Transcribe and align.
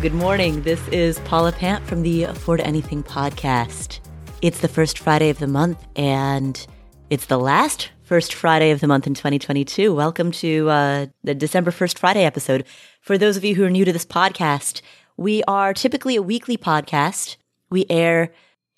Good 0.00 0.12
morning. 0.12 0.62
This 0.62 0.86
is 0.88 1.20
Paula 1.20 1.52
Pant 1.52 1.86
from 1.86 2.02
the 2.02 2.24
Afford 2.24 2.60
Anything 2.60 3.04
podcast. 3.04 4.00
It's 4.42 4.60
the 4.60 4.68
first 4.68 4.98
Friday 4.98 5.30
of 5.30 5.38
the 5.38 5.46
month, 5.46 5.82
and 5.94 6.66
it's 7.10 7.26
the 7.26 7.38
last 7.38 7.90
first 8.02 8.34
Friday 8.34 8.72
of 8.72 8.80
the 8.80 8.88
month 8.88 9.06
in 9.06 9.14
2022. 9.14 9.94
Welcome 9.94 10.32
to 10.32 10.68
uh, 10.68 11.06
the 11.22 11.34
December 11.34 11.70
1st 11.70 11.98
Friday 11.98 12.24
episode. 12.24 12.64
For 13.00 13.16
those 13.16 13.36
of 13.36 13.44
you 13.44 13.54
who 13.54 13.64
are 13.64 13.70
new 13.70 13.84
to 13.84 13.92
this 13.92 14.04
podcast, 14.04 14.82
we 15.16 15.44
are 15.44 15.72
typically 15.72 16.16
a 16.16 16.22
weekly 16.22 16.58
podcast. 16.58 17.36
We 17.70 17.86
air 17.88 18.32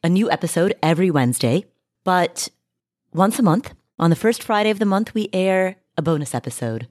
a 0.04 0.10
new 0.10 0.30
episode 0.30 0.74
every 0.82 1.10
Wednesday, 1.10 1.64
but 2.04 2.50
once 3.12 3.38
a 3.38 3.42
month, 3.42 3.72
on 3.98 4.10
the 4.10 4.16
first 4.16 4.42
Friday 4.42 4.70
of 4.70 4.78
the 4.78 4.84
month, 4.84 5.14
we 5.14 5.30
air 5.32 5.76
a 5.96 6.02
bonus 6.02 6.34
episode. 6.34 6.86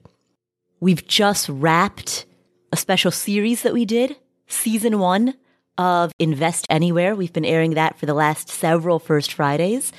We've 0.80 1.06
just 1.06 1.48
wrapped 1.48 2.26
a 2.76 2.78
special 2.78 3.10
series 3.10 3.62
that 3.62 3.72
we 3.72 3.86
did, 3.86 4.16
season 4.48 4.98
one 4.98 5.32
of 5.78 6.12
Invest 6.18 6.66
Anywhere. 6.68 7.16
We've 7.16 7.32
been 7.32 7.46
airing 7.46 7.70
that 7.70 7.98
for 7.98 8.04
the 8.04 8.12
last 8.12 8.50
several 8.50 8.98
First 8.98 9.32
Fridays. 9.32 9.94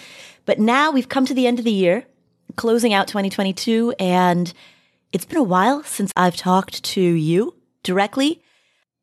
But 0.46 0.60
now 0.60 0.92
we've 0.92 1.10
come 1.10 1.26
to 1.26 1.34
the 1.34 1.48
end 1.48 1.58
of 1.58 1.66
the 1.66 1.72
year, 1.72 2.06
closing 2.56 2.94
out 2.94 3.08
2022, 3.08 3.96
and 4.00 4.54
it's 5.12 5.26
been 5.26 5.40
a 5.40 5.44
while 5.44 5.82
since 5.86 6.12
I've 6.16 6.36
talked 6.36 6.84
to 6.84 7.02
you 7.02 7.56
directly. 7.82 8.44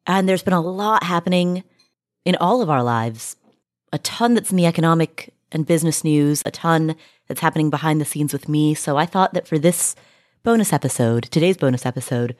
And 0.06 0.28
there's 0.28 0.44
been 0.44 0.54
a 0.54 0.60
lot 0.60 1.02
happening 1.02 1.64
in 2.24 2.36
all 2.36 2.62
of 2.62 2.70
our 2.70 2.84
lives. 2.84 3.34
A 3.92 3.98
ton 3.98 4.34
that's 4.34 4.52
in 4.52 4.56
the 4.56 4.66
economic 4.66 5.34
and 5.50 5.66
business 5.66 6.04
news, 6.04 6.44
a 6.46 6.52
ton 6.52 6.94
that's 7.26 7.40
happening 7.40 7.70
behind 7.70 8.00
the 8.00 8.04
scenes 8.04 8.32
with 8.32 8.48
me. 8.48 8.74
So 8.74 8.96
I 8.96 9.04
thought 9.04 9.34
that 9.34 9.48
for 9.48 9.58
this 9.58 9.96
bonus 10.44 10.72
episode, 10.72 11.24
today's 11.24 11.56
bonus 11.56 11.84
episode, 11.84 12.36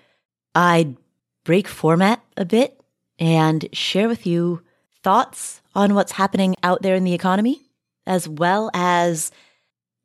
I'd 0.55 0.97
break 1.45 1.69
format 1.69 2.23
a 2.37 2.45
bit 2.45 2.81
and 3.19 3.69
share 3.73 4.09
with 4.09 4.27
you 4.27 4.63
thoughts 5.03 5.61
on 5.75 5.95
what's 5.95 6.13
happening 6.13 6.57
out 6.63 6.83
there 6.83 6.95
in 6.95 7.05
the 7.05 7.15
economy, 7.15 7.61
as 8.07 8.29
well 8.29 8.71
as 8.75 9.31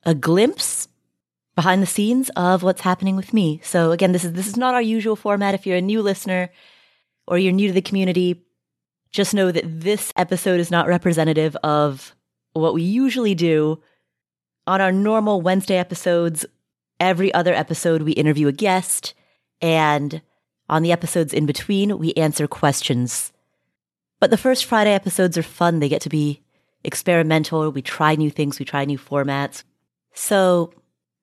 a 0.03 0.13
glimpse 0.13 0.87
behind 1.55 1.81
the 1.81 1.87
scenes 1.87 2.29
of 2.35 2.63
what's 2.63 2.81
happening 2.81 3.15
with 3.15 3.33
me. 3.33 3.59
So 3.63 3.91
again, 3.91 4.11
this 4.11 4.23
is 4.23 4.33
this 4.33 4.47
is 4.47 4.57
not 4.57 4.75
our 4.75 4.81
usual 4.81 5.15
format. 5.15 5.55
If 5.55 5.65
you're 5.65 5.77
a 5.77 5.81
new 5.81 6.01
listener 6.01 6.49
or 7.27 7.37
you're 7.37 7.53
new 7.53 7.67
to 7.67 7.73
the 7.73 7.81
community, 7.81 8.43
just 9.11 9.33
know 9.33 9.51
that 9.51 9.81
this 9.81 10.13
episode 10.15 10.59
is 10.59 10.71
not 10.71 10.87
representative 10.87 11.55
of 11.63 12.15
what 12.53 12.73
we 12.73 12.83
usually 12.83 13.35
do 13.35 13.81
on 14.67 14.81
our 14.81 14.91
normal 14.91 15.41
Wednesday 15.41 15.77
episodes. 15.77 16.45
Every 16.99 17.33
other 17.33 17.53
episode, 17.53 18.01
we 18.01 18.11
interview 18.11 18.47
a 18.47 18.51
guest, 18.51 19.13
and 19.61 20.21
on 20.69 20.83
the 20.83 20.91
episodes 20.91 21.33
in 21.33 21.45
between, 21.45 21.97
we 21.97 22.13
answer 22.13 22.47
questions. 22.47 23.31
But 24.19 24.29
the 24.29 24.37
first 24.37 24.65
Friday 24.65 24.93
episodes 24.93 25.37
are 25.37 25.43
fun. 25.43 25.79
They 25.79 25.89
get 25.89 26.01
to 26.03 26.09
be 26.09 26.41
experimental. 26.83 27.69
We 27.71 27.81
try 27.81 28.15
new 28.15 28.29
things, 28.29 28.59
we 28.59 28.65
try 28.65 28.85
new 28.85 28.97
formats. 28.97 29.63
So 30.13 30.73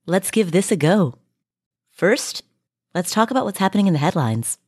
let's 0.06 0.30
give 0.30 0.52
this 0.52 0.70
a 0.70 0.76
go. 0.76 1.14
First, 1.90 2.42
let's 2.94 3.10
talk 3.10 3.30
about 3.30 3.44
what's 3.44 3.58
happening 3.58 3.86
in 3.86 3.92
the 3.92 3.98
headlines. 3.98 4.58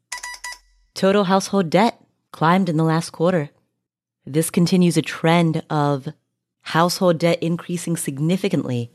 Total 0.94 1.24
household 1.24 1.70
debt 1.70 2.00
climbed 2.32 2.68
in 2.68 2.76
the 2.76 2.84
last 2.84 3.10
quarter. 3.10 3.50
This 4.26 4.50
continues 4.50 4.96
a 4.96 5.02
trend 5.02 5.62
of 5.70 6.08
household 6.62 7.18
debt 7.18 7.42
increasing 7.42 7.96
significantly 7.96 8.90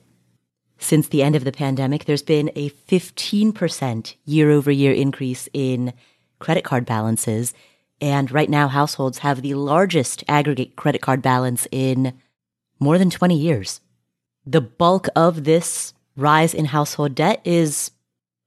since 0.77 1.07
the 1.07 1.23
end 1.23 1.35
of 1.35 1.43
the 1.43 1.51
pandemic, 1.51 2.05
there's 2.05 2.23
been 2.23 2.51
a 2.55 2.69
15% 2.69 4.15
year 4.25 4.51
over 4.51 4.71
year 4.71 4.91
increase 4.91 5.47
in 5.53 5.93
credit 6.39 6.63
card 6.63 6.85
balances. 6.85 7.53
And 8.01 8.31
right 8.31 8.49
now, 8.49 8.67
households 8.67 9.19
have 9.19 9.41
the 9.41 9.53
largest 9.53 10.23
aggregate 10.27 10.75
credit 10.75 11.01
card 11.01 11.21
balance 11.21 11.67
in 11.71 12.13
more 12.79 12.97
than 12.97 13.09
20 13.09 13.37
years. 13.37 13.79
The 14.45 14.61
bulk 14.61 15.07
of 15.15 15.45
this 15.45 15.93
rise 16.17 16.53
in 16.53 16.65
household 16.65 17.15
debt 17.15 17.41
is 17.45 17.91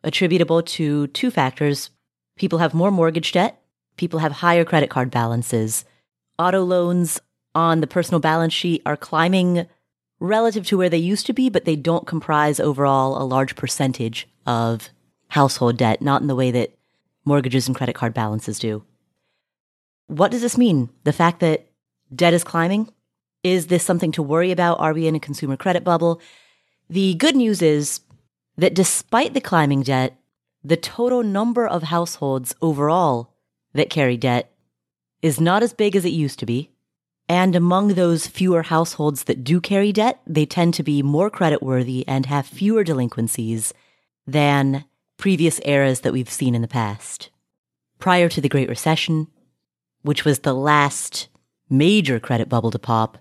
attributable 0.05 0.62
to 0.62 1.06
two 1.09 1.31
factors. 1.31 1.91
People 2.37 2.59
have 2.59 2.75
more 2.75 2.91
mortgage 2.91 3.33
debt. 3.33 3.62
People 3.97 4.19
have 4.19 4.33
higher 4.33 4.65
credit 4.65 4.91
card 4.91 5.11
balances. 5.11 5.84
Auto 6.39 6.62
loans 6.62 7.19
on 7.55 7.81
the 7.81 7.87
personal 7.87 8.21
balance 8.21 8.53
sheet 8.53 8.83
are 8.84 8.97
climbing 8.97 9.67
relative 10.21 10.66
to 10.66 10.78
where 10.78 10.88
they 10.88 10.97
used 10.99 11.27
to 11.27 11.32
be, 11.32 11.49
but 11.49 11.65
they 11.65 11.77
don't 11.77 12.06
comprise 12.06 12.59
overall 12.60 13.21
a 13.21 13.25
large 13.25 13.54
percentage 13.56 14.27
of 14.47 14.88
household 15.28 15.77
debt, 15.77 16.00
not 16.00 16.21
in 16.21 16.27
the 16.27 16.34
way 16.34 16.50
that 16.50 16.77
mortgages 17.25 17.66
and 17.66 17.77
credit 17.77 17.94
card 17.94 18.15
balances 18.15 18.59
do. 18.59 18.84
What 20.06 20.31
does 20.31 20.43
this 20.43 20.56
mean? 20.56 20.91
The 21.04 21.12
fact 21.12 21.41
that 21.41 21.66
debt 22.15 22.34
is 22.34 22.44
climbing? 22.44 22.93
Is 23.43 23.66
this 23.66 23.84
something 23.84 24.12
to 24.12 24.22
worry 24.22 24.53
about? 24.53 24.81
Are 24.81 24.94
we 24.94 25.06
in 25.06 25.15
a 25.15 25.21
consumer 25.21 25.56
credit 25.56 25.84
bubble? 25.84 26.21
The 26.88 27.15
good 27.15 27.37
news 27.37 27.62
is 27.62 28.00
that 28.56 28.75
despite 28.75 29.34
the 29.34 29.41
climbing 29.41 29.83
debt, 29.83 30.16
the 30.62 30.77
total 30.77 31.22
number 31.22 31.66
of 31.66 31.84
households 31.84 32.54
overall 32.62 33.34
that 33.75 33.91
carry 33.91 34.16
debt 34.16 34.53
is 35.22 35.41
not 35.41 35.62
as 35.62 35.72
big 35.72 35.97
as 35.97 36.04
it 36.04 36.12
used 36.12 36.38
to 36.38 36.47
be. 36.47 36.71
And 37.29 37.57
among 37.57 37.89
those 37.89 38.27
fewer 38.27 38.63
households 38.63 39.25
that 39.25 39.43
do 39.43 39.61
carry 39.61 39.93
debt, 39.93 40.21
they 40.27 40.47
tend 40.47 40.75
to 40.75 40.83
be 40.83 41.03
more 41.03 41.31
creditworthy 41.31 42.05
and 42.07 42.27
have 42.27 42.47
fewer 42.47 42.85
delinquencies 42.85 43.75
than 44.27 44.85
previous 45.17 45.61
eras 45.65 46.01
that 46.01 46.13
we've 46.13 46.31
seen 46.31 46.55
in 46.55 46.63
the 46.63 46.69
past. 46.69 47.31
Prior 47.99 48.29
to 48.29 48.41
the 48.41 48.49
Great 48.49 48.69
Recession, 48.69 49.27
which 50.03 50.25
was 50.25 50.41
the 50.41 50.55
last 50.55 51.29
major 51.69 52.21
credit 52.21 52.49
bubble 52.49 52.71
to 52.71 52.79
pop 52.79 53.19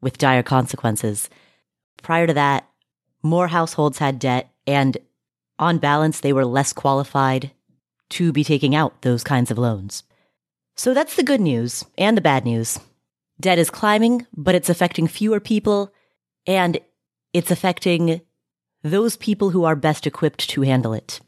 with 0.00 0.18
dire 0.18 0.42
consequences, 0.42 1.28
prior 2.02 2.26
to 2.26 2.34
that, 2.34 2.68
more 3.22 3.48
households 3.48 3.98
had 3.98 4.18
debt 4.18 4.50
and 4.66 4.98
on 5.58 5.78
balance, 5.78 6.20
they 6.20 6.32
were 6.32 6.44
less 6.44 6.72
qualified 6.72 7.50
to 8.10 8.32
be 8.32 8.44
taking 8.44 8.74
out 8.74 9.02
those 9.02 9.24
kinds 9.24 9.50
of 9.50 9.58
loans. 9.58 10.04
So 10.76 10.94
that's 10.94 11.16
the 11.16 11.24
good 11.24 11.40
news 11.40 11.84
and 11.96 12.16
the 12.16 12.22
bad 12.22 12.44
news. 12.44 12.78
Debt 13.40 13.58
is 13.58 13.70
climbing, 13.70 14.26
but 14.36 14.54
it's 14.54 14.68
affecting 14.68 15.06
fewer 15.06 15.40
people 15.40 15.92
and 16.46 16.78
it's 17.32 17.50
affecting 17.50 18.20
those 18.82 19.16
people 19.16 19.50
who 19.50 19.64
are 19.64 19.76
best 19.76 20.06
equipped 20.06 20.48
to 20.50 20.62
handle 20.62 20.92
it. 20.92 21.20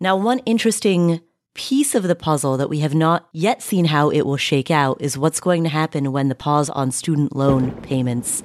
Now, 0.00 0.16
one 0.16 0.38
interesting 0.40 1.20
piece 1.54 1.96
of 1.96 2.04
the 2.04 2.14
puzzle 2.14 2.56
that 2.56 2.70
we 2.70 2.80
have 2.80 2.94
not 2.94 3.28
yet 3.32 3.60
seen 3.62 3.86
how 3.86 4.10
it 4.10 4.22
will 4.22 4.36
shake 4.36 4.70
out 4.70 5.00
is 5.00 5.18
what's 5.18 5.40
going 5.40 5.64
to 5.64 5.68
happen 5.68 6.12
when 6.12 6.28
the 6.28 6.34
pause 6.36 6.70
on 6.70 6.92
student 6.92 7.34
loan 7.34 7.72
payments 7.82 8.44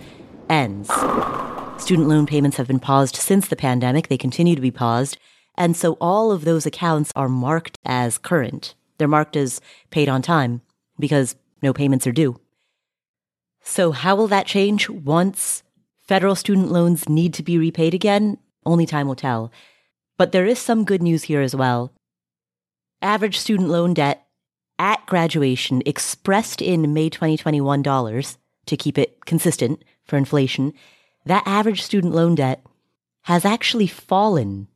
ends. 0.49 0.89
Student 1.77 2.07
loan 2.07 2.25
payments 2.25 2.57
have 2.57 2.67
been 2.67 2.79
paused 2.79 3.15
since 3.15 3.47
the 3.47 3.55
pandemic. 3.55 4.07
They 4.07 4.17
continue 4.17 4.55
to 4.55 4.61
be 4.61 4.71
paused. 4.71 5.17
And 5.55 5.77
so 5.77 5.93
all 6.01 6.31
of 6.31 6.45
those 6.45 6.65
accounts 6.65 7.11
are 7.15 7.29
marked 7.29 7.77
as 7.85 8.17
current. 8.17 8.73
They're 8.97 9.07
marked 9.07 9.35
as 9.35 9.61
paid 9.91 10.09
on 10.09 10.23
time 10.23 10.61
because 10.97 11.35
no 11.61 11.73
payments 11.73 12.07
are 12.07 12.11
due. 12.11 12.39
So, 13.63 13.91
how 13.91 14.15
will 14.15 14.27
that 14.27 14.45
change 14.45 14.89
once 14.89 15.63
federal 15.97 16.35
student 16.35 16.71
loans 16.71 17.07
need 17.07 17.33
to 17.35 17.43
be 17.43 17.57
repaid 17.57 17.93
again? 17.93 18.37
Only 18.65 18.85
time 18.85 19.07
will 19.07 19.15
tell. 19.15 19.51
But 20.17 20.31
there 20.31 20.45
is 20.45 20.59
some 20.59 20.85
good 20.85 21.01
news 21.01 21.23
here 21.23 21.41
as 21.41 21.55
well. 21.55 21.91
Average 23.01 23.39
student 23.39 23.69
loan 23.69 23.93
debt 23.93 24.27
at 24.77 25.05
graduation 25.05 25.81
expressed 25.85 26.61
in 26.61 26.93
May 26.93 27.09
2021 27.09 27.81
dollars 27.81 28.37
to 28.65 28.77
keep 28.77 28.97
it 28.97 29.25
consistent 29.25 29.83
for 30.05 30.17
inflation, 30.17 30.73
that 31.25 31.43
average 31.45 31.81
student 31.81 32.13
loan 32.13 32.35
debt 32.35 32.65
has 33.23 33.45
actually 33.45 33.87
fallen 33.87 34.67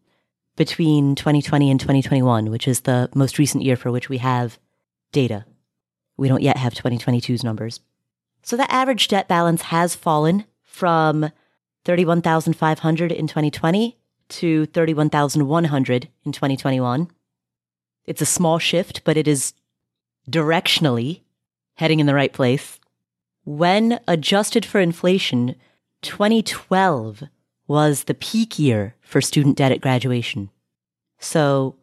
between 0.56 1.16
2020 1.16 1.70
and 1.70 1.80
2021, 1.80 2.50
which 2.50 2.68
is 2.68 2.82
the 2.82 3.10
most 3.14 3.38
recent 3.38 3.64
year 3.64 3.76
for 3.76 3.92
which 3.92 4.10
we 4.10 4.18
have 4.18 4.58
data. 5.12 5.46
We 6.18 6.28
don't 6.28 6.42
yet 6.42 6.58
have 6.58 6.74
2022's 6.74 7.44
numbers. 7.44 7.80
So 8.48 8.56
that 8.56 8.72
average 8.72 9.10
debt 9.10 9.28
balance 9.28 9.64
has 9.64 9.94
fallen 9.94 10.46
from 10.64 11.32
31,500 11.84 13.12
in 13.12 13.28
2020 13.28 13.98
to 14.30 14.66
31,100 14.68 16.08
in 16.24 16.32
2021. 16.32 17.12
It's 18.06 18.22
a 18.22 18.26
small 18.26 18.58
shift, 18.58 19.02
but 19.04 19.18
it 19.18 19.28
is 19.28 19.52
directionally 20.32 21.24
heading 21.76 22.00
in 22.00 22.06
the 22.06 22.16
right 22.16 22.32
place. 22.32 22.80
When 23.44 24.00
adjusted 24.08 24.66
for 24.66 24.80
inflation, 24.80 25.56
2012 26.04 27.24
was 27.68 28.06
the 28.06 28.14
peak 28.14 28.58
year 28.58 28.96
for 29.02 29.20
student 29.20 29.58
debt 29.58 29.74
at 29.74 29.82
graduation. 29.82 30.52
So 31.20 31.76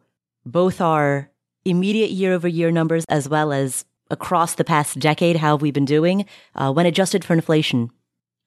both 0.47 0.81
our 0.81 1.29
immediate 1.63 2.09
year 2.09 2.33
over 2.33 2.47
year 2.47 2.71
numbers 2.71 3.05
as 3.07 3.29
well 3.29 3.53
as 3.53 3.85
across 4.09 4.55
the 4.55 4.63
past 4.63 4.99
decade, 4.99 5.37
how 5.37 5.55
have 5.55 5.61
we 5.61 5.71
been 5.71 5.85
doing? 5.85 6.25
Uh, 6.53 6.71
when 6.71 6.85
adjusted 6.85 7.23
for 7.23 7.33
inflation, 7.33 7.91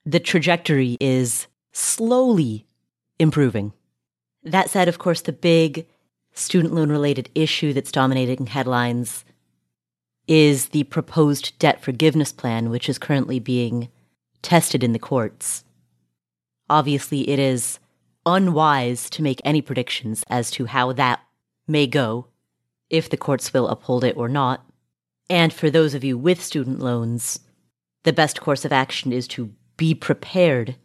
the 0.05 0.19
trajectory 0.19 0.97
is 0.99 1.47
slowly 1.71 2.65
improving. 3.19 3.73
That 4.43 4.69
said, 4.69 4.87
of 4.87 4.99
course, 4.99 5.21
the 5.21 5.33
big 5.33 5.85
student 6.33 6.73
loan 6.73 6.89
related 6.89 7.29
issue 7.35 7.73
that's 7.73 7.91
dominating 7.91 8.47
headlines 8.47 9.25
is 10.27 10.69
the 10.69 10.83
proposed 10.85 11.57
debt 11.59 11.81
forgiveness 11.81 12.31
plan, 12.31 12.69
which 12.69 12.87
is 12.87 12.99
currently 12.99 13.39
being 13.39 13.89
tested 14.41 14.83
in 14.83 14.93
the 14.93 14.99
courts. 14.99 15.63
Obviously, 16.69 17.27
it 17.29 17.39
is 17.39 17.79
unwise 18.25 19.09
to 19.09 19.23
make 19.23 19.41
any 19.43 19.61
predictions 19.61 20.23
as 20.29 20.51
to 20.51 20.65
how 20.65 20.93
that 20.93 21.19
may 21.67 21.87
go, 21.87 22.27
if 22.89 23.09
the 23.09 23.17
courts 23.17 23.51
will 23.53 23.67
uphold 23.67 24.03
it 24.03 24.15
or 24.15 24.29
not. 24.29 24.63
And 25.29 25.53
for 25.53 25.69
those 25.69 25.93
of 25.93 26.03
you 26.03 26.17
with 26.17 26.41
student 26.41 26.79
loans, 26.79 27.39
the 28.03 28.13
best 28.13 28.41
course 28.41 28.65
of 28.65 28.73
action 28.73 29.13
is 29.13 29.27
to 29.29 29.53
be 29.77 29.93
prepared 29.93 30.75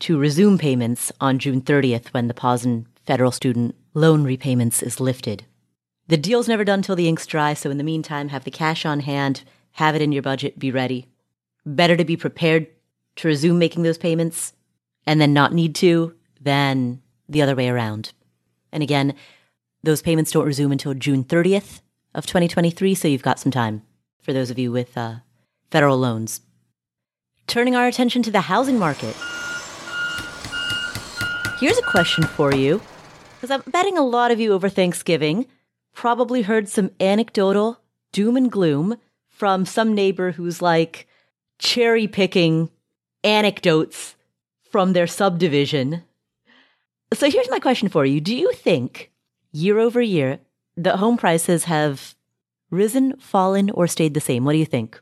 to 0.00 0.18
resume 0.18 0.58
payments 0.58 1.10
on 1.20 1.38
June 1.38 1.62
30th 1.62 2.08
when 2.08 2.28
the 2.28 2.34
pause 2.34 2.66
in 2.66 2.86
federal 3.06 3.32
student 3.32 3.74
loan 3.94 4.24
repayments 4.24 4.82
is 4.82 5.00
lifted. 5.00 5.46
The 6.08 6.18
deal's 6.18 6.48
never 6.48 6.64
done 6.64 6.82
till 6.82 6.96
the 6.96 7.08
ink's 7.08 7.26
dry, 7.26 7.54
so 7.54 7.70
in 7.70 7.78
the 7.78 7.84
meantime, 7.84 8.28
have 8.28 8.44
the 8.44 8.50
cash 8.50 8.84
on 8.84 9.00
hand, 9.00 9.42
have 9.72 9.94
it 9.94 10.02
in 10.02 10.12
your 10.12 10.22
budget, 10.22 10.58
be 10.58 10.70
ready. 10.70 11.06
Better 11.64 11.96
to 11.96 12.04
be 12.04 12.16
prepared 12.16 12.66
to 13.16 13.28
resume 13.28 13.58
making 13.58 13.84
those 13.84 13.96
payments 13.96 14.52
and 15.06 15.20
then 15.20 15.32
not 15.32 15.54
need 15.54 15.74
to 15.76 16.14
than 16.40 17.00
the 17.28 17.40
other 17.40 17.54
way 17.54 17.70
around. 17.70 18.12
And 18.70 18.82
again, 18.82 19.14
those 19.82 20.02
payments 20.02 20.32
don't 20.32 20.44
resume 20.44 20.72
until 20.72 20.92
June 20.92 21.24
30th 21.24 21.80
of 22.14 22.26
2023, 22.26 22.94
so 22.94 23.08
you've 23.08 23.22
got 23.22 23.38
some 23.38 23.52
time 23.52 23.82
for 24.24 24.32
those 24.32 24.50
of 24.50 24.58
you 24.58 24.72
with 24.72 24.96
uh, 24.96 25.16
federal 25.70 25.98
loans. 25.98 26.40
Turning 27.46 27.76
our 27.76 27.86
attention 27.86 28.22
to 28.22 28.30
the 28.30 28.40
housing 28.40 28.78
market. 28.78 29.14
Here's 31.60 31.78
a 31.78 31.82
question 31.82 32.24
for 32.24 32.54
you, 32.54 32.80
because 33.36 33.50
I'm 33.50 33.62
betting 33.70 33.98
a 33.98 34.04
lot 34.04 34.30
of 34.30 34.40
you 34.40 34.52
over 34.52 34.68
Thanksgiving 34.68 35.46
probably 35.92 36.42
heard 36.42 36.68
some 36.68 36.90
anecdotal 36.98 37.80
doom 38.12 38.36
and 38.36 38.50
gloom 38.50 38.96
from 39.28 39.66
some 39.66 39.94
neighbor 39.94 40.32
who's 40.32 40.62
like 40.62 41.06
cherry 41.58 42.08
picking 42.08 42.70
anecdotes 43.22 44.16
from 44.70 44.92
their 44.92 45.06
subdivision. 45.06 46.02
So 47.12 47.30
here's 47.30 47.50
my 47.50 47.60
question 47.60 47.88
for 47.88 48.04
you. 48.04 48.20
Do 48.20 48.34
you 48.34 48.52
think 48.52 49.12
year 49.52 49.78
over 49.78 50.02
year 50.02 50.40
that 50.76 50.96
home 50.96 51.16
prices 51.16 51.64
have 51.64 52.14
risen, 52.70 53.16
fallen, 53.18 53.70
or 53.70 53.86
stayed 53.86 54.14
the 54.14 54.20
same? 54.20 54.44
What 54.44 54.52
do 54.52 54.58
you 54.58 54.66
think? 54.66 55.00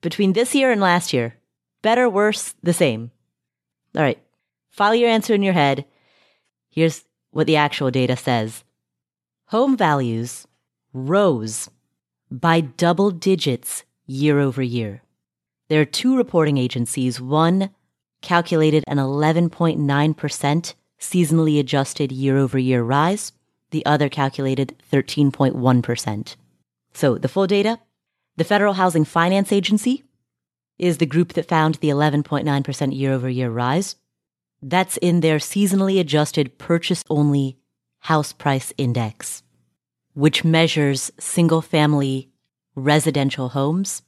Between 0.00 0.32
this 0.32 0.54
year 0.54 0.70
and 0.70 0.80
last 0.80 1.12
year, 1.12 1.36
better, 1.82 2.08
worse, 2.08 2.54
the 2.62 2.72
same? 2.72 3.10
All 3.96 4.02
right. 4.02 4.20
File 4.70 4.94
your 4.94 5.08
answer 5.08 5.34
in 5.34 5.42
your 5.42 5.52
head. 5.52 5.84
Here's 6.68 7.04
what 7.30 7.46
the 7.46 7.56
actual 7.56 7.90
data 7.90 8.16
says. 8.16 8.64
Home 9.46 9.76
values 9.76 10.46
rose 10.92 11.70
by 12.30 12.60
double 12.60 13.10
digits 13.10 13.84
year 14.06 14.40
over 14.40 14.62
year. 14.62 15.02
There 15.68 15.80
are 15.80 15.86
two 15.86 16.16
reporting 16.16 16.58
agencies. 16.58 17.20
One 17.20 17.70
calculated 18.20 18.84
an 18.86 18.98
11.9% 18.98 20.74
seasonally 21.00 21.60
adjusted 21.60 22.10
year 22.10 22.38
over 22.38 22.58
year 22.58 22.82
rise. 22.82 23.32
The 23.70 23.84
other 23.86 24.08
calculated 24.08 24.74
13.1%. 24.92 26.36
So 26.94 27.18
the 27.18 27.28
full 27.28 27.46
data 27.46 27.80
the 28.36 28.44
Federal 28.44 28.74
Housing 28.74 29.04
Finance 29.04 29.52
Agency 29.52 30.02
is 30.76 30.98
the 30.98 31.06
group 31.06 31.34
that 31.34 31.46
found 31.46 31.76
the 31.76 31.88
11.9% 31.88 32.96
year 32.96 33.12
over 33.12 33.28
year 33.28 33.48
rise. 33.48 33.94
That's 34.60 34.96
in 34.96 35.20
their 35.20 35.38
seasonally 35.38 36.00
adjusted 36.00 36.58
purchase 36.58 37.04
only 37.08 37.58
house 38.00 38.32
price 38.32 38.72
index, 38.76 39.44
which 40.14 40.42
measures 40.42 41.12
single 41.18 41.62
family 41.62 42.30
residential 42.74 43.50
homes 43.50 44.02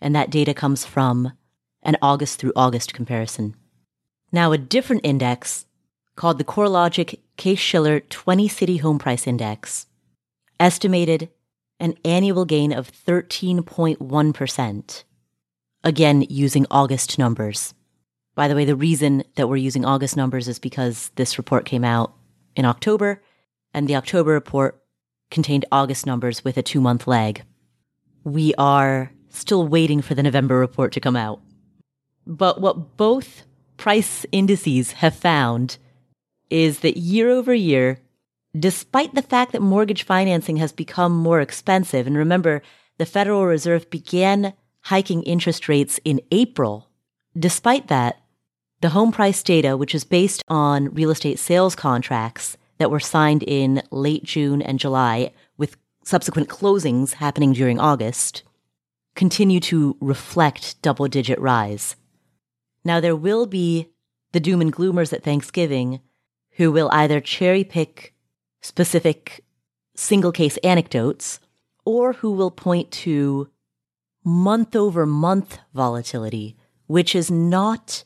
and 0.00 0.14
that 0.14 0.30
data 0.30 0.52
comes 0.52 0.84
from 0.84 1.32
an 1.82 1.96
August 2.02 2.38
through 2.38 2.52
August 2.54 2.92
comparison. 2.92 3.54
Now, 4.30 4.52
a 4.52 4.58
different 4.58 5.04
index 5.04 5.66
called 6.16 6.38
the 6.38 6.44
CoreLogic 6.44 7.18
Case 7.36 7.58
Shiller 7.58 8.00
20 8.00 8.48
City 8.48 8.76
Home 8.78 8.98
Price 8.98 9.26
Index 9.26 9.86
estimated 10.60 11.30
an 11.82 11.96
annual 12.04 12.44
gain 12.44 12.72
of 12.72 12.90
13.1%. 12.90 15.04
Again, 15.84 16.24
using 16.30 16.64
August 16.70 17.18
numbers. 17.18 17.74
By 18.36 18.46
the 18.46 18.54
way, 18.54 18.64
the 18.64 18.76
reason 18.76 19.24
that 19.34 19.48
we're 19.48 19.56
using 19.56 19.84
August 19.84 20.16
numbers 20.16 20.46
is 20.46 20.60
because 20.60 21.10
this 21.16 21.38
report 21.38 21.64
came 21.64 21.84
out 21.84 22.14
in 22.54 22.64
October, 22.64 23.20
and 23.74 23.88
the 23.88 23.96
October 23.96 24.30
report 24.30 24.80
contained 25.32 25.64
August 25.72 26.06
numbers 26.06 26.44
with 26.44 26.56
a 26.56 26.62
two 26.62 26.80
month 26.80 27.08
lag. 27.08 27.42
We 28.22 28.54
are 28.54 29.10
still 29.30 29.66
waiting 29.66 30.02
for 30.02 30.14
the 30.14 30.22
November 30.22 30.58
report 30.58 30.92
to 30.92 31.00
come 31.00 31.16
out. 31.16 31.40
But 32.24 32.60
what 32.60 32.96
both 32.96 33.42
price 33.76 34.24
indices 34.30 34.92
have 34.92 35.16
found 35.16 35.78
is 36.48 36.78
that 36.80 36.96
year 36.96 37.28
over 37.28 37.52
year, 37.52 37.98
despite 38.58 39.14
the 39.14 39.22
fact 39.22 39.52
that 39.52 39.62
mortgage 39.62 40.04
financing 40.04 40.56
has 40.56 40.72
become 40.72 41.12
more 41.12 41.40
expensive, 41.40 42.06
and 42.06 42.16
remember, 42.16 42.62
the 42.98 43.06
Federal 43.06 43.46
Reserve 43.46 43.88
began 43.90 44.52
hiking 44.82 45.22
interest 45.22 45.68
rates 45.68 45.98
in 46.04 46.20
April, 46.30 46.88
despite 47.38 47.88
that, 47.88 48.20
the 48.80 48.90
home 48.90 49.12
price 49.12 49.42
data, 49.42 49.76
which 49.76 49.94
is 49.94 50.04
based 50.04 50.42
on 50.48 50.92
real 50.92 51.10
estate 51.10 51.38
sales 51.38 51.76
contracts 51.76 52.56
that 52.78 52.90
were 52.90 53.00
signed 53.00 53.44
in 53.44 53.82
late 53.90 54.24
June 54.24 54.60
and 54.60 54.78
July, 54.78 55.32
with 55.56 55.76
subsequent 56.04 56.48
closings 56.48 57.14
happening 57.14 57.52
during 57.52 57.78
August, 57.78 58.42
continue 59.14 59.60
to 59.60 59.96
reflect 60.00 60.80
double 60.82 61.06
digit 61.06 61.38
rise. 61.40 61.94
Now, 62.84 62.98
there 62.98 63.14
will 63.14 63.46
be 63.46 63.88
the 64.32 64.40
doom 64.40 64.60
and 64.60 64.72
gloomers 64.72 65.12
at 65.12 65.22
Thanksgiving 65.22 66.00
who 66.56 66.72
will 66.72 66.90
either 66.92 67.20
cherry 67.20 67.62
pick 67.64 68.11
specific 68.62 69.44
single 69.94 70.32
case 70.32 70.56
anecdotes 70.58 71.40
or 71.84 72.14
who 72.14 72.32
will 72.32 72.50
point 72.50 72.90
to 72.90 73.48
month 74.24 74.76
over 74.76 75.04
month 75.04 75.58
volatility, 75.74 76.56
which 76.86 77.14
is 77.14 77.30
not 77.30 78.04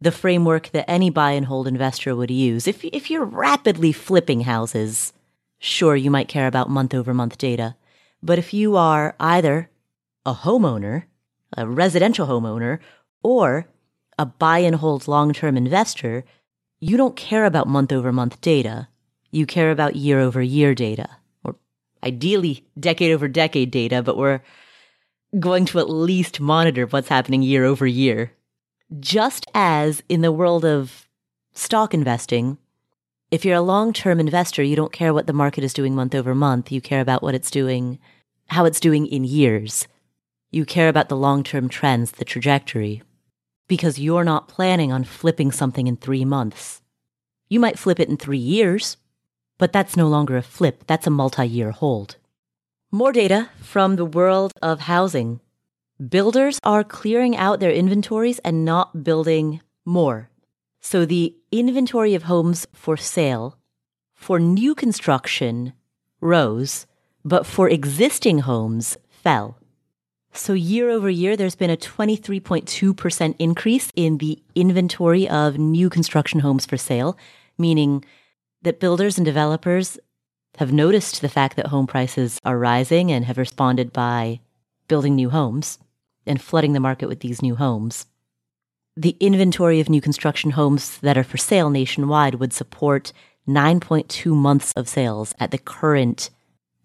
the 0.00 0.12
framework 0.12 0.70
that 0.70 0.88
any 0.88 1.08
buy 1.08 1.32
and 1.32 1.46
hold 1.46 1.66
investor 1.66 2.14
would 2.14 2.30
use. 2.30 2.68
If, 2.68 2.84
if 2.84 3.10
you're 3.10 3.24
rapidly 3.24 3.92
flipping 3.92 4.42
houses, 4.42 5.12
sure, 5.58 5.96
you 5.96 6.10
might 6.10 6.28
care 6.28 6.46
about 6.46 6.68
month 6.68 6.92
over 6.92 7.14
month 7.14 7.38
data. 7.38 7.74
But 8.22 8.38
if 8.38 8.52
you 8.52 8.76
are 8.76 9.14
either 9.18 9.70
a 10.26 10.34
homeowner, 10.34 11.04
a 11.56 11.66
residential 11.66 12.26
homeowner, 12.26 12.80
or 13.22 13.66
a 14.18 14.26
buy 14.26 14.58
and 14.58 14.76
hold 14.76 15.08
long 15.08 15.32
term 15.32 15.56
investor, 15.56 16.24
you 16.80 16.96
don't 16.96 17.16
care 17.16 17.46
about 17.46 17.68
month 17.68 17.92
over 17.92 18.12
month 18.12 18.40
data. 18.40 18.88
You 19.34 19.46
care 19.46 19.72
about 19.72 19.96
year 19.96 20.20
over 20.20 20.40
year 20.40 20.76
data, 20.76 21.08
or 21.42 21.56
ideally 22.04 22.64
decade 22.78 23.10
over 23.10 23.26
decade 23.26 23.72
data, 23.72 24.00
but 24.00 24.16
we're 24.16 24.42
going 25.40 25.64
to 25.66 25.80
at 25.80 25.90
least 25.90 26.38
monitor 26.38 26.86
what's 26.86 27.08
happening 27.08 27.42
year 27.42 27.64
over 27.64 27.84
year. 27.84 28.30
Just 29.00 29.44
as 29.52 30.04
in 30.08 30.20
the 30.20 30.30
world 30.30 30.64
of 30.64 31.08
stock 31.52 31.92
investing, 31.92 32.58
if 33.32 33.44
you're 33.44 33.56
a 33.56 33.60
long 33.60 33.92
term 33.92 34.20
investor, 34.20 34.62
you 34.62 34.76
don't 34.76 34.92
care 34.92 35.12
what 35.12 35.26
the 35.26 35.32
market 35.32 35.64
is 35.64 35.74
doing 35.74 35.96
month 35.96 36.14
over 36.14 36.32
month. 36.32 36.70
You 36.70 36.80
care 36.80 37.00
about 37.00 37.20
what 37.20 37.34
it's 37.34 37.50
doing, 37.50 37.98
how 38.46 38.64
it's 38.66 38.78
doing 38.78 39.04
in 39.08 39.24
years. 39.24 39.88
You 40.52 40.64
care 40.64 40.88
about 40.88 41.08
the 41.08 41.16
long 41.16 41.42
term 41.42 41.68
trends, 41.68 42.12
the 42.12 42.24
trajectory, 42.24 43.02
because 43.66 43.98
you're 43.98 44.22
not 44.22 44.46
planning 44.46 44.92
on 44.92 45.02
flipping 45.02 45.50
something 45.50 45.88
in 45.88 45.96
three 45.96 46.24
months. 46.24 46.82
You 47.48 47.58
might 47.58 47.80
flip 47.80 47.98
it 47.98 48.08
in 48.08 48.16
three 48.16 48.38
years, 48.38 48.96
but 49.58 49.72
that's 49.72 49.96
no 49.96 50.08
longer 50.08 50.36
a 50.36 50.42
flip, 50.42 50.84
that's 50.86 51.06
a 51.06 51.10
multi 51.10 51.46
year 51.46 51.70
hold. 51.70 52.16
More 52.90 53.12
data 53.12 53.50
from 53.60 53.96
the 53.96 54.04
world 54.04 54.52
of 54.62 54.80
housing. 54.80 55.40
Builders 56.08 56.60
are 56.64 56.84
clearing 56.84 57.36
out 57.36 57.60
their 57.60 57.72
inventories 57.72 58.38
and 58.40 58.64
not 58.64 59.04
building 59.04 59.60
more. 59.84 60.30
So 60.80 61.04
the 61.04 61.34
inventory 61.50 62.14
of 62.14 62.24
homes 62.24 62.66
for 62.72 62.96
sale 62.96 63.58
for 64.14 64.38
new 64.38 64.74
construction 64.74 65.72
rose, 66.20 66.86
but 67.24 67.46
for 67.46 67.68
existing 67.68 68.40
homes 68.40 68.96
fell. 69.08 69.58
So 70.32 70.52
year 70.52 70.90
over 70.90 71.08
year, 71.08 71.36
there's 71.36 71.54
been 71.54 71.70
a 71.70 71.76
23.2% 71.76 73.36
increase 73.38 73.92
in 73.94 74.18
the 74.18 74.42
inventory 74.54 75.28
of 75.28 75.58
new 75.58 75.88
construction 75.88 76.40
homes 76.40 76.66
for 76.66 76.76
sale, 76.76 77.16
meaning 77.56 78.04
that 78.64 78.80
builders 78.80 79.16
and 79.16 79.24
developers 79.24 79.98
have 80.56 80.72
noticed 80.72 81.20
the 81.20 81.28
fact 81.28 81.56
that 81.56 81.68
home 81.68 81.86
prices 81.86 82.38
are 82.44 82.58
rising 82.58 83.12
and 83.12 83.24
have 83.24 83.38
responded 83.38 83.92
by 83.92 84.40
building 84.88 85.14
new 85.14 85.30
homes 85.30 85.78
and 86.26 86.40
flooding 86.40 86.72
the 86.72 86.80
market 86.80 87.08
with 87.08 87.20
these 87.20 87.42
new 87.42 87.54
homes. 87.54 88.06
The 88.96 89.16
inventory 89.20 89.80
of 89.80 89.88
new 89.88 90.00
construction 90.00 90.52
homes 90.52 90.98
that 90.98 91.18
are 91.18 91.24
for 91.24 91.36
sale 91.36 91.70
nationwide 91.70 92.36
would 92.36 92.52
support 92.52 93.12
9.2 93.48 94.34
months 94.34 94.72
of 94.72 94.88
sales 94.88 95.34
at 95.38 95.50
the 95.50 95.58
current 95.58 96.30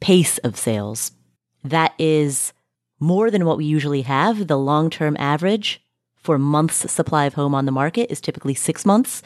pace 0.02 0.38
of 0.40 0.58
sales. 0.58 1.12
That 1.64 1.94
is 1.98 2.52
more 3.00 3.32
than 3.32 3.46
what 3.46 3.58
we 3.58 3.66
usually 3.66 4.02
have. 4.02 4.48
The 4.48 4.58
long 4.58 4.90
term 4.90 5.16
average 5.20 5.82
for 6.16 6.38
months 6.38 6.92
supply 6.92 7.26
of 7.26 7.36
home 7.36 7.56
on 7.56 7.66
the 7.66 7.72
market 7.72 8.12
is 8.12 8.20
typically 8.20 8.56
six 8.56 8.86
months. 8.86 9.22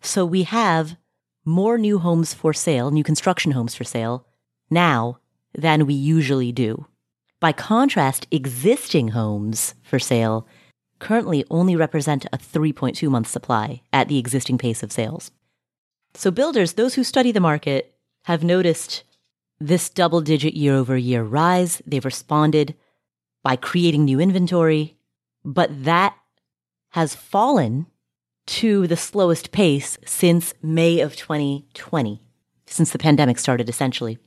So 0.00 0.24
we 0.24 0.44
have 0.44 0.96
more 1.44 1.78
new 1.78 1.98
homes 1.98 2.34
for 2.34 2.52
sale, 2.52 2.90
new 2.90 3.04
construction 3.04 3.52
homes 3.52 3.74
for 3.74 3.84
sale 3.84 4.26
now 4.70 5.18
than 5.54 5.86
we 5.86 5.94
usually 5.94 6.52
do. 6.52 6.86
By 7.40 7.52
contrast, 7.52 8.26
existing 8.30 9.08
homes 9.08 9.74
for 9.82 9.98
sale 9.98 10.46
currently 10.98 11.44
only 11.50 11.76
represent 11.76 12.24
a 12.32 12.38
3.2 12.38 13.08
month 13.08 13.28
supply 13.28 13.82
at 13.92 14.08
the 14.08 14.18
existing 14.18 14.58
pace 14.58 14.82
of 14.82 14.92
sales. 14.92 15.30
So 16.14 16.30
builders, 16.30 16.74
those 16.74 16.94
who 16.94 17.04
study 17.04 17.32
the 17.32 17.40
market, 17.40 17.94
have 18.24 18.42
noticed 18.42 19.02
this 19.60 19.90
double 19.90 20.20
digit 20.20 20.54
year 20.54 20.74
over 20.74 20.96
year 20.96 21.22
rise. 21.22 21.82
They've 21.86 22.04
responded 22.04 22.74
by 23.42 23.56
creating 23.56 24.04
new 24.04 24.20
inventory, 24.20 24.96
but 25.44 25.84
that 25.84 26.16
has 26.90 27.14
fallen 27.14 27.86
to 28.46 28.86
the 28.86 28.96
slowest 28.96 29.52
pace 29.52 29.98
since 30.04 30.54
May 30.62 31.00
of 31.00 31.16
2020, 31.16 32.22
since 32.66 32.90
the 32.90 32.98
pandemic 32.98 33.38
started 33.38 33.68
essentially. 33.68 34.18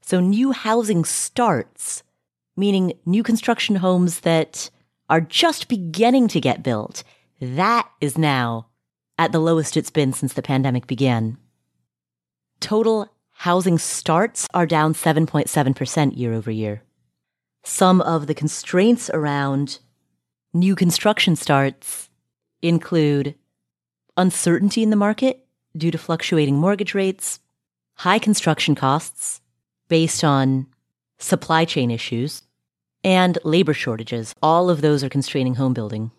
So 0.00 0.20
new 0.20 0.52
housing 0.52 1.04
starts, 1.04 2.02
meaning 2.56 2.94
new 3.04 3.22
construction 3.22 3.76
homes 3.76 4.20
that 4.20 4.70
are 5.08 5.20
just 5.20 5.68
beginning 5.68 6.28
to 6.28 6.40
get 6.40 6.62
built, 6.62 7.02
that 7.40 7.88
is 8.00 8.16
now 8.16 8.68
at 9.18 9.32
the 9.32 9.38
lowest 9.38 9.76
it's 9.76 9.90
been 9.90 10.12
since 10.12 10.32
the 10.32 10.42
pandemic 10.42 10.86
began. 10.86 11.36
Total 12.60 13.08
housing 13.30 13.78
starts 13.78 14.48
are 14.54 14.66
down 14.66 14.94
7.7% 14.94 16.16
year 16.16 16.32
over 16.32 16.50
year. 16.50 16.82
Some 17.62 18.00
of 18.00 18.26
the 18.26 18.34
constraints 18.34 19.10
around 19.10 19.78
new 20.52 20.74
construction 20.74 21.36
starts 21.36 22.08
include 22.64 23.34
uncertainty 24.16 24.82
in 24.82 24.90
the 24.90 24.96
market 24.96 25.46
due 25.76 25.90
to 25.90 25.98
fluctuating 25.98 26.56
mortgage 26.56 26.94
rates, 26.94 27.40
high 27.96 28.18
construction 28.18 28.74
costs 28.74 29.40
based 29.88 30.24
on 30.24 30.66
supply 31.18 31.64
chain 31.64 31.90
issues, 31.90 32.42
and 33.02 33.38
labor 33.44 33.74
shortages. 33.74 34.34
All 34.42 34.70
of 34.70 34.80
those 34.80 35.04
are 35.04 35.08
constraining 35.08 35.56
home 35.56 35.74
building. 35.74 36.10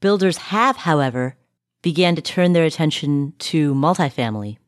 Builders 0.00 0.36
have, 0.36 0.78
however, 0.78 1.36
began 1.82 2.16
to 2.16 2.22
turn 2.22 2.52
their 2.52 2.64
attention 2.64 3.34
to 3.38 3.74
multifamily. 3.74 4.58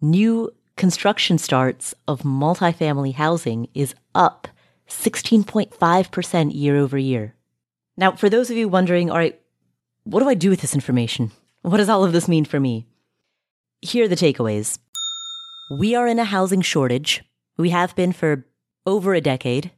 New 0.00 0.50
construction 0.76 1.38
starts 1.38 1.94
of 2.06 2.22
multifamily 2.22 3.14
housing 3.14 3.68
is 3.72 3.94
up 4.14 4.48
16.5% 4.88 6.54
year 6.54 6.76
over 6.76 6.98
year. 6.98 7.34
Now, 7.96 8.12
for 8.12 8.28
those 8.28 8.50
of 8.50 8.56
you 8.56 8.68
wondering, 8.68 9.10
all 9.10 9.16
right, 9.16 9.40
what 10.06 10.20
do 10.20 10.28
I 10.28 10.34
do 10.34 10.50
with 10.50 10.60
this 10.60 10.74
information? 10.74 11.32
What 11.62 11.78
does 11.78 11.88
all 11.88 12.04
of 12.04 12.12
this 12.12 12.28
mean 12.28 12.44
for 12.44 12.60
me? 12.60 12.86
Here 13.82 14.04
are 14.04 14.08
the 14.08 14.16
takeaways. 14.16 14.78
We 15.78 15.94
are 15.94 16.06
in 16.06 16.18
a 16.18 16.24
housing 16.24 16.62
shortage. 16.62 17.24
We 17.58 17.70
have 17.70 17.94
been 17.96 18.12
for 18.12 18.46
over 18.86 19.14
a 19.14 19.20
decade 19.20 19.72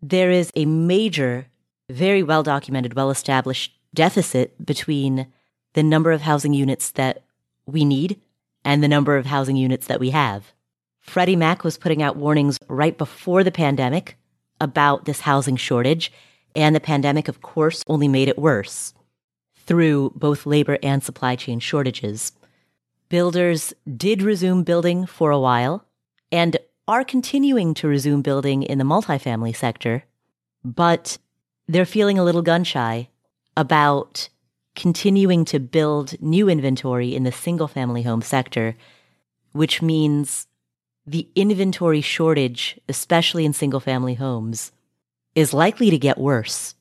there 0.00 0.30
is 0.30 0.52
a 0.54 0.64
major, 0.64 1.46
very 1.90 2.22
well 2.22 2.42
documented, 2.42 2.94
well 2.94 3.10
established 3.10 3.72
deficit 3.94 4.64
between 4.64 5.26
the 5.74 5.82
number 5.82 6.12
of 6.12 6.22
housing 6.22 6.54
units 6.54 6.90
that 6.92 7.24
we 7.66 7.84
need 7.84 8.20
and 8.64 8.82
the 8.82 8.88
number 8.88 9.16
of 9.16 9.26
housing 9.26 9.56
units 9.56 9.86
that 9.86 10.00
we 10.00 10.10
have. 10.10 10.52
Freddie 11.00 11.36
Mac 11.36 11.64
was 11.64 11.78
putting 11.78 12.02
out 12.02 12.16
warnings 12.16 12.58
right 12.68 12.96
before 12.96 13.42
the 13.42 13.50
pandemic 13.50 14.16
about 14.60 15.04
this 15.04 15.20
housing 15.20 15.56
shortage, 15.56 16.12
and 16.54 16.74
the 16.74 16.80
pandemic, 16.80 17.28
of 17.28 17.40
course, 17.40 17.82
only 17.86 18.08
made 18.08 18.28
it 18.28 18.38
worse 18.38 18.92
through 19.68 20.10
both 20.16 20.46
labor 20.46 20.78
and 20.82 21.04
supply 21.04 21.36
chain 21.36 21.60
shortages. 21.60 22.32
Builders 23.10 23.74
did 23.96 24.22
resume 24.22 24.64
building 24.64 25.04
for 25.04 25.30
a 25.30 25.38
while, 25.38 25.84
and 26.32 26.56
are 26.88 27.04
continuing 27.04 27.74
to 27.74 27.86
resume 27.86 28.22
building 28.22 28.62
in 28.62 28.78
the 28.78 28.84
multifamily 28.84 29.54
sector, 29.54 30.04
but 30.64 31.18
they're 31.66 31.84
feeling 31.84 32.18
a 32.18 32.24
little 32.24 32.40
gun 32.40 32.64
shy 32.64 33.10
about 33.58 34.30
continuing 34.74 35.44
to 35.44 35.60
build 35.60 36.18
new 36.20 36.48
inventory 36.48 37.14
in 37.14 37.24
the 37.24 37.32
single 37.32 37.68
family 37.68 38.02
home 38.02 38.22
sector, 38.22 38.74
which 39.52 39.82
means 39.82 40.46
the 41.06 41.28
inventory 41.34 42.00
shortage, 42.00 42.80
especially 42.88 43.44
in 43.44 43.52
single 43.52 43.80
family 43.80 44.14
homes, 44.14 44.72
is 45.34 45.52
likely 45.52 45.90
to 45.90 45.98
get 45.98 46.16
worse. 46.16 46.74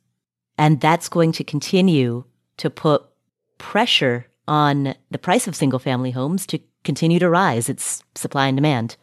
And 0.58 0.80
that's 0.80 1.10
going 1.10 1.34
to 1.34 1.44
continue 1.44 2.24
to 2.58 2.70
put 2.70 3.04
pressure 3.58 4.28
on 4.48 4.96
the 5.12 5.18
price 5.18 5.48
of 5.48 5.56
single 5.56 5.80
family 5.80 6.12
homes 6.12 6.46
to 6.48 6.60
continue 6.84 7.20
to 7.20 7.30
rise. 7.30 7.70
It's 7.70 8.04
supply 8.16 8.48
and 8.48 8.58
demand. 8.58 8.98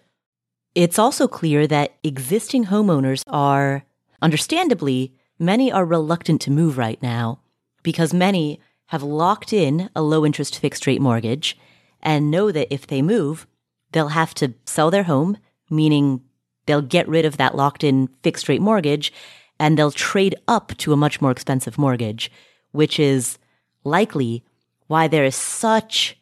It's 0.75 0.99
also 0.99 1.29
clear 1.29 1.67
that 1.67 1.95
existing 2.03 2.67
homeowners 2.67 3.23
are, 3.29 3.85
understandably, 4.21 5.15
many 5.39 5.71
are 5.71 5.85
reluctant 5.85 6.41
to 6.43 6.51
move 6.51 6.79
right 6.79 7.01
now 7.03 7.41
because 7.83 8.13
many 8.13 8.61
have 8.87 9.03
locked 9.03 9.53
in 9.53 9.91
a 9.95 10.03
low 10.03 10.25
interest 10.25 10.59
fixed 10.59 10.87
rate 10.87 11.01
mortgage 11.01 11.57
and 12.03 12.31
know 12.31 12.51
that 12.51 12.73
if 12.73 12.87
they 12.87 13.03
move, 13.03 13.47
they'll 13.93 14.09
have 14.09 14.35
to 14.35 14.55
sell 14.65 14.91
their 14.91 15.05
home, 15.05 15.37
meaning 15.71 16.23
they'll 16.67 16.83
get 16.83 17.09
rid 17.09 17.25
of 17.25 17.37
that 17.37 17.55
locked 17.55 17.85
in 17.85 18.09
fixed 18.23 18.49
rate 18.49 18.61
mortgage 18.61 19.13
and 19.59 19.79
they'll 19.79 19.91
trade 19.91 20.35
up 20.49 20.77
to 20.79 20.93
a 20.93 20.97
much 20.97 21.21
more 21.21 21.31
expensive 21.31 21.79
mortgage, 21.79 22.31
which 22.73 22.99
is 22.99 23.39
likely 23.85 24.43
why 24.87 25.09
there 25.09 25.25
is 25.25 25.37
such 25.37 26.19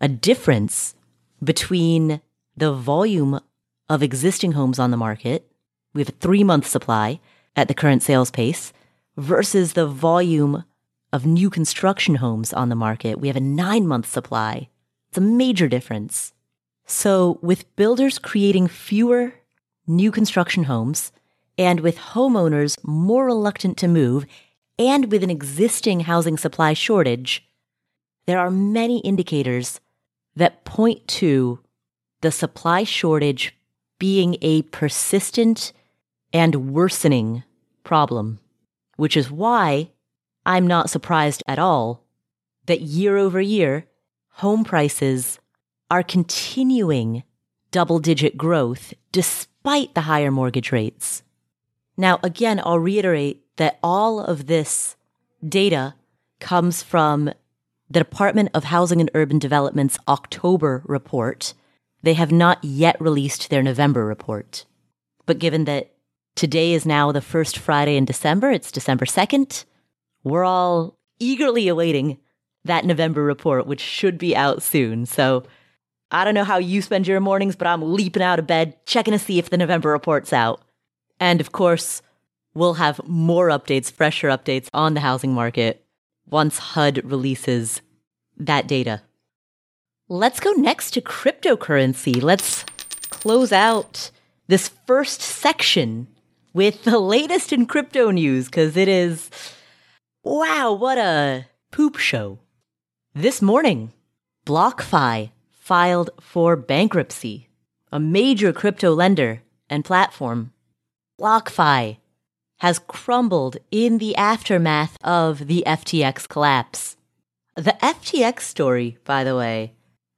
a 0.00 0.08
difference 0.08 0.94
between 1.42 2.20
the 2.56 2.72
volume 2.72 3.40
of 3.88 4.02
existing 4.02 4.52
homes 4.52 4.78
on 4.78 4.90
the 4.90 4.96
market. 4.96 5.50
We 5.92 6.00
have 6.00 6.08
a 6.08 6.12
three 6.12 6.44
month 6.44 6.66
supply 6.66 7.20
at 7.56 7.68
the 7.68 7.74
current 7.74 8.02
sales 8.02 8.30
pace 8.30 8.72
versus 9.16 9.72
the 9.72 9.86
volume 9.86 10.64
of 11.12 11.26
new 11.26 11.48
construction 11.48 12.16
homes 12.16 12.52
on 12.52 12.68
the 12.68 12.74
market. 12.74 13.20
We 13.20 13.28
have 13.28 13.36
a 13.36 13.40
nine 13.40 13.86
month 13.86 14.06
supply. 14.06 14.68
It's 15.08 15.18
a 15.18 15.20
major 15.20 15.68
difference. 15.68 16.32
So 16.86 17.38
with 17.40 17.74
builders 17.76 18.18
creating 18.18 18.68
fewer 18.68 19.34
new 19.86 20.10
construction 20.10 20.64
homes 20.64 21.12
and 21.56 21.80
with 21.80 21.96
homeowners 21.96 22.78
more 22.82 23.26
reluctant 23.26 23.78
to 23.78 23.88
move 23.88 24.26
and 24.78 25.10
with 25.10 25.22
an 25.22 25.30
existing 25.30 26.00
housing 26.00 26.36
supply 26.36 26.72
shortage, 26.72 27.46
there 28.26 28.38
are 28.38 28.50
many 28.50 28.98
indicators 29.00 29.80
that 30.36 30.64
point 30.64 31.06
to 31.06 31.60
the 32.20 32.32
supply 32.32 32.84
shortage 32.84 33.56
being 33.98 34.36
a 34.42 34.62
persistent 34.62 35.72
and 36.32 36.72
worsening 36.72 37.44
problem, 37.84 38.40
which 38.96 39.16
is 39.16 39.30
why 39.30 39.90
I'm 40.44 40.66
not 40.66 40.90
surprised 40.90 41.42
at 41.46 41.58
all 41.58 42.04
that 42.66 42.80
year 42.80 43.16
over 43.16 43.40
year, 43.40 43.86
home 44.30 44.64
prices 44.64 45.38
are 45.90 46.02
continuing 46.02 47.22
double 47.70 47.98
digit 47.98 48.36
growth 48.36 48.94
despite 49.12 49.94
the 49.94 50.02
higher 50.02 50.30
mortgage 50.30 50.72
rates. 50.72 51.22
Now, 51.96 52.18
again, 52.22 52.60
I'll 52.64 52.78
reiterate 52.78 53.43
that 53.56 53.78
all 53.82 54.20
of 54.20 54.46
this 54.46 54.96
data 55.46 55.94
comes 56.40 56.82
from 56.82 57.26
the 57.90 58.00
Department 58.00 58.50
of 58.54 58.64
Housing 58.64 59.00
and 59.00 59.10
Urban 59.14 59.38
Development's 59.38 59.98
October 60.08 60.82
report, 60.86 61.54
they 62.02 62.14
have 62.14 62.32
not 62.32 62.62
yet 62.64 63.00
released 63.00 63.50
their 63.50 63.62
November 63.62 64.04
report. 64.04 64.64
But 65.26 65.38
given 65.38 65.64
that 65.64 65.92
today 66.34 66.72
is 66.72 66.84
now 66.84 67.12
the 67.12 67.20
first 67.20 67.58
Friday 67.58 67.96
in 67.96 68.04
December, 68.04 68.50
it's 68.50 68.72
December 68.72 69.04
2nd, 69.04 69.64
we're 70.22 70.44
all 70.44 70.98
eagerly 71.18 71.68
awaiting 71.68 72.18
that 72.64 72.84
November 72.84 73.22
report, 73.22 73.66
which 73.66 73.80
should 73.80 74.18
be 74.18 74.34
out 74.34 74.62
soon. 74.62 75.06
So 75.06 75.44
I 76.10 76.24
don't 76.24 76.34
know 76.34 76.44
how 76.44 76.58
you 76.58 76.82
spend 76.82 77.06
your 77.06 77.20
mornings, 77.20 77.56
but 77.56 77.66
I'm 77.66 77.94
leaping 77.94 78.22
out 78.22 78.38
of 78.38 78.46
bed, 78.46 78.76
checking 78.86 79.12
to 79.12 79.18
see 79.18 79.38
if 79.38 79.50
the 79.50 79.58
November 79.58 79.90
report's 79.90 80.32
out. 80.32 80.62
And 81.20 81.40
of 81.40 81.52
course, 81.52 82.02
we'll 82.54 82.74
have 82.74 83.00
more 83.06 83.48
updates, 83.48 83.92
fresher 83.92 84.28
updates 84.28 84.68
on 84.72 84.94
the 84.94 85.00
housing 85.00 85.32
market 85.32 85.84
once 86.28 86.58
HUD 86.58 87.04
releases 87.04 87.80
that 88.36 88.66
data. 88.66 89.02
Let's 90.08 90.40
go 90.40 90.52
next 90.52 90.92
to 90.92 91.00
cryptocurrency. 91.00 92.22
Let's 92.22 92.64
close 93.10 93.52
out 93.52 94.10
this 94.46 94.68
first 94.86 95.20
section 95.20 96.08
with 96.52 96.84
the 96.84 96.98
latest 96.98 97.52
in 97.52 97.66
crypto 97.66 98.10
news 98.10 98.46
because 98.46 98.76
it 98.76 98.88
is 98.88 99.30
wow, 100.22 100.72
what 100.72 100.98
a 100.98 101.46
poop 101.70 101.96
show. 101.96 102.38
This 103.14 103.42
morning, 103.42 103.92
BlockFi 104.46 105.30
filed 105.50 106.10
for 106.20 106.56
bankruptcy, 106.56 107.48
a 107.92 108.00
major 108.00 108.52
crypto 108.52 108.94
lender 108.94 109.42
and 109.68 109.84
platform. 109.84 110.52
BlockFi 111.20 111.98
has 112.64 112.78
crumbled 112.78 113.58
in 113.70 113.98
the 113.98 114.16
aftermath 114.16 114.96
of 115.04 115.48
the 115.48 115.62
FTX 115.66 116.26
collapse. 116.26 116.96
The 117.56 117.76
FTX 117.82 118.40
story, 118.40 118.96
by 119.04 119.22
the 119.22 119.36
way, 119.36 119.74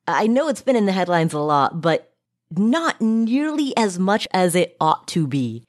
I 0.06 0.28
know 0.28 0.46
it's 0.46 0.62
been 0.62 0.76
in 0.76 0.86
the 0.86 0.92
headlines 0.92 1.32
a 1.32 1.40
lot, 1.40 1.80
but 1.80 2.12
not 2.56 3.00
nearly 3.00 3.76
as 3.76 3.98
much 3.98 4.28
as 4.32 4.54
it 4.54 4.76
ought 4.80 5.08
to 5.08 5.26
be, 5.26 5.64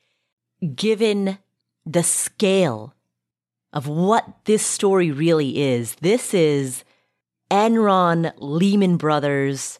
given 0.75 1.39
the 1.83 2.03
scale 2.03 2.93
of 3.73 3.87
what 3.87 4.45
this 4.45 4.63
story 4.63 5.09
really 5.09 5.59
is. 5.59 5.95
This 5.95 6.31
is 6.31 6.83
Enron, 7.49 8.33
Lehman 8.37 8.97
Brothers, 8.97 9.79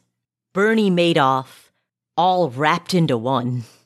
Bernie 0.51 0.89
Madoff, 0.89 1.69
all 2.17 2.49
wrapped 2.49 2.95
into 2.95 3.19
one. 3.19 3.65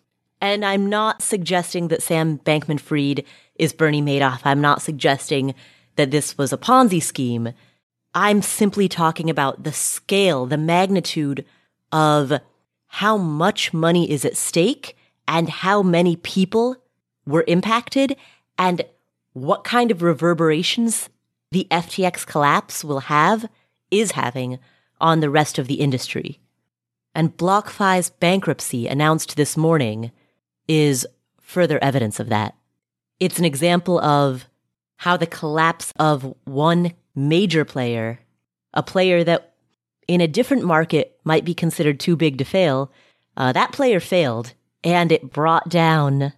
And 0.42 0.66
I'm 0.66 0.90
not 0.90 1.22
suggesting 1.22 1.90
that 1.90 2.02
Sam 2.02 2.40
Bankman 2.40 2.80
Fried 2.80 3.24
is 3.56 3.74
Bernie 3.74 4.02
Madoff. 4.02 4.42
I'm 4.44 4.60
not 4.60 4.82
suggesting 4.82 5.54
that 5.96 6.10
this 6.10 6.36
was 6.38 6.52
a 6.52 6.58
Ponzi 6.58 7.02
scheme. 7.02 7.54
I'm 8.16 8.42
simply 8.42 8.90
talking 8.90 9.30
about 9.30 9.64
the 9.64 9.72
scale, 9.72 10.48
the 10.48 10.58
magnitude 10.58 11.46
of 11.92 12.34
how 12.88 13.18
much 13.18 13.72
money 13.72 14.10
is 14.10 14.26
at 14.26 14.36
stake 14.36 14.98
and 15.28 15.48
how 15.48 15.84
many 15.84 16.16
people 16.16 16.76
were 17.26 17.46
impacted 17.48 18.16
and 18.58 18.84
what 19.34 19.64
kind 19.64 19.92
of 19.92 20.02
reverberations 20.02 21.10
the 21.52 21.68
FTX 21.70 22.26
collapse 22.26 22.84
will 22.84 23.02
have, 23.02 23.48
is 23.92 24.12
having 24.12 24.58
on 25.00 25.20
the 25.20 25.30
rest 25.30 25.60
of 25.60 25.68
the 25.68 25.76
industry. 25.76 26.40
And 27.14 27.36
BlockFi's 27.38 28.10
bankruptcy 28.10 28.88
announced 28.88 29.36
this 29.36 29.56
morning 29.56 30.12
is 30.72 31.06
further 31.42 31.84
evidence 31.84 32.18
of 32.18 32.30
that. 32.30 32.56
It's 33.20 33.40
an 33.40 33.44
example 33.44 34.00
of 34.00 34.46
how 34.96 35.18
the 35.18 35.28
collapse 35.28 35.92
of 36.00 36.34
one 36.46 36.94
major 37.14 37.66
player, 37.66 38.22
a 38.74 38.82
player 38.82 39.22
that 39.26 39.54
in 40.08 40.22
a 40.22 40.30
different 40.30 40.64
market 40.64 41.20
might 41.26 41.44
be 41.44 41.54
considered 41.54 42.00
too 42.00 42.16
big 42.16 42.38
to 42.38 42.46
fail, 42.46 42.90
uh, 43.36 43.52
that 43.52 43.74
player 43.74 44.00
failed 44.00 44.54
and 44.82 45.12
it 45.12 45.34
brought 45.34 45.68
down, 45.68 46.32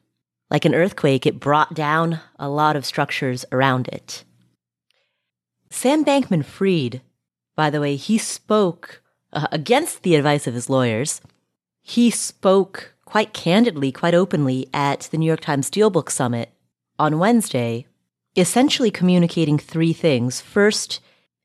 like 0.49 0.65
an 0.65 0.73
earthquake, 0.73 1.27
it 1.27 1.39
brought 1.39 1.75
down 1.75 2.19
a 2.39 2.49
lot 2.49 2.75
of 2.75 2.85
structures 2.85 3.45
around 3.51 3.87
it. 3.89 4.23
Sam 5.69 6.03
Bankman 6.03 6.43
Fried, 6.43 7.01
by 7.55 7.69
the 7.69 7.79
way, 7.79 7.97
he 7.97 8.17
spoke 8.17 9.03
uh, 9.31 9.45
against 9.51 10.01
the 10.01 10.15
advice 10.15 10.47
of 10.47 10.55
his 10.55 10.71
lawyers. 10.71 11.21
He 11.83 12.09
spoke 12.09 12.92
quite 13.13 13.31
candidly, 13.31 13.91
quite 13.91 14.15
openly 14.15 14.67
at 14.73 15.01
the 15.11 15.19
New 15.19 15.27
York 15.27 15.41
Times 15.41 15.69
DealBook 15.69 16.09
Summit 16.09 16.49
on 16.97 17.19
Wednesday, 17.19 17.85
essentially 18.35 18.89
communicating 18.89 19.59
three 19.59 19.93
things. 19.93 20.41
First, 20.41 20.99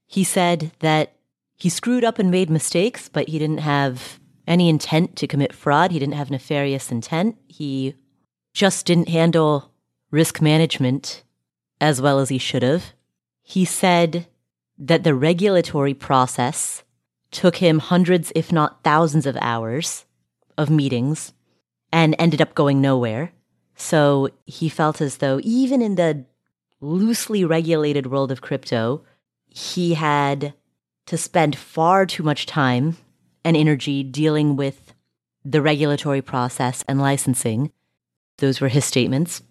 he 0.06 0.24
said 0.24 0.72
that 0.78 1.12
he 1.56 1.68
screwed 1.68 2.04
up 2.04 2.18
and 2.18 2.30
made 2.30 2.48
mistakes, 2.48 3.10
but 3.10 3.28
he 3.28 3.38
didn't 3.38 3.58
have 3.58 4.18
any 4.46 4.70
intent 4.70 5.14
to 5.16 5.26
commit 5.26 5.52
fraud. 5.52 5.90
He 5.90 5.98
didn't 5.98 6.14
have 6.14 6.30
nefarious 6.30 6.90
intent. 6.90 7.36
He 7.48 7.94
just 8.54 8.86
didn't 8.86 9.10
handle 9.10 9.70
risk 10.10 10.40
management 10.40 11.22
as 11.82 12.00
well 12.00 12.18
as 12.18 12.30
he 12.30 12.38
should 12.38 12.62
have. 12.62 12.94
He 13.42 13.66
said 13.66 14.26
that 14.78 15.04
the 15.04 15.14
regulatory 15.14 15.92
process 15.92 16.82
took 17.30 17.56
him 17.56 17.78
hundreds, 17.78 18.32
if 18.34 18.50
not 18.50 18.82
thousands 18.82 19.26
of 19.26 19.36
hours 19.42 20.06
of 20.56 20.70
meetings 20.70 21.34
and 21.92 22.14
ended 22.18 22.40
up 22.40 22.54
going 22.54 22.80
nowhere. 22.80 23.32
So 23.76 24.30
he 24.44 24.68
felt 24.68 25.00
as 25.00 25.18
though 25.18 25.40
even 25.42 25.80
in 25.80 25.94
the 25.94 26.24
loosely 26.80 27.44
regulated 27.44 28.06
world 28.06 28.32
of 28.32 28.40
crypto, 28.40 29.04
he 29.48 29.94
had 29.94 30.54
to 31.06 31.16
spend 31.16 31.56
far 31.56 32.06
too 32.06 32.22
much 32.22 32.46
time 32.46 32.96
and 33.44 33.56
energy 33.56 34.02
dealing 34.02 34.56
with 34.56 34.92
the 35.44 35.62
regulatory 35.62 36.20
process 36.20 36.84
and 36.88 37.00
licensing. 37.00 37.72
Those 38.38 38.60
were 38.60 38.68
his 38.68 38.84
statements. 38.84 39.42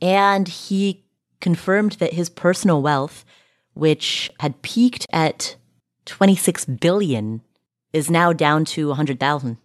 And 0.00 0.48
he 0.48 1.04
confirmed 1.40 1.92
that 1.92 2.12
his 2.12 2.30
personal 2.30 2.82
wealth, 2.82 3.24
which 3.74 4.30
had 4.40 4.62
peaked 4.62 5.06
at 5.12 5.56
26 6.06 6.64
billion, 6.66 7.42
is 7.92 8.10
now 8.10 8.32
down 8.32 8.64
to 8.64 8.88
100,000. 8.88 9.58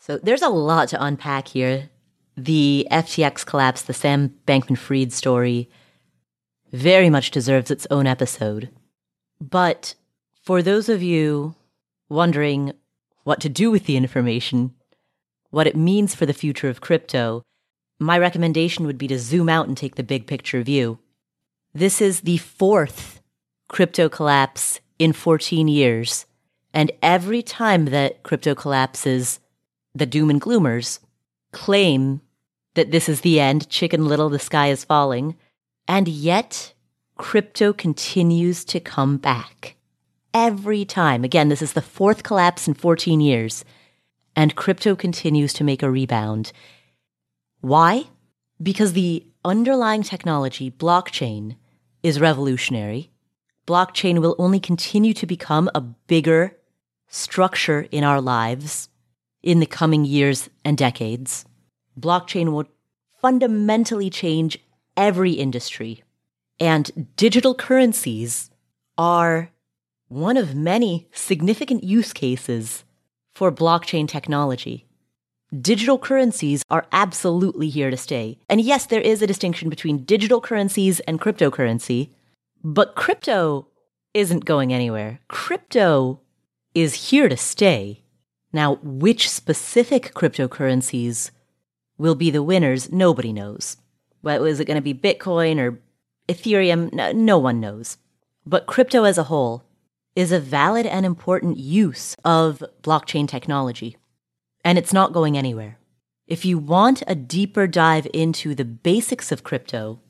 So 0.00 0.16
there's 0.16 0.42
a 0.42 0.48
lot 0.48 0.88
to 0.88 1.04
unpack 1.04 1.48
here. 1.48 1.90
The 2.36 2.88
FTX 2.90 3.44
collapse, 3.44 3.82
the 3.82 3.92
Sam 3.92 4.34
Bankman 4.46 4.78
Fried 4.78 5.12
story, 5.12 5.68
very 6.72 7.10
much 7.10 7.30
deserves 7.30 7.70
its 7.70 7.86
own 7.90 8.06
episode. 8.06 8.70
But 9.40 9.94
for 10.42 10.62
those 10.62 10.88
of 10.88 11.02
you 11.02 11.54
wondering 12.08 12.72
what 13.24 13.40
to 13.40 13.50
do 13.50 13.70
with 13.70 13.84
the 13.84 13.98
information, 13.98 14.74
what 15.50 15.66
it 15.66 15.76
means 15.76 16.14
for 16.14 16.24
the 16.24 16.32
future 16.32 16.70
of 16.70 16.80
crypto, 16.80 17.42
my 17.98 18.18
recommendation 18.18 18.86
would 18.86 18.96
be 18.96 19.08
to 19.08 19.18
zoom 19.18 19.50
out 19.50 19.68
and 19.68 19.76
take 19.76 19.96
the 19.96 20.02
big 20.02 20.26
picture 20.26 20.62
view. 20.62 20.98
This 21.74 22.00
is 22.00 22.22
the 22.22 22.38
fourth 22.38 23.20
crypto 23.68 24.08
collapse 24.08 24.80
in 24.98 25.12
14 25.12 25.68
years. 25.68 26.24
And 26.72 26.90
every 27.02 27.42
time 27.42 27.86
that 27.86 28.22
crypto 28.22 28.54
collapses, 28.54 29.39
the 29.94 30.06
doom 30.06 30.30
and 30.30 30.40
gloomers 30.40 31.00
claim 31.52 32.20
that 32.74 32.90
this 32.90 33.08
is 33.08 33.20
the 33.20 33.40
end, 33.40 33.68
chicken 33.68 34.06
little, 34.06 34.28
the 34.28 34.38
sky 34.38 34.68
is 34.68 34.84
falling, 34.84 35.36
and 35.88 36.06
yet 36.08 36.74
crypto 37.16 37.72
continues 37.72 38.64
to 38.64 38.80
come 38.80 39.16
back. 39.16 39.76
Every 40.32 40.84
time. 40.84 41.24
Again, 41.24 41.48
this 41.48 41.60
is 41.60 41.72
the 41.72 41.82
fourth 41.82 42.22
collapse 42.22 42.68
in 42.68 42.74
14 42.74 43.20
years, 43.20 43.64
and 44.36 44.54
crypto 44.54 44.94
continues 44.94 45.52
to 45.54 45.64
make 45.64 45.82
a 45.82 45.90
rebound. 45.90 46.52
Why? 47.60 48.04
Because 48.62 48.92
the 48.92 49.26
underlying 49.44 50.04
technology, 50.04 50.70
blockchain, 50.70 51.56
is 52.02 52.20
revolutionary. 52.20 53.10
Blockchain 53.66 54.20
will 54.20 54.36
only 54.38 54.60
continue 54.60 55.12
to 55.14 55.26
become 55.26 55.68
a 55.74 55.80
bigger 55.80 56.56
structure 57.08 57.86
in 57.90 58.04
our 58.04 58.20
lives 58.20 58.88
in 59.42 59.60
the 59.60 59.66
coming 59.66 60.04
years 60.04 60.48
and 60.64 60.76
decades. 60.76 61.44
Blockchain 61.98 62.52
will 62.52 62.66
fundamentally 63.20 64.10
change 64.10 64.58
every 64.96 65.32
industry. 65.32 66.02
And 66.58 67.08
digital 67.16 67.54
currencies 67.54 68.50
are 68.98 69.50
one 70.08 70.36
of 70.36 70.54
many 70.54 71.08
significant 71.12 71.84
use 71.84 72.12
cases 72.12 72.84
for 73.34 73.50
blockchain 73.52 74.08
technology. 74.08 74.86
Digital 75.60 75.98
currencies 75.98 76.62
are 76.70 76.86
absolutely 76.92 77.68
here 77.68 77.90
to 77.90 77.96
stay. 77.96 78.38
And 78.48 78.60
yes, 78.60 78.86
there 78.86 79.00
is 79.00 79.22
a 79.22 79.26
distinction 79.26 79.68
between 79.68 80.04
digital 80.04 80.40
currencies 80.40 81.00
and 81.00 81.20
cryptocurrency, 81.20 82.10
but 82.62 82.94
crypto 82.94 83.66
isn't 84.14 84.44
going 84.44 84.72
anywhere. 84.72 85.20
Crypto 85.28 86.20
is 86.74 87.10
here 87.10 87.28
to 87.28 87.36
stay. 87.36 87.99
Now, 88.52 88.76
which 88.82 89.30
specific 89.30 90.12
cryptocurrencies 90.14 91.30
will 91.98 92.14
be 92.14 92.30
the 92.30 92.42
winners, 92.42 92.90
nobody 92.90 93.32
knows. 93.32 93.76
Well, 94.22 94.44
is 94.44 94.60
it 94.60 94.66
going 94.66 94.76
to 94.76 94.80
be 94.80 94.94
Bitcoin 94.94 95.58
or 95.58 95.78
Ethereum? 96.28 96.92
No, 96.92 97.12
no 97.12 97.38
one 97.38 97.60
knows. 97.60 97.98
But 98.44 98.66
crypto 98.66 99.04
as 99.04 99.18
a 99.18 99.24
whole 99.24 99.64
is 100.16 100.32
a 100.32 100.40
valid 100.40 100.86
and 100.86 101.06
important 101.06 101.58
use 101.58 102.16
of 102.24 102.62
blockchain 102.82 103.28
technology. 103.28 103.96
And 104.64 104.76
it's 104.78 104.92
not 104.92 105.12
going 105.12 105.38
anywhere. 105.38 105.78
If 106.26 106.44
you 106.44 106.58
want 106.58 107.02
a 107.06 107.14
deeper 107.14 107.66
dive 107.66 108.06
into 108.12 108.54
the 108.54 108.64
basics 108.64 109.32
of 109.32 109.44
crypto, 109.44 110.00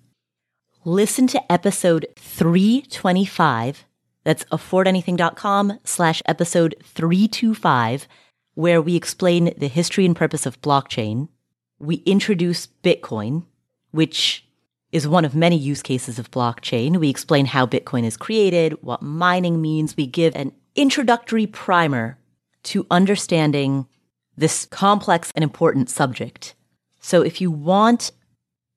listen 0.84 1.26
to 1.28 1.52
episode 1.52 2.06
325. 2.16 3.84
That's 4.24 4.44
affordanything.com 4.44 5.80
slash 5.84 6.22
episode 6.26 6.74
325 6.82 8.06
where 8.54 8.82
we 8.82 8.96
explain 8.96 9.52
the 9.56 9.68
history 9.68 10.04
and 10.04 10.16
purpose 10.16 10.46
of 10.46 10.60
blockchain. 10.60 11.28
We 11.78 11.96
introduce 12.06 12.68
Bitcoin, 12.82 13.44
which 13.90 14.46
is 14.92 15.06
one 15.06 15.24
of 15.24 15.34
many 15.34 15.56
use 15.56 15.82
cases 15.82 16.18
of 16.18 16.30
blockchain. 16.30 16.96
We 16.96 17.10
explain 17.10 17.46
how 17.46 17.66
Bitcoin 17.66 18.04
is 18.04 18.16
created, 18.16 18.82
what 18.82 19.02
mining 19.02 19.60
means. 19.60 19.96
We 19.96 20.06
give 20.06 20.34
an 20.34 20.52
introductory 20.74 21.46
primer 21.46 22.18
to 22.64 22.86
understanding 22.90 23.86
this 24.36 24.66
complex 24.66 25.30
and 25.34 25.42
important 25.42 25.88
subject. 25.90 26.54
So 27.00 27.22
if 27.22 27.40
you 27.40 27.50
want 27.50 28.12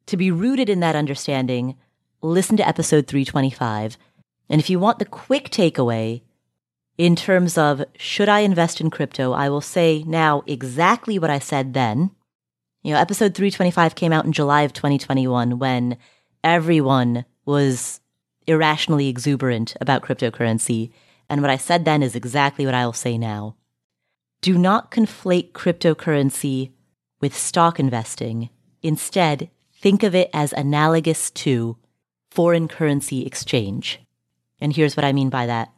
to 0.05 0.17
be 0.17 0.31
rooted 0.31 0.69
in 0.69 0.81
that 0.81 0.95
understanding, 0.95 1.75
listen 2.21 2.57
to 2.57 2.67
episode 2.67 3.07
325. 3.07 3.97
And 4.49 4.61
if 4.61 4.69
you 4.69 4.79
want 4.79 4.99
the 4.99 5.05
quick 5.05 5.49
takeaway, 5.49 6.21
in 6.97 7.15
terms 7.15 7.57
of 7.57 7.83
should 7.97 8.29
I 8.29 8.39
invest 8.39 8.79
in 8.79 8.89
crypto, 8.89 9.33
I 9.33 9.49
will 9.49 9.61
say 9.61 10.03
now 10.05 10.43
exactly 10.45 11.17
what 11.17 11.29
I 11.29 11.39
said 11.39 11.73
then. 11.73 12.11
You 12.83 12.93
know, 12.93 12.99
episode 12.99 13.33
325 13.33 13.95
came 13.95 14.13
out 14.13 14.25
in 14.25 14.31
July 14.31 14.61
of 14.63 14.73
2021 14.73 15.57
when 15.57 15.97
everyone 16.43 17.25
was 17.45 18.01
irrationally 18.45 19.07
exuberant 19.07 19.75
about 19.79 20.03
cryptocurrency. 20.03 20.91
And 21.29 21.41
what 21.41 21.49
I 21.49 21.57
said 21.57 21.85
then 21.85 22.03
is 22.03 22.15
exactly 22.15 22.65
what 22.65 22.75
I'll 22.75 22.93
say 22.93 23.17
now. 23.17 23.55
Do 24.41 24.57
not 24.57 24.91
conflate 24.91 25.53
cryptocurrency 25.53 26.71
with 27.21 27.35
stock 27.35 27.79
investing. 27.79 28.49
Instead, 28.81 29.49
think 29.73 30.03
of 30.03 30.13
it 30.13 30.29
as 30.33 30.51
analogous 30.51 31.31
to 31.31 31.77
foreign 32.29 32.67
currency 32.67 33.25
exchange. 33.25 34.01
And 34.59 34.75
here's 34.75 34.97
what 34.97 35.05
I 35.05 35.13
mean 35.13 35.29
by 35.29 35.45
that. 35.45 35.71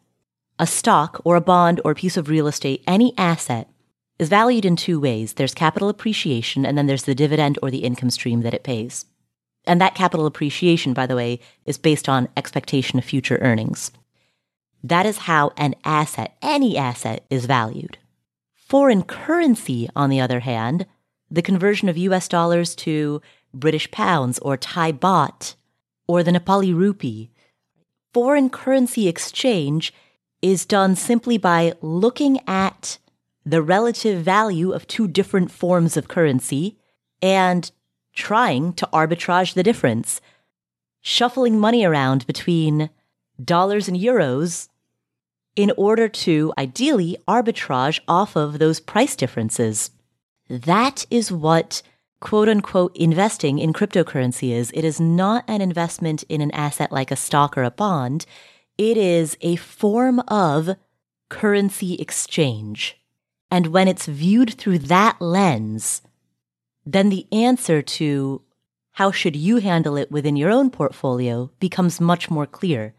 A 0.57 0.65
stock 0.65 1.19
or 1.25 1.35
a 1.35 1.41
bond 1.41 1.81
or 1.83 1.91
a 1.91 1.95
piece 1.95 2.15
of 2.15 2.29
real 2.29 2.47
estate, 2.47 2.81
any 2.87 3.13
asset, 3.17 3.69
is 4.17 4.29
valued 4.29 4.63
in 4.63 4.77
two 4.77 5.01
ways. 5.01 5.33
There's 5.33 5.53
capital 5.53 5.89
appreciation, 5.89 6.65
and 6.65 6.77
then 6.77 6.87
there's 6.87 7.03
the 7.03 7.13
dividend 7.13 7.59
or 7.61 7.69
the 7.69 7.83
income 7.83 8.09
stream 8.09 8.41
that 8.41 8.53
it 8.53 8.63
pays. 8.63 9.05
And 9.67 9.81
that 9.81 9.95
capital 9.95 10.25
appreciation, 10.25 10.93
by 10.93 11.07
the 11.07 11.15
way, 11.15 11.41
is 11.65 11.77
based 11.77 12.07
on 12.07 12.29
expectation 12.37 12.97
of 12.97 13.03
future 13.03 13.37
earnings. 13.41 13.91
That 14.81 15.05
is 15.05 15.17
how 15.17 15.51
an 15.57 15.75
asset, 15.83 16.37
any 16.41 16.77
asset, 16.77 17.25
is 17.29 17.47
valued. 17.47 17.97
Foreign 18.53 19.03
currency, 19.03 19.89
on 19.93 20.09
the 20.09 20.21
other 20.21 20.39
hand, 20.41 20.85
the 21.29 21.41
conversion 21.41 21.89
of 21.89 21.97
US 21.97 22.29
dollars 22.29 22.75
to 22.75 23.21
British 23.53 23.91
pounds 23.91 24.39
or 24.39 24.55
Thai 24.55 24.93
baht 24.93 25.55
or 26.07 26.23
the 26.23 26.31
Nepali 26.31 26.73
rupee, 26.73 27.31
foreign 28.13 28.49
currency 28.49 29.07
exchange 29.09 29.93
is 30.45 30.63
done 30.63 30.95
simply 30.95 31.39
by 31.39 31.73
looking 31.81 32.39
at 32.47 32.99
the 33.43 33.63
relative 33.63 34.23
value 34.23 34.71
of 34.73 34.85
two 34.85 35.07
different 35.07 35.49
forms 35.49 35.97
of 35.97 36.07
currency 36.07 36.77
and 37.19 37.71
trying 38.13 38.71
to 38.73 38.87
arbitrage 38.93 39.55
the 39.55 39.63
difference, 39.63 40.21
shuffling 41.01 41.59
money 41.59 41.83
around 41.83 42.27
between 42.27 42.91
dollars 43.43 43.87
and 43.87 43.97
euros 43.97 44.69
in 45.55 45.71
order 45.77 46.07
to 46.07 46.53
ideally 46.59 47.17
arbitrage 47.27 47.99
off 48.07 48.35
of 48.37 48.59
those 48.59 48.79
price 48.79 49.15
differences. 49.15 49.89
That 50.47 51.07
is 51.09 51.31
what 51.31 51.81
quote 52.19 52.47
unquote 52.47 52.95
investing 52.95 53.57
in 53.57 53.73
cryptocurrency 53.73 54.51
is. 54.51 54.69
It 54.75 54.83
is 54.83 54.99
not 54.99 55.43
an 55.47 55.61
investment 55.61 56.21
in 56.29 56.41
an 56.41 56.51
asset 56.51 56.91
like 56.91 57.09
a 57.09 57.15
stock 57.15 57.57
or 57.57 57.63
a 57.63 57.71
bond. 57.71 58.27
It 58.77 58.97
is 58.97 59.37
a 59.41 59.55
form 59.55 60.19
of 60.27 60.75
currency 61.29 61.95
exchange. 61.95 62.99
And 63.49 63.67
when 63.67 63.87
it's 63.87 64.05
viewed 64.05 64.53
through 64.55 64.79
that 64.79 65.21
lens, 65.21 66.01
then 66.85 67.09
the 67.09 67.27
answer 67.31 67.81
to 67.81 68.41
how 68.93 69.11
should 69.11 69.35
you 69.35 69.57
handle 69.57 69.97
it 69.97 70.11
within 70.11 70.35
your 70.35 70.51
own 70.51 70.69
portfolio 70.69 71.51
becomes 71.59 72.01
much 72.01 72.29
more 72.29 72.45
clear 72.45 72.93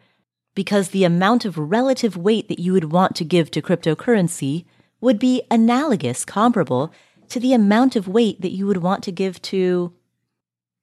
because 0.55 0.89
the 0.89 1.05
amount 1.05 1.45
of 1.45 1.59
relative 1.59 2.17
weight 2.17 2.49
that 2.49 2.59
you 2.59 2.73
would 2.73 2.91
want 2.91 3.15
to 3.17 3.25
give 3.25 3.51
to 3.51 3.62
cryptocurrency 3.62 4.65
would 5.01 5.19
be 5.19 5.43
analogous, 5.51 6.25
comparable 6.25 6.93
to 7.29 7.39
the 7.39 7.53
amount 7.53 7.97
of 7.97 8.09
weight 8.09 8.41
that 8.41 8.53
you 8.53 8.67
would 8.67 8.79
want 8.79 9.03
to 9.05 9.12
give 9.12 9.41
to 9.43 9.93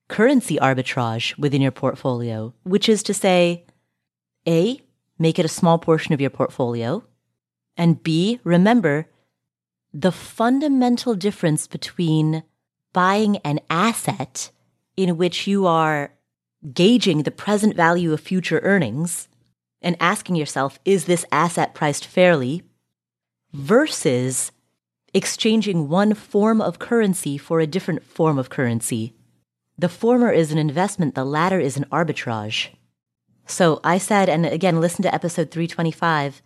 currency 0.07 0.57
arbitrage 0.57 1.37
within 1.37 1.61
your 1.61 1.71
portfolio, 1.71 2.53
which 2.63 2.87
is 2.87 3.01
to 3.03 3.13
say, 3.13 3.65
A, 4.47 4.81
make 5.17 5.39
it 5.39 5.45
a 5.45 5.49
small 5.49 5.77
portion 5.77 6.13
of 6.13 6.21
your 6.21 6.29
portfolio, 6.29 7.03
and 7.77 8.01
B, 8.03 8.39
remember 8.43 9.07
the 9.93 10.11
fundamental 10.11 11.15
difference 11.15 11.67
between 11.67 12.43
buying 12.93 13.37
an 13.37 13.59
asset 13.69 14.51
in 14.95 15.17
which 15.17 15.47
you 15.47 15.65
are 15.65 16.13
gauging 16.73 17.23
the 17.23 17.31
present 17.31 17.75
value 17.75 18.13
of 18.13 18.19
future 18.19 18.59
earnings 18.63 19.27
and 19.81 19.97
asking 19.99 20.35
yourself, 20.35 20.79
is 20.85 21.05
this 21.05 21.25
asset 21.31 21.73
priced 21.73 22.05
fairly? 22.05 22.63
versus 23.53 24.51
exchanging 25.13 25.87
one 25.87 26.13
form 26.13 26.59
of 26.59 26.79
currency 26.79 27.37
for 27.37 27.59
a 27.59 27.67
different 27.67 28.03
form 28.03 28.37
of 28.39 28.49
currency. 28.49 29.13
The 29.77 29.89
former 29.89 30.31
is 30.31 30.51
an 30.51 30.57
investment, 30.57 31.15
the 31.15 31.23
latter 31.23 31.59
is 31.59 31.77
an 31.77 31.85
arbitrage. 31.91 32.69
So 33.45 33.79
I 33.83 33.97
said, 33.97 34.29
and 34.29 34.45
again, 34.45 34.79
listen 34.79 35.03
to 35.03 35.13
episode 35.13 35.51
325, 35.51 36.41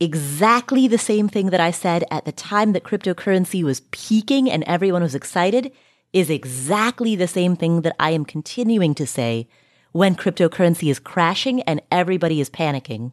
exactly 0.00 0.88
the 0.88 0.98
same 0.98 1.28
thing 1.28 1.50
that 1.50 1.60
I 1.60 1.70
said 1.70 2.04
at 2.10 2.24
the 2.24 2.32
time 2.32 2.72
that 2.72 2.84
cryptocurrency 2.84 3.62
was 3.62 3.82
peaking 3.90 4.50
and 4.50 4.64
everyone 4.64 5.02
was 5.02 5.14
excited 5.14 5.72
is 6.12 6.30
exactly 6.30 7.16
the 7.16 7.28
same 7.28 7.56
thing 7.56 7.82
that 7.82 7.96
I 7.98 8.10
am 8.10 8.24
continuing 8.24 8.94
to 8.94 9.06
say 9.06 9.48
when 9.92 10.14
cryptocurrency 10.14 10.90
is 10.90 10.98
crashing 10.98 11.60
and 11.62 11.82
everybody 11.90 12.40
is 12.40 12.50
panicking. 12.50 13.12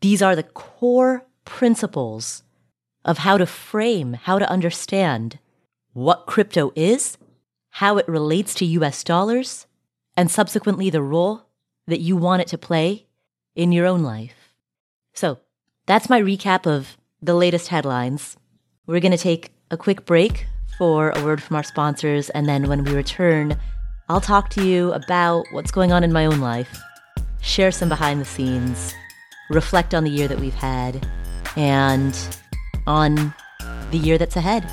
These 0.00 0.22
are 0.22 0.36
the 0.36 0.42
core 0.42 1.26
principles 1.44 2.42
of 3.04 3.18
how 3.18 3.36
to 3.36 3.46
frame, 3.46 4.14
how 4.14 4.38
to 4.38 4.50
understand 4.50 5.38
what 5.92 6.26
crypto 6.26 6.72
is, 6.74 7.18
how 7.70 7.98
it 7.98 8.08
relates 8.08 8.54
to 8.54 8.64
US 8.64 9.04
dollars, 9.04 9.66
and 10.16 10.30
subsequently 10.30 10.90
the 10.90 11.02
role 11.02 11.46
that 11.86 12.00
you 12.00 12.16
want 12.16 12.42
it 12.42 12.48
to 12.48 12.58
play 12.58 13.06
in 13.54 13.72
your 13.72 13.86
own 13.86 14.02
life. 14.02 14.54
So 15.12 15.38
that's 15.86 16.10
my 16.10 16.20
recap 16.20 16.66
of 16.66 16.96
the 17.22 17.34
latest 17.34 17.68
headlines. 17.68 18.36
We're 18.86 19.00
going 19.00 19.12
to 19.12 19.18
take 19.18 19.52
a 19.70 19.76
quick 19.76 20.04
break 20.04 20.46
for 20.76 21.10
a 21.10 21.24
word 21.24 21.42
from 21.42 21.56
our 21.56 21.62
sponsors, 21.62 22.30
and 22.30 22.48
then 22.48 22.68
when 22.68 22.84
we 22.84 22.92
return, 22.92 23.56
I'll 24.08 24.20
talk 24.20 24.50
to 24.50 24.66
you 24.66 24.92
about 24.92 25.46
what's 25.52 25.70
going 25.70 25.92
on 25.92 26.04
in 26.04 26.12
my 26.12 26.26
own 26.26 26.40
life, 26.40 26.80
share 27.40 27.70
some 27.70 27.88
behind 27.88 28.20
the 28.20 28.24
scenes, 28.24 28.92
reflect 29.50 29.94
on 29.94 30.04
the 30.04 30.10
year 30.10 30.28
that 30.28 30.40
we've 30.40 30.54
had, 30.54 31.06
and 31.56 32.16
on 32.86 33.32
the 33.90 33.98
year 33.98 34.18
that's 34.18 34.36
ahead. 34.36 34.68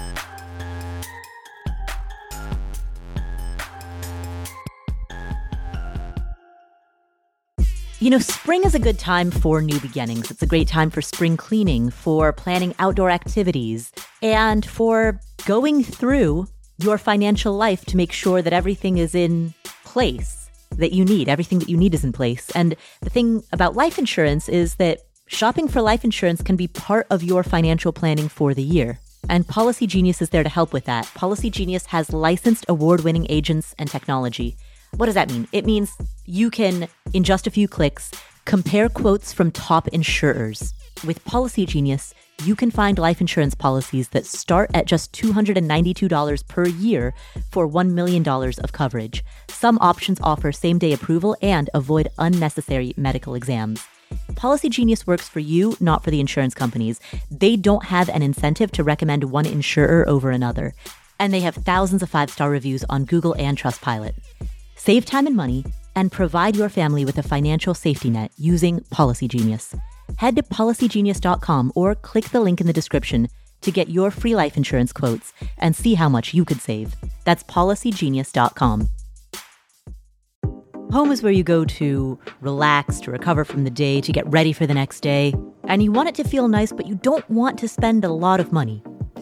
You 8.02 8.10
know, 8.10 8.18
spring 8.18 8.64
is 8.64 8.74
a 8.74 8.80
good 8.80 8.98
time 8.98 9.30
for 9.30 9.62
new 9.62 9.80
beginnings. 9.80 10.32
It's 10.32 10.42
a 10.42 10.48
great 10.48 10.68
time 10.68 10.90
for 10.90 11.04
spring 11.04 11.38
cleaning, 11.38 11.92
for 11.92 12.34
planning 12.34 12.74
outdoor 12.80 13.12
activities, 13.12 13.92
and 14.24 14.66
for 14.66 15.20
going 15.46 15.84
through 15.84 16.48
your 16.80 16.98
financial 16.98 17.54
life 17.54 17.86
to 17.86 17.98
make 17.98 18.12
sure 18.12 18.42
that 18.42 18.54
everything 18.54 18.98
is 18.98 19.14
in 19.14 19.54
place 19.84 20.50
that 20.72 20.94
you 20.94 21.06
need. 21.06 21.30
Everything 21.30 21.60
that 21.60 21.70
you 21.70 21.78
need 21.78 21.94
is 21.94 22.04
in 22.04 22.12
place. 22.12 22.50
And 22.56 22.76
the 23.02 23.12
thing 23.12 23.44
about 23.52 23.76
life 23.76 24.00
insurance 24.00 24.50
is 24.50 24.78
that 24.78 25.02
shopping 25.28 25.68
for 25.68 25.84
life 25.84 26.04
insurance 26.04 26.42
can 26.42 26.56
be 26.56 26.68
part 26.68 27.06
of 27.12 27.22
your 27.22 27.44
financial 27.44 27.94
planning 27.94 28.30
for 28.30 28.56
the 28.56 28.64
year. 28.64 29.00
And 29.30 29.48
Policy 29.48 29.86
Genius 29.86 30.24
is 30.24 30.32
there 30.32 30.42
to 30.42 30.50
help 30.50 30.74
with 30.74 30.86
that. 30.86 31.06
Policy 31.14 31.52
Genius 31.52 31.86
has 31.86 32.12
licensed 32.12 32.66
award 32.68 33.04
winning 33.04 33.28
agents 33.30 33.76
and 33.78 33.88
technology. 33.88 34.58
What 34.98 35.06
does 35.06 35.16
that 35.16 35.32
mean? 35.32 35.48
It 35.52 35.66
means 35.66 35.96
you 36.26 36.52
can, 36.52 36.88
in 37.14 37.24
just 37.24 37.48
a 37.48 37.52
few 37.52 37.68
clicks, 37.68 38.12
compare 38.46 38.90
quotes 38.90 39.32
from 39.32 39.52
top 39.52 39.88
insurers. 39.90 40.74
With 41.06 41.24
Policy 41.24 41.66
Genius, 41.66 42.14
you 42.44 42.56
can 42.56 42.72
find 42.72 43.00
life 43.00 43.22
insurance 43.22 43.56
policies 43.56 44.10
that 44.10 44.26
start 44.26 44.70
at 44.74 44.86
just 44.86 45.14
$292 45.14 46.48
per 46.48 46.68
year 46.68 47.14
for 47.52 47.68
$1 47.68 47.92
million 47.92 48.28
of 48.28 48.72
coverage. 48.74 49.24
Some 49.48 49.78
options 49.80 50.20
offer 50.22 50.52
same 50.52 50.78
day 50.78 50.92
approval 50.92 51.38
and 51.42 51.70
avoid 51.74 52.10
unnecessary 52.18 52.94
medical 52.98 53.34
exams. 53.34 53.82
Policy 54.36 54.70
Genius 54.70 55.08
works 55.08 55.30
for 55.30 55.40
you, 55.40 55.78
not 55.80 56.04
for 56.04 56.12
the 56.12 56.20
insurance 56.20 56.54
companies. 56.54 57.00
They 57.30 57.56
don't 57.56 57.86
have 57.86 58.10
an 58.10 58.22
incentive 58.22 58.72
to 58.74 58.84
recommend 58.84 59.24
one 59.26 59.46
insurer 59.46 60.08
over 60.08 60.32
another. 60.32 60.74
And 61.18 61.34
they 61.34 61.42
have 61.42 61.56
thousands 61.56 62.04
of 62.04 62.10
five 62.10 62.30
star 62.30 62.50
reviews 62.50 62.84
on 62.90 63.06
Google 63.06 63.36
and 63.40 63.58
Trustpilot. 63.58 64.16
Save 64.84 65.06
time 65.06 65.28
and 65.28 65.36
money 65.36 65.63
and 65.96 66.12
provide 66.12 66.56
your 66.56 66.67
family 66.67 67.06
with 67.06 67.15
a 67.20 67.22
financial 67.22 67.76
safety 67.76 68.10
net 68.10 68.32
using 68.36 68.80
Policy 68.89 69.28
Genius 69.28 69.76
head 70.17 70.36
to 70.36 70.41
policygenius.com 70.41 71.72
or 71.76 71.94
click 71.94 72.30
the 72.30 72.39
link 72.41 72.60
in 72.60 72.65
the 72.65 72.74
description 72.74 73.28
to 73.62 73.72
get 73.72 73.89
your 73.89 74.10
free 74.10 74.36
life 74.36 74.58
insurance 74.58 74.91
quotes 74.91 75.34
and 75.60 75.76
see 75.76 75.94
how 75.94 76.10
much 76.10 76.34
you 76.34 76.44
could 76.44 76.60
save. 76.60 76.96
That's 77.26 77.44
policygenius.com. 77.44 78.89
Home 80.91 81.12
is 81.12 81.22
where 81.22 81.32
you 81.32 81.44
go 81.44 81.63
to 81.63 82.17
relax, 82.41 83.00
to 83.02 83.12
recover 83.12 83.46
from 83.46 83.63
the 83.65 83.70
day, 83.70 84.02
to 84.02 84.12
get 84.12 84.28
ready 84.32 84.52
for 84.52 84.65
the 84.65 84.74
next 84.74 85.02
day. 85.02 85.36
And 85.65 85.84
you 85.84 85.91
want 85.91 86.10
it 86.10 86.15
to 86.15 86.24
feel 86.24 86.48
nice, 86.48 86.72
but 86.72 86.88
you 86.88 86.96
don't 86.96 87.30
want 87.30 87.60
to 87.60 87.67
spend 87.67 88.04
a 88.04 88.12
lot 88.12 88.39
of 88.39 88.52
money. 88.52 88.82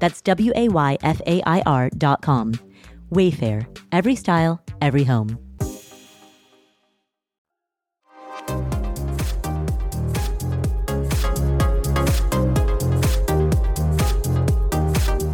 That's 0.00 0.20
W 0.22 0.52
A 0.56 0.68
Y 0.68 0.98
F 1.02 1.20
A 1.26 1.42
I 1.46 1.62
R 1.66 1.90
dot 1.90 2.22
com. 2.22 2.54
Wayfair, 3.12 3.66
every 3.92 4.16
style, 4.16 4.62
every 4.80 5.04
home. 5.04 5.38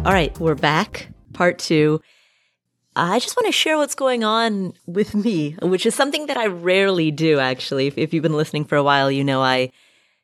All 0.05 0.13
right, 0.13 0.37
we're 0.39 0.55
back. 0.55 1.09
Part 1.33 1.59
two. 1.59 2.01
I 2.95 3.19
just 3.19 3.35
want 3.37 3.45
to 3.45 3.51
share 3.51 3.77
what's 3.77 3.93
going 3.93 4.23
on 4.23 4.73
with 4.87 5.13
me, 5.13 5.55
which 5.61 5.85
is 5.85 5.93
something 5.93 6.25
that 6.27 6.37
I 6.37 6.47
rarely 6.47 7.11
do, 7.11 7.39
actually. 7.39 7.87
If, 7.87 7.97
if 7.97 8.13
you've 8.13 8.23
been 8.23 8.37
listening 8.37 8.65
for 8.65 8.75
a 8.75 8.83
while, 8.83 9.11
you 9.11 9.23
know 9.23 9.41
I 9.41 9.71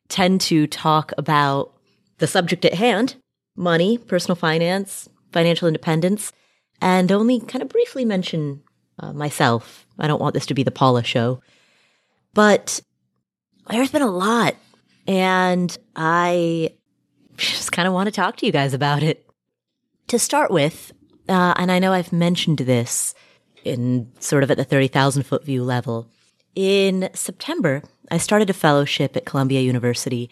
tend 0.09 0.41
to 0.41 0.65
talk 0.67 1.11
about 1.17 1.71
the 2.17 2.25
subject 2.27 2.65
at 2.65 2.73
hand 2.73 3.15
money, 3.55 3.97
personal 3.97 4.35
finance, 4.35 5.09
financial 5.31 5.67
independence, 5.67 6.31
and 6.81 7.11
only 7.11 7.39
kind 7.39 7.61
of 7.61 7.69
briefly 7.69 8.05
mention 8.05 8.61
uh, 8.99 9.13
myself. 9.13 9.85
I 9.99 10.07
don't 10.07 10.21
want 10.21 10.33
this 10.33 10.45
to 10.47 10.53
be 10.53 10.63
the 10.63 10.71
Paula 10.71 11.03
show. 11.03 11.41
But 12.33 12.81
there's 13.69 13.91
been 13.91 14.01
a 14.01 14.11
lot, 14.11 14.55
and 15.07 15.75
I 15.95 16.73
just 17.37 17.71
kind 17.71 17.87
of 17.87 17.93
want 17.93 18.07
to 18.07 18.11
talk 18.11 18.37
to 18.37 18.45
you 18.45 18.51
guys 18.51 18.73
about 18.73 19.03
it. 19.03 19.25
To 20.07 20.19
start 20.19 20.51
with, 20.51 20.91
uh, 21.29 21.53
and 21.57 21.71
I 21.71 21.79
know 21.79 21.93
I've 21.93 22.11
mentioned 22.11 22.59
this 22.59 23.15
in 23.63 24.11
sort 24.19 24.43
of 24.43 24.51
at 24.51 24.57
the 24.57 24.65
30,000 24.65 25.23
foot 25.23 25.45
view 25.45 25.63
level. 25.63 26.09
In 26.55 27.09
September, 27.13 27.81
I 28.11 28.17
started 28.17 28.49
a 28.49 28.53
fellowship 28.53 29.15
at 29.15 29.25
Columbia 29.25 29.61
University. 29.61 30.29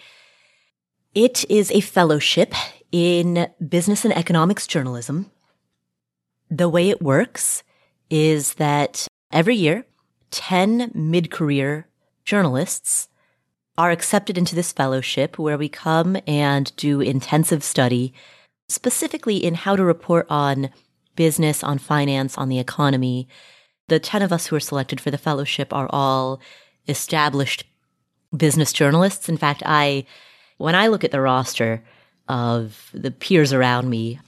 It 1.15 1.49
is 1.49 1.71
a 1.71 1.81
fellowship 1.81 2.53
in 2.91 3.47
business 3.67 4.05
and 4.05 4.15
economics 4.15 4.67
journalism. 4.67 5.31
The 6.49 6.69
way 6.69 6.89
it 6.89 7.01
works 7.01 7.63
is 8.09 8.55
that 8.55 9.07
every 9.31 9.55
year, 9.55 9.85
10 10.31 10.91
mid 10.93 11.31
career 11.31 11.87
journalists 12.25 13.07
are 13.77 13.91
accepted 13.91 14.37
into 14.37 14.55
this 14.55 14.71
fellowship 14.71 15.39
where 15.39 15.57
we 15.57 15.69
come 15.69 16.17
and 16.27 16.75
do 16.75 17.01
intensive 17.01 17.63
study 17.63 18.13
specifically 18.67 19.37
in 19.37 19.55
how 19.55 19.75
to 19.75 19.83
report 19.83 20.25
on 20.29 20.69
business, 21.15 21.63
on 21.63 21.77
finance, 21.77 22.37
on 22.37 22.49
the 22.49 22.59
economy. 22.59 23.27
The 23.87 23.99
10 23.99 24.21
of 24.21 24.31
us 24.31 24.47
who 24.47 24.55
are 24.55 24.61
selected 24.61 25.01
for 25.01 25.11
the 25.11 25.17
fellowship 25.17 25.73
are 25.73 25.89
all 25.89 26.39
established 26.87 27.65
business 28.35 28.71
journalists. 28.71 29.27
In 29.27 29.37
fact, 29.37 29.61
I, 29.65 30.05
when 30.57 30.75
I 30.75 30.87
look 30.87 31.03
at 31.03 31.11
the 31.11 31.21
roster 31.21 31.83
of 32.27 32.89
the 32.93 33.11
peers 33.11 33.53
around 33.53 33.89
me, 33.89 34.19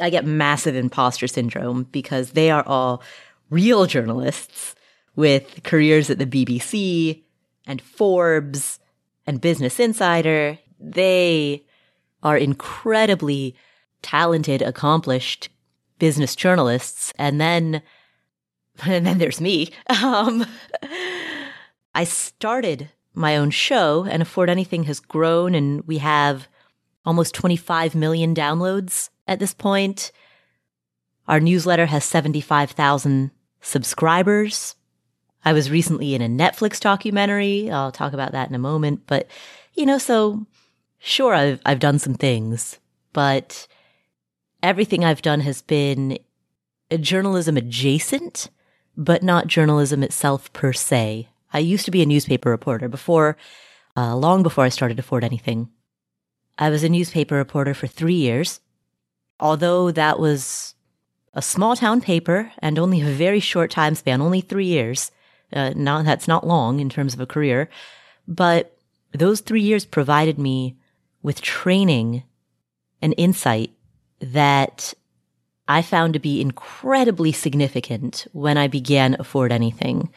I 0.00 0.10
get 0.10 0.24
massive 0.24 0.74
imposter 0.74 1.26
syndrome 1.26 1.84
because 1.84 2.30
they 2.30 2.50
are 2.50 2.66
all 2.66 3.02
real 3.50 3.86
journalists 3.86 4.74
with 5.16 5.62
careers 5.62 6.10
at 6.10 6.18
the 6.18 6.26
BBC 6.26 7.22
and 7.66 7.80
Forbes 7.80 8.80
and 9.26 9.40
Business 9.40 9.78
Insider. 9.78 10.58
They 10.80 11.64
are 12.22 12.36
incredibly 12.36 13.54
talented, 14.02 14.62
accomplished 14.62 15.48
business 15.98 16.34
journalists. 16.34 17.12
And 17.18 17.40
then, 17.40 17.82
and 18.86 19.06
then 19.06 19.18
there's 19.18 19.40
me. 19.40 19.70
Um, 20.02 20.46
I 21.96 22.02
started 22.02 22.90
my 23.14 23.36
own 23.36 23.50
show 23.50 24.04
and 24.04 24.20
Afford 24.20 24.50
Anything 24.50 24.84
has 24.84 24.98
grown 24.98 25.54
and 25.54 25.86
we 25.86 25.98
have 25.98 26.48
almost 27.04 27.34
25 27.34 27.94
million 27.94 28.34
downloads 28.34 29.10
at 29.26 29.38
this 29.38 29.54
point. 29.54 30.12
Our 31.28 31.40
newsletter 31.40 31.86
has 31.86 32.04
75,000 32.04 33.30
subscribers. 33.60 34.76
I 35.44 35.52
was 35.52 35.70
recently 35.70 36.14
in 36.14 36.22
a 36.22 36.28
Netflix 36.28 36.80
documentary. 36.80 37.70
I'll 37.70 37.92
talk 37.92 38.12
about 38.12 38.32
that 38.32 38.48
in 38.48 38.54
a 38.54 38.58
moment. 38.58 39.02
But, 39.06 39.28
you 39.74 39.86
know, 39.86 39.98
so 39.98 40.46
sure, 40.98 41.34
I've, 41.34 41.60
I've 41.66 41.78
done 41.78 41.98
some 41.98 42.14
things, 42.14 42.78
but 43.12 43.66
everything 44.62 45.04
I've 45.04 45.22
done 45.22 45.40
has 45.40 45.62
been 45.62 46.18
journalism 47.00 47.56
adjacent, 47.56 48.50
but 48.96 49.22
not 49.22 49.46
journalism 49.46 50.02
itself 50.02 50.52
per 50.52 50.72
se. 50.72 51.28
I 51.52 51.58
used 51.58 51.84
to 51.84 51.90
be 51.90 52.02
a 52.02 52.06
newspaper 52.06 52.50
reporter 52.50 52.88
before, 52.88 53.36
uh, 53.96 54.16
long 54.16 54.42
before 54.42 54.64
I 54.64 54.68
started 54.70 54.98
afford 54.98 55.24
anything. 55.24 55.68
I 56.58 56.70
was 56.70 56.84
a 56.84 56.88
newspaper 56.88 57.36
reporter 57.36 57.74
for 57.74 57.86
three 57.86 58.14
years. 58.14 58.60
Although 59.40 59.90
that 59.90 60.18
was 60.18 60.74
a 61.32 61.42
small 61.42 61.76
town 61.76 62.00
paper 62.00 62.52
and 62.60 62.78
only 62.78 63.00
a 63.00 63.06
very 63.06 63.40
short 63.40 63.70
time 63.70 63.94
span, 63.94 64.22
only 64.22 64.40
three 64.40 64.66
years. 64.66 65.10
Uh, 65.52 65.72
not, 65.76 66.04
that's 66.04 66.28
not 66.28 66.46
long 66.46 66.80
in 66.80 66.88
terms 66.88 67.14
of 67.14 67.20
a 67.20 67.26
career, 67.26 67.68
but 68.26 68.76
those 69.12 69.40
three 69.40 69.60
years 69.60 69.84
provided 69.84 70.38
me 70.38 70.76
with 71.22 71.40
training 71.40 72.24
and 73.00 73.14
insight 73.16 73.70
that 74.20 74.94
I 75.68 75.82
found 75.82 76.14
to 76.14 76.18
be 76.18 76.40
incredibly 76.40 77.32
significant 77.32 78.26
when 78.32 78.56
I 78.58 78.68
began 78.68 79.16
Afford 79.18 79.52
Anything. 79.52 80.10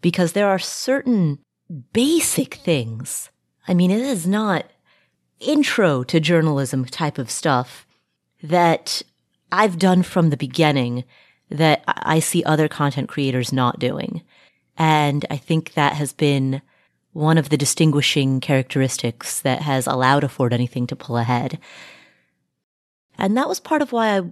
Because 0.00 0.32
there 0.32 0.48
are 0.48 0.58
certain 0.58 1.38
basic 1.92 2.54
things. 2.54 3.30
I 3.68 3.74
mean, 3.74 3.90
it 3.90 4.00
is 4.00 4.26
not 4.26 4.66
intro 5.42 6.02
to 6.04 6.20
journalism 6.20 6.84
type 6.84 7.18
of 7.18 7.30
stuff 7.30 7.86
that 8.42 9.02
I've 9.50 9.78
done 9.78 10.02
from 10.02 10.30
the 10.30 10.36
beginning 10.36 11.04
that 11.50 11.82
I 11.86 12.20
see 12.20 12.42
other 12.44 12.68
content 12.68 13.08
creators 13.08 13.52
not 13.52 13.78
doing. 13.78 14.22
And 14.78 15.26
I 15.30 15.36
think 15.36 15.74
that 15.74 15.94
has 15.94 16.12
been 16.12 16.62
one 17.12 17.36
of 17.36 17.50
the 17.50 17.58
distinguishing 17.58 18.40
characteristics 18.40 19.42
that 19.42 19.60
has 19.60 19.86
allowed 19.86 20.24
Afford 20.24 20.54
Anything 20.54 20.86
to 20.86 20.96
pull 20.96 21.18
ahead. 21.18 21.58
And 23.18 23.36
that 23.36 23.48
was 23.48 23.60
part 23.60 23.82
of 23.82 23.92
why 23.92 24.16
I 24.16 24.22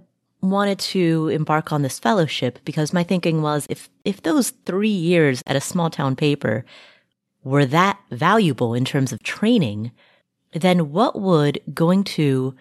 wanted 0.41 0.79
to 0.79 1.27
embark 1.27 1.71
on 1.71 1.83
this 1.83 1.99
fellowship 1.99 2.57
because 2.65 2.93
my 2.93 3.03
thinking 3.03 3.43
was 3.43 3.67
if, 3.69 3.89
if 4.03 4.23
those 4.23 4.49
three 4.65 4.89
years 4.89 5.43
at 5.45 5.55
a 5.55 5.61
small 5.61 5.91
town 5.91 6.15
paper 6.15 6.65
were 7.43 7.65
that 7.65 7.99
valuable 8.09 8.73
in 8.73 8.83
terms 8.83 9.13
of 9.13 9.21
training, 9.21 9.91
then 10.53 10.91
what 10.91 11.19
would 11.19 11.61
going 11.73 12.03
to 12.03 12.55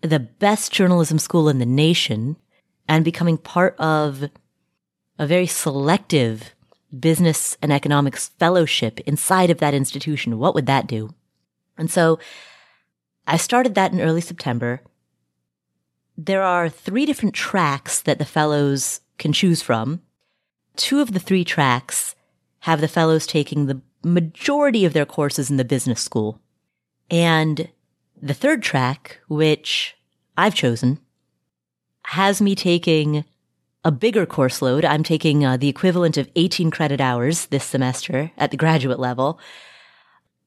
the 0.00 0.18
best 0.18 0.72
journalism 0.72 1.18
school 1.18 1.48
in 1.48 1.58
the 1.58 1.66
nation 1.66 2.36
and 2.88 3.04
becoming 3.04 3.38
part 3.38 3.76
of 3.78 4.28
a 5.18 5.26
very 5.26 5.46
selective 5.46 6.54
business 6.98 7.56
and 7.62 7.72
economics 7.72 8.28
fellowship 8.38 9.00
inside 9.00 9.50
of 9.50 9.58
that 9.58 9.74
institution, 9.74 10.38
what 10.38 10.54
would 10.54 10.66
that 10.66 10.86
do? 10.86 11.14
And 11.78 11.90
so 11.90 12.18
I 13.26 13.36
started 13.36 13.74
that 13.74 13.92
in 13.92 14.00
early 14.00 14.20
September 14.20 14.80
there 16.16 16.42
are 16.42 16.68
three 16.68 17.06
different 17.06 17.34
tracks 17.34 18.02
that 18.02 18.18
the 18.18 18.24
fellows 18.24 19.00
can 19.18 19.32
choose 19.32 19.62
from. 19.62 20.02
Two 20.76 21.00
of 21.00 21.12
the 21.12 21.20
three 21.20 21.44
tracks 21.44 22.14
have 22.60 22.80
the 22.80 22.88
fellows 22.88 23.26
taking 23.26 23.66
the 23.66 23.80
majority 24.04 24.84
of 24.84 24.92
their 24.92 25.06
courses 25.06 25.50
in 25.50 25.56
the 25.56 25.64
business 25.64 26.00
school. 26.00 26.40
And 27.12 27.68
the 28.20 28.34
third 28.34 28.62
track, 28.62 29.20
which 29.28 29.94
I've 30.36 30.54
chosen, 30.54 30.98
has 32.06 32.40
me 32.40 32.54
taking 32.54 33.24
a 33.84 33.92
bigger 33.92 34.24
course 34.24 34.62
load. 34.62 34.84
I'm 34.84 35.02
taking 35.02 35.44
uh, 35.44 35.58
the 35.58 35.68
equivalent 35.68 36.16
of 36.16 36.30
18 36.36 36.70
credit 36.70 37.00
hours 37.00 37.46
this 37.46 37.64
semester 37.64 38.32
at 38.38 38.50
the 38.50 38.56
graduate 38.56 38.98
level. 38.98 39.38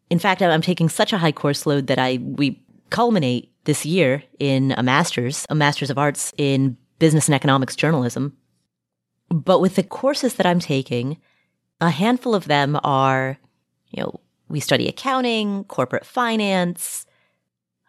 In 0.09 0.17
fact, 0.17 0.41
I'm 0.41 0.61
taking 0.61 0.89
such 0.89 1.13
a 1.13 1.19
high 1.19 1.31
course 1.31 1.65
load 1.67 1.87
that 1.87 1.99
I, 1.99 2.17
we 2.21 2.63
culminate 2.89 3.51
this 3.65 3.85
year 3.85 4.23
in 4.39 4.73
a 4.77 4.83
master's, 4.83 5.45
a 5.49 5.55
master's 5.55 5.89
of 5.89 5.97
arts 5.97 6.33
in 6.37 6.77
business 6.97 7.27
and 7.27 7.35
economics 7.35 7.75
journalism. 7.75 8.35
But 9.29 9.59
with 9.59 9.75
the 9.75 9.83
courses 9.83 10.35
that 10.35 10.45
I'm 10.45 10.59
taking, 10.59 11.17
a 11.81 11.89
handful 11.89 12.33
of 12.33 12.45
them 12.45 12.79
are, 12.83 13.37
you 13.89 14.03
know, 14.03 14.19
we 14.47 14.59
study 14.59 14.87
accounting, 14.87 15.63
corporate 15.65 16.05
finance. 16.05 17.05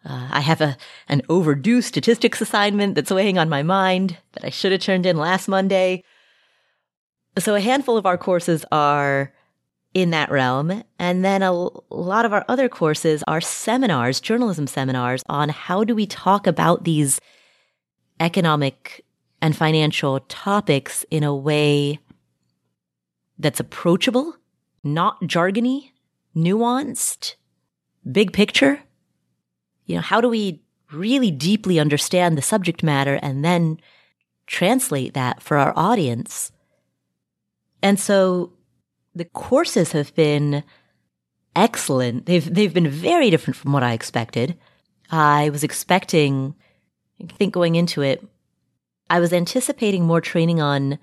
Uh, 0.04 0.28
I 0.30 0.40
have 0.40 0.60
a 0.60 0.76
an 1.08 1.22
overdue 1.28 1.82
statistics 1.82 2.40
assignment 2.40 2.94
that's 2.94 3.10
weighing 3.10 3.38
on 3.38 3.48
my 3.48 3.62
mind 3.62 4.16
that 4.32 4.44
I 4.44 4.50
should 4.50 4.72
have 4.72 4.80
turned 4.80 5.06
in 5.06 5.16
last 5.16 5.48
Monday. 5.48 6.04
So 7.38 7.54
a 7.54 7.60
handful 7.60 7.96
of 7.96 8.06
our 8.06 8.16
courses 8.16 8.64
are 8.72 9.32
in 9.96 10.10
that 10.10 10.30
realm. 10.30 10.82
And 10.98 11.24
then 11.24 11.42
a 11.42 11.52
lot 11.52 12.26
of 12.26 12.32
our 12.34 12.44
other 12.48 12.68
courses 12.68 13.24
are 13.26 13.40
seminars, 13.40 14.20
journalism 14.20 14.66
seminars 14.66 15.22
on 15.26 15.48
how 15.48 15.84
do 15.84 15.94
we 15.94 16.06
talk 16.06 16.46
about 16.46 16.84
these 16.84 17.18
economic 18.20 19.04
and 19.40 19.56
financial 19.56 20.20
topics 20.20 21.04
in 21.10 21.22
a 21.22 21.34
way 21.34 21.98
that's 23.38 23.58
approachable, 23.58 24.36
not 24.84 25.20
jargony, 25.22 25.92
nuanced, 26.36 27.36
big 28.10 28.32
picture. 28.32 28.80
You 29.86 29.96
know, 29.96 30.02
how 30.02 30.20
do 30.20 30.28
we 30.28 30.62
really 30.92 31.30
deeply 31.30 31.80
understand 31.80 32.36
the 32.36 32.42
subject 32.42 32.82
matter 32.82 33.18
and 33.22 33.44
then 33.44 33.80
translate 34.46 35.14
that 35.14 35.42
for 35.42 35.56
our 35.56 35.72
audience? 35.76 36.52
And 37.82 37.98
so 37.98 38.52
the 39.14 39.24
courses 39.24 39.92
have 39.92 40.14
been 40.14 40.62
excellent. 41.54 42.26
They've, 42.26 42.54
they've 42.54 42.74
been 42.74 42.88
very 42.88 43.30
different 43.30 43.56
from 43.56 43.72
what 43.72 43.82
I 43.82 43.92
expected. 43.92 44.58
I 45.10 45.50
was 45.50 45.64
expecting, 45.64 46.54
I 47.22 47.32
think 47.32 47.54
going 47.54 47.76
into 47.76 48.02
it, 48.02 48.26
I 49.08 49.20
was 49.20 49.32
anticipating 49.32 50.04
more 50.04 50.20
training 50.20 50.60
on 50.60 50.98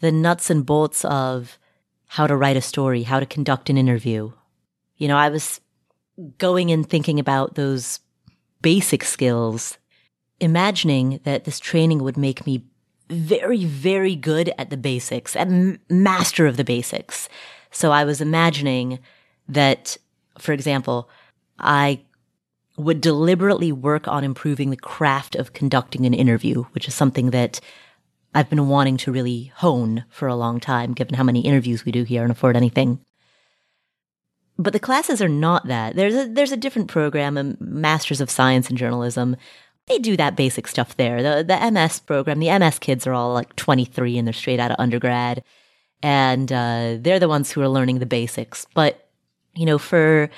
the 0.00 0.12
nuts 0.12 0.50
and 0.50 0.64
bolts 0.64 1.04
of 1.06 1.58
how 2.06 2.26
to 2.26 2.36
write 2.36 2.56
a 2.56 2.60
story, 2.60 3.02
how 3.02 3.18
to 3.18 3.26
conduct 3.26 3.70
an 3.70 3.78
interview. 3.78 4.30
You 4.96 5.08
know, 5.08 5.16
I 5.16 5.28
was 5.28 5.60
going 6.38 6.70
and 6.70 6.88
thinking 6.88 7.20
about 7.20 7.54
those 7.54 8.00
basic 8.62 9.04
skills, 9.04 9.78
imagining 10.40 11.20
that 11.24 11.44
this 11.44 11.60
training 11.60 12.02
would 12.02 12.16
make 12.16 12.46
me 12.46 12.64
very, 13.08 13.64
very 13.64 14.16
good 14.16 14.52
at 14.58 14.70
the 14.70 14.76
basics 14.76 15.36
and 15.36 15.78
master 15.88 16.46
of 16.46 16.56
the 16.56 16.64
basics. 16.64 17.28
So 17.70 17.92
I 17.92 18.04
was 18.04 18.20
imagining 18.20 18.98
that, 19.48 19.96
for 20.38 20.52
example, 20.52 21.08
I 21.58 22.00
would 22.76 23.00
deliberately 23.00 23.72
work 23.72 24.08
on 24.08 24.24
improving 24.24 24.70
the 24.70 24.76
craft 24.76 25.34
of 25.36 25.52
conducting 25.52 26.04
an 26.04 26.14
interview, 26.14 26.64
which 26.72 26.88
is 26.88 26.94
something 26.94 27.30
that 27.30 27.60
I've 28.34 28.50
been 28.50 28.68
wanting 28.68 28.98
to 28.98 29.12
really 29.12 29.52
hone 29.56 30.04
for 30.10 30.28
a 30.28 30.36
long 30.36 30.60
time, 30.60 30.92
given 30.92 31.14
how 31.14 31.22
many 31.22 31.40
interviews 31.40 31.84
we 31.84 31.92
do 31.92 32.02
here 32.02 32.22
and 32.22 32.32
Afford 32.32 32.56
Anything. 32.56 33.00
But 34.58 34.72
the 34.72 34.80
classes 34.80 35.20
are 35.20 35.28
not 35.28 35.66
that. 35.66 35.96
There's 35.96 36.14
a 36.14 36.26
there's 36.28 36.52
a 36.52 36.56
different 36.56 36.88
program, 36.88 37.36
a 37.36 37.56
Masters 37.60 38.20
of 38.20 38.30
Science 38.30 38.70
in 38.70 38.76
Journalism. 38.76 39.36
They 39.86 39.98
do 39.98 40.16
that 40.16 40.36
basic 40.36 40.66
stuff 40.66 40.96
there. 40.96 41.22
The 41.22 41.44
the 41.44 41.70
MS 41.70 42.00
program, 42.00 42.38
the 42.38 42.58
MS 42.58 42.78
kids 42.78 43.06
are 43.06 43.12
all 43.12 43.34
like 43.34 43.54
23 43.56 44.18
and 44.18 44.26
they're 44.26 44.32
straight 44.32 44.58
out 44.58 44.70
of 44.70 44.76
undergrad, 44.78 45.44
and 46.02 46.50
uh, 46.50 46.96
they're 47.00 47.20
the 47.20 47.28
ones 47.28 47.50
who 47.50 47.60
are 47.60 47.68
learning 47.68 47.98
the 47.98 48.06
basics. 48.06 48.66
But 48.74 49.08
you 49.54 49.66
know, 49.66 49.78
for 49.78 50.30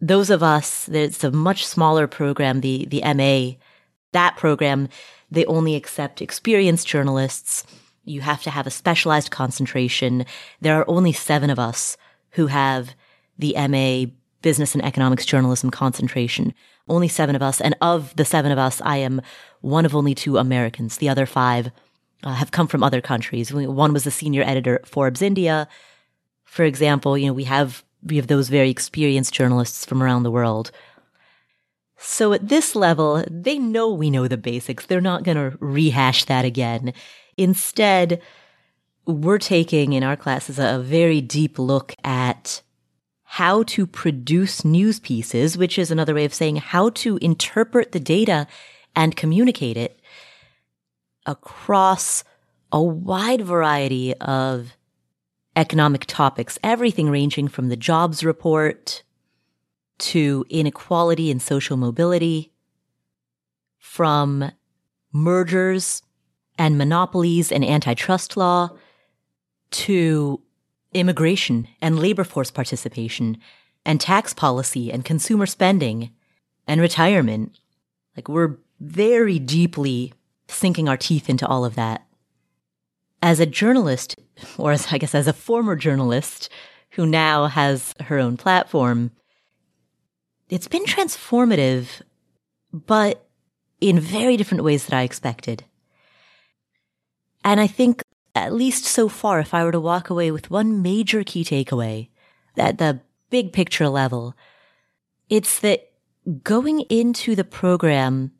those 0.00 0.30
of 0.30 0.42
us, 0.42 0.88
it's 0.88 1.24
a 1.24 1.30
much 1.30 1.66
smaller 1.66 2.06
program. 2.06 2.60
The 2.60 2.84
the 2.86 3.02
MA, 3.14 3.56
that 4.12 4.36
program, 4.36 4.88
they 5.30 5.46
only 5.46 5.74
accept 5.74 6.20
experienced 6.20 6.86
journalists. 6.86 7.64
You 8.04 8.20
have 8.20 8.42
to 8.42 8.50
have 8.50 8.66
a 8.66 8.70
specialized 8.70 9.30
concentration. 9.30 10.26
There 10.60 10.78
are 10.78 10.90
only 10.90 11.12
seven 11.12 11.48
of 11.48 11.58
us 11.58 11.96
who 12.32 12.48
have 12.48 12.94
the 13.42 13.54
MA 13.68 14.10
business 14.40 14.74
and 14.74 14.84
economics 14.84 15.26
journalism 15.26 15.70
concentration. 15.70 16.54
Only 16.88 17.08
seven 17.08 17.36
of 17.36 17.42
us. 17.42 17.60
And 17.60 17.76
of 17.80 18.14
the 18.16 18.24
seven 18.24 18.52
of 18.52 18.58
us, 18.58 18.80
I 18.84 18.98
am 18.98 19.20
one 19.60 19.84
of 19.84 19.94
only 19.94 20.14
two 20.14 20.38
Americans. 20.38 20.96
The 20.96 21.08
other 21.08 21.26
five 21.26 21.70
uh, 22.24 22.34
have 22.34 22.50
come 22.50 22.68
from 22.68 22.82
other 22.82 23.00
countries. 23.00 23.52
One 23.52 23.92
was 23.92 24.04
the 24.04 24.10
senior 24.10 24.42
editor 24.42 24.76
at 24.76 24.86
Forbes 24.86 25.22
India. 25.22 25.68
For 26.44 26.64
example, 26.64 27.18
you 27.18 27.26
know, 27.26 27.32
we 27.32 27.44
have, 27.44 27.84
we 28.02 28.16
have 28.16 28.26
those 28.26 28.48
very 28.48 28.70
experienced 28.70 29.34
journalists 29.34 29.84
from 29.84 30.02
around 30.02 30.22
the 30.22 30.30
world. 30.30 30.70
So 31.96 32.32
at 32.32 32.48
this 32.48 32.74
level, 32.74 33.24
they 33.30 33.58
know 33.58 33.90
we 33.90 34.10
know 34.10 34.26
the 34.26 34.36
basics. 34.36 34.86
They're 34.86 35.00
not 35.00 35.22
going 35.22 35.36
to 35.36 35.56
rehash 35.60 36.24
that 36.24 36.44
again. 36.44 36.92
Instead, 37.36 38.20
we're 39.06 39.38
taking 39.38 39.92
in 39.92 40.02
our 40.02 40.16
classes 40.16 40.58
a 40.58 40.80
very 40.80 41.20
deep 41.20 41.58
look 41.58 41.94
at 42.04 42.62
how 43.36 43.62
to 43.62 43.86
produce 43.86 44.62
news 44.62 45.00
pieces, 45.00 45.56
which 45.56 45.78
is 45.78 45.90
another 45.90 46.14
way 46.14 46.26
of 46.26 46.34
saying 46.34 46.56
how 46.56 46.90
to 46.90 47.16
interpret 47.22 47.92
the 47.92 47.98
data 47.98 48.46
and 48.94 49.16
communicate 49.16 49.74
it 49.74 49.98
across 51.24 52.24
a 52.72 52.82
wide 52.82 53.40
variety 53.40 54.12
of 54.16 54.76
economic 55.56 56.04
topics, 56.04 56.58
everything 56.62 57.08
ranging 57.08 57.48
from 57.48 57.70
the 57.70 57.76
jobs 57.76 58.22
report 58.22 59.02
to 59.96 60.44
inequality 60.50 61.30
and 61.30 61.40
social 61.40 61.78
mobility, 61.78 62.52
from 63.78 64.52
mergers 65.10 66.02
and 66.58 66.76
monopolies 66.76 67.50
and 67.50 67.64
antitrust 67.64 68.36
law 68.36 68.68
to 69.70 70.38
immigration 70.92 71.68
and 71.80 71.98
labor 71.98 72.24
force 72.24 72.50
participation 72.50 73.38
and 73.84 74.00
tax 74.00 74.32
policy 74.32 74.92
and 74.92 75.04
consumer 75.04 75.46
spending 75.46 76.10
and 76.66 76.80
retirement. 76.80 77.58
Like 78.16 78.28
we're 78.28 78.56
very 78.80 79.38
deeply 79.38 80.12
sinking 80.48 80.88
our 80.88 80.96
teeth 80.96 81.28
into 81.28 81.46
all 81.46 81.64
of 81.64 81.74
that. 81.74 82.06
As 83.22 83.40
a 83.40 83.46
journalist, 83.46 84.16
or 84.58 84.72
as 84.72 84.92
I 84.92 84.98
guess 84.98 85.14
as 85.14 85.28
a 85.28 85.32
former 85.32 85.76
journalist 85.76 86.48
who 86.90 87.06
now 87.06 87.46
has 87.46 87.94
her 88.00 88.18
own 88.18 88.36
platform, 88.36 89.12
it's 90.48 90.68
been 90.68 90.84
transformative, 90.84 92.02
but 92.72 93.26
in 93.80 93.98
very 93.98 94.36
different 94.36 94.64
ways 94.64 94.86
that 94.86 94.96
I 94.96 95.02
expected. 95.02 95.64
And 97.44 97.60
I 97.60 97.66
think 97.66 98.02
at 98.34 98.52
least 98.52 98.84
so 98.84 99.08
far, 99.08 99.40
if 99.40 99.52
I 99.52 99.64
were 99.64 99.72
to 99.72 99.80
walk 99.80 100.10
away 100.10 100.30
with 100.30 100.50
one 100.50 100.82
major 100.82 101.22
key 101.22 101.44
takeaway 101.44 102.08
at 102.56 102.78
the 102.78 103.00
big 103.30 103.52
picture 103.52 103.88
level, 103.88 104.34
it's 105.28 105.58
that 105.60 105.92
going 106.42 106.80
into 106.82 107.34
the 107.34 107.44
program, 107.44 108.32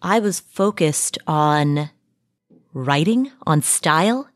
I 0.00 0.20
was 0.20 0.40
focused 0.40 1.18
on 1.26 1.90
writing, 2.72 3.32
on 3.46 3.62
style, 3.62 4.28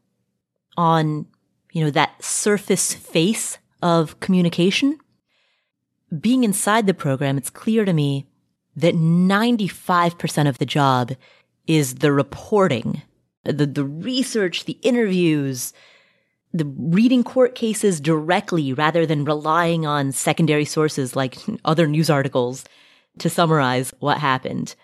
on, 0.77 1.27
you 1.73 1.85
know, 1.85 1.91
that 1.91 2.23
surface 2.23 2.95
face 2.95 3.59
of 3.83 4.19
communication. 4.21 4.99
Being 6.19 6.45
inside 6.45 6.87
the 6.87 6.95
program, 6.95 7.39
it's 7.39 7.51
clear 7.51 7.85
to 7.85 7.93
me 7.93 8.27
that 8.77 8.95
95% 8.95 10.49
of 10.49 10.59
the 10.59 10.67
job 10.67 11.13
is 11.67 11.97
the 11.97 12.13
reporting 12.13 13.03
the, 13.45 13.67
the 13.67 13.85
research, 13.85 14.65
the 14.65 14.79
interviews, 14.83 15.73
the 16.53 16.67
reading 16.77 17.25
court 17.25 17.55
cases 17.55 18.01
directly 18.01 18.73
rather 18.73 19.07
than 19.07 19.25
relying 19.25 19.87
on 19.87 20.13
secondary 20.13 20.65
sources 20.65 21.17
like 21.17 21.37
other 21.65 21.87
news 21.87 22.11
articles 22.11 22.65
to 23.19 23.31
summarize 23.31 23.93
what 24.01 24.19
happened. 24.19 24.75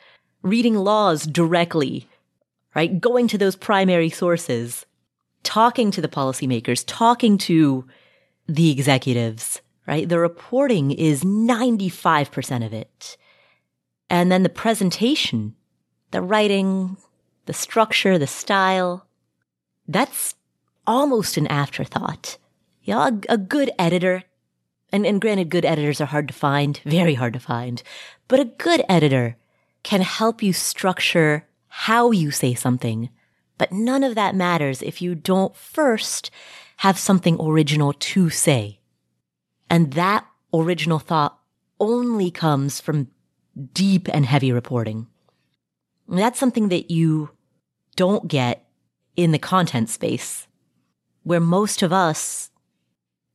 Reading 0.43 0.77
laws 0.77 1.27
directly, 1.27 2.09
right? 2.75 3.01
Going 3.01 3.29
to 3.29 3.39
those 3.39 3.57
primary 3.57 4.11
sources, 4.11 4.87
talking 5.43 5.91
to 5.91 6.01
the 6.01 6.09
policymakers, 6.09 6.85
talking 6.87 7.39
to 7.39 7.87
the 8.49 8.71
executives, 8.71 9.61
right? 9.87 10.09
The 10.09 10.19
reporting 10.19 10.93
is 10.93 11.25
95% 11.25 12.65
of 12.65 12.73
it. 12.73 13.17
And 14.09 14.31
then 14.31 14.45
the 14.45 14.49
presentation, 14.49 15.57
the 16.13 16.23
writing, 16.23 16.97
the 17.47 17.53
structure, 17.53 18.19
the 18.19 18.27
style, 18.27 19.07
that's 19.89 20.35
almost 20.87 21.37
an 21.37 21.47
afterthought. 21.47 22.39
Yeah, 22.83 23.09
a, 23.09 23.35
a 23.35 23.39
good 23.39 23.71
editor, 23.79 24.25
and, 24.93 25.07
and 25.07 25.21
granted, 25.21 25.49
good 25.49 25.65
editors 25.65 26.01
are 26.01 26.07
hard 26.07 26.29
to 26.29 26.35
find, 26.35 26.81
very 26.85 27.15
hard 27.15 27.33
to 27.33 27.41
find, 27.41 27.83
but 28.29 28.41
a 28.41 28.45
good 28.45 28.85
editor 28.89 29.37
can 29.83 30.03
help 30.03 30.43
you 30.43 30.53
structure 30.53 31.47
how 31.69 32.11
you 32.11 32.31
say 32.31 32.55
something. 32.55 33.11
But 33.59 33.73
none 33.73 34.05
of 34.05 34.15
that 34.15 34.35
matters 34.35 34.83
if 34.83 35.01
you 35.01 35.15
don't 35.15 35.57
first 35.57 36.31
have 36.79 36.99
something 36.99 37.41
original 37.41 37.93
to 37.93 38.29
say. 38.31 38.81
And 39.71 39.93
that 39.95 40.27
original 40.53 40.99
thought 40.99 41.39
only 41.81 42.31
comes 42.31 42.81
from 42.81 43.09
deep 43.73 44.09
and 44.13 44.27
heavy 44.27 44.53
reporting. 44.53 45.07
That's 46.09 46.39
something 46.39 46.69
that 46.69 46.91
you 46.91 47.31
don't 47.97 48.29
get 48.29 48.65
in 49.17 49.33
the 49.33 49.39
content 49.39 49.89
space. 49.91 50.47
where 51.27 51.41
most 51.41 51.83
of 51.83 51.93
us, 51.93 52.53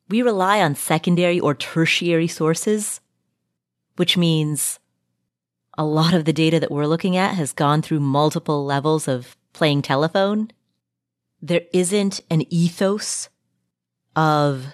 we 0.07 0.21
rely 0.21 0.61
on 0.61 0.75
secondary 0.75 1.41
or 1.41 1.53
tertiary 1.53 2.27
sources, 2.27 3.01
which 3.97 4.15
means 4.15 4.79
a 5.77 5.83
lot 5.83 6.13
of 6.13 6.23
the 6.23 6.31
data 6.31 6.57
that 6.57 6.71
we're 6.71 6.85
looking 6.85 7.17
at 7.17 7.35
has 7.35 7.51
gone 7.51 7.81
through 7.81 7.99
multiple 7.99 8.63
levels 8.63 9.09
of 9.09 9.35
playing 9.51 9.81
telephone. 9.81 10.49
There 11.41 11.63
isn't 11.73 12.21
an 12.29 12.43
ethos 12.49 13.27
of 14.15 14.67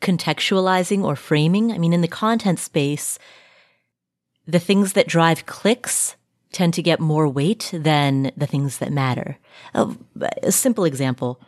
contextualizing 0.00 1.04
or 1.04 1.14
framing. 1.14 1.70
I 1.70 1.78
mean, 1.78 1.92
in 1.92 2.00
the 2.00 2.08
content 2.08 2.58
space, 2.58 3.16
the 4.44 4.58
things 4.58 4.94
that 4.94 5.06
drive 5.06 5.46
clicks 5.46 6.16
tend 6.56 6.72
to 6.72 6.82
get 6.82 7.00
more 7.00 7.28
weight 7.28 7.70
than 7.74 8.32
the 8.34 8.46
things 8.46 8.78
that 8.78 8.90
matter. 8.90 9.36
A, 9.74 9.94
a 10.42 10.50
simple 10.50 10.84
example. 10.84 11.38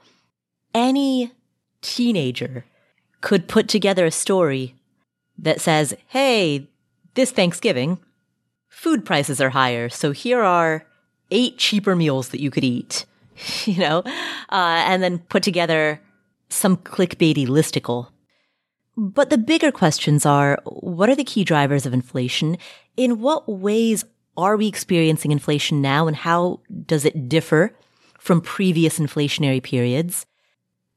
Any 0.75 1.33
teenager 1.81 2.67
could 3.23 3.49
put 3.49 3.69
together 3.69 4.05
a 4.05 4.11
story 4.11 4.75
that 5.39 5.63
says, 5.63 5.97
Hey, 6.09 6.69
this 7.15 7.31
Thanksgiving, 7.31 7.99
food 8.69 9.07
prices 9.07 9.41
are 9.41 9.49
higher. 9.49 9.89
So 9.89 10.13
here 10.13 10.43
are 10.43 10.85
eight 11.31 11.57
cheaper 11.57 11.97
meals 11.97 12.29
that 12.29 12.43
you 12.43 12.51
could 12.51 12.65
eat, 12.65 13.07
you 13.65 13.79
know, 13.79 14.03
uh, 14.51 14.85
and 14.91 15.03
then 15.03 15.21
put 15.21 15.43
together 15.43 16.03
some 16.51 16.77
clickbaity 16.77 17.47
listicle. 17.47 18.09
But 18.95 19.31
the 19.31 19.39
bigger 19.39 19.73
questions 19.73 20.27
are, 20.27 20.61
what 20.65 21.09
are 21.09 21.17
the 21.17 21.25
key 21.25 21.45
drivers 21.45 21.87
of 21.87 21.95
inflation? 21.95 22.59
In 22.97 23.21
what 23.21 23.49
ways 23.49 24.05
are 24.39 24.57
we 24.57 24.69
experiencing 24.69 25.33
inflation 25.33 25.83
now 25.83 26.07
and 26.07 26.17
how 26.17 26.61
does 26.87 27.05
it 27.05 27.29
differ 27.29 27.75
from 28.19 28.41
previous 28.41 28.99
inflationary 28.99 29.63
periods? 29.63 30.25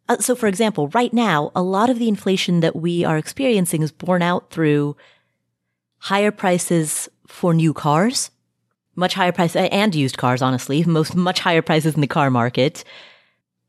Uh, 0.07 0.17
so, 0.17 0.35
for 0.35 0.47
example, 0.47 0.89
right 0.89 1.13
now, 1.13 1.51
a 1.55 1.61
lot 1.61 1.89
of 1.89 1.99
the 1.99 2.07
inflation 2.07 2.59
that 2.59 2.75
we 2.75 3.03
are 3.03 3.17
experiencing 3.17 3.81
is 3.81 3.91
borne 3.91 4.21
out 4.21 4.51
through 4.51 4.95
higher 5.97 6.31
prices 6.31 7.09
for 7.27 7.53
new 7.53 7.73
cars, 7.73 8.29
much 8.95 9.13
higher 9.13 9.31
prices, 9.31 9.67
and 9.71 9.95
used 9.95 10.17
cars, 10.17 10.41
honestly, 10.41 10.83
most, 10.87 11.15
much 11.15 11.39
higher 11.39 11.61
prices 11.61 11.95
in 11.95 12.01
the 12.01 12.07
car 12.07 12.29
market, 12.29 12.83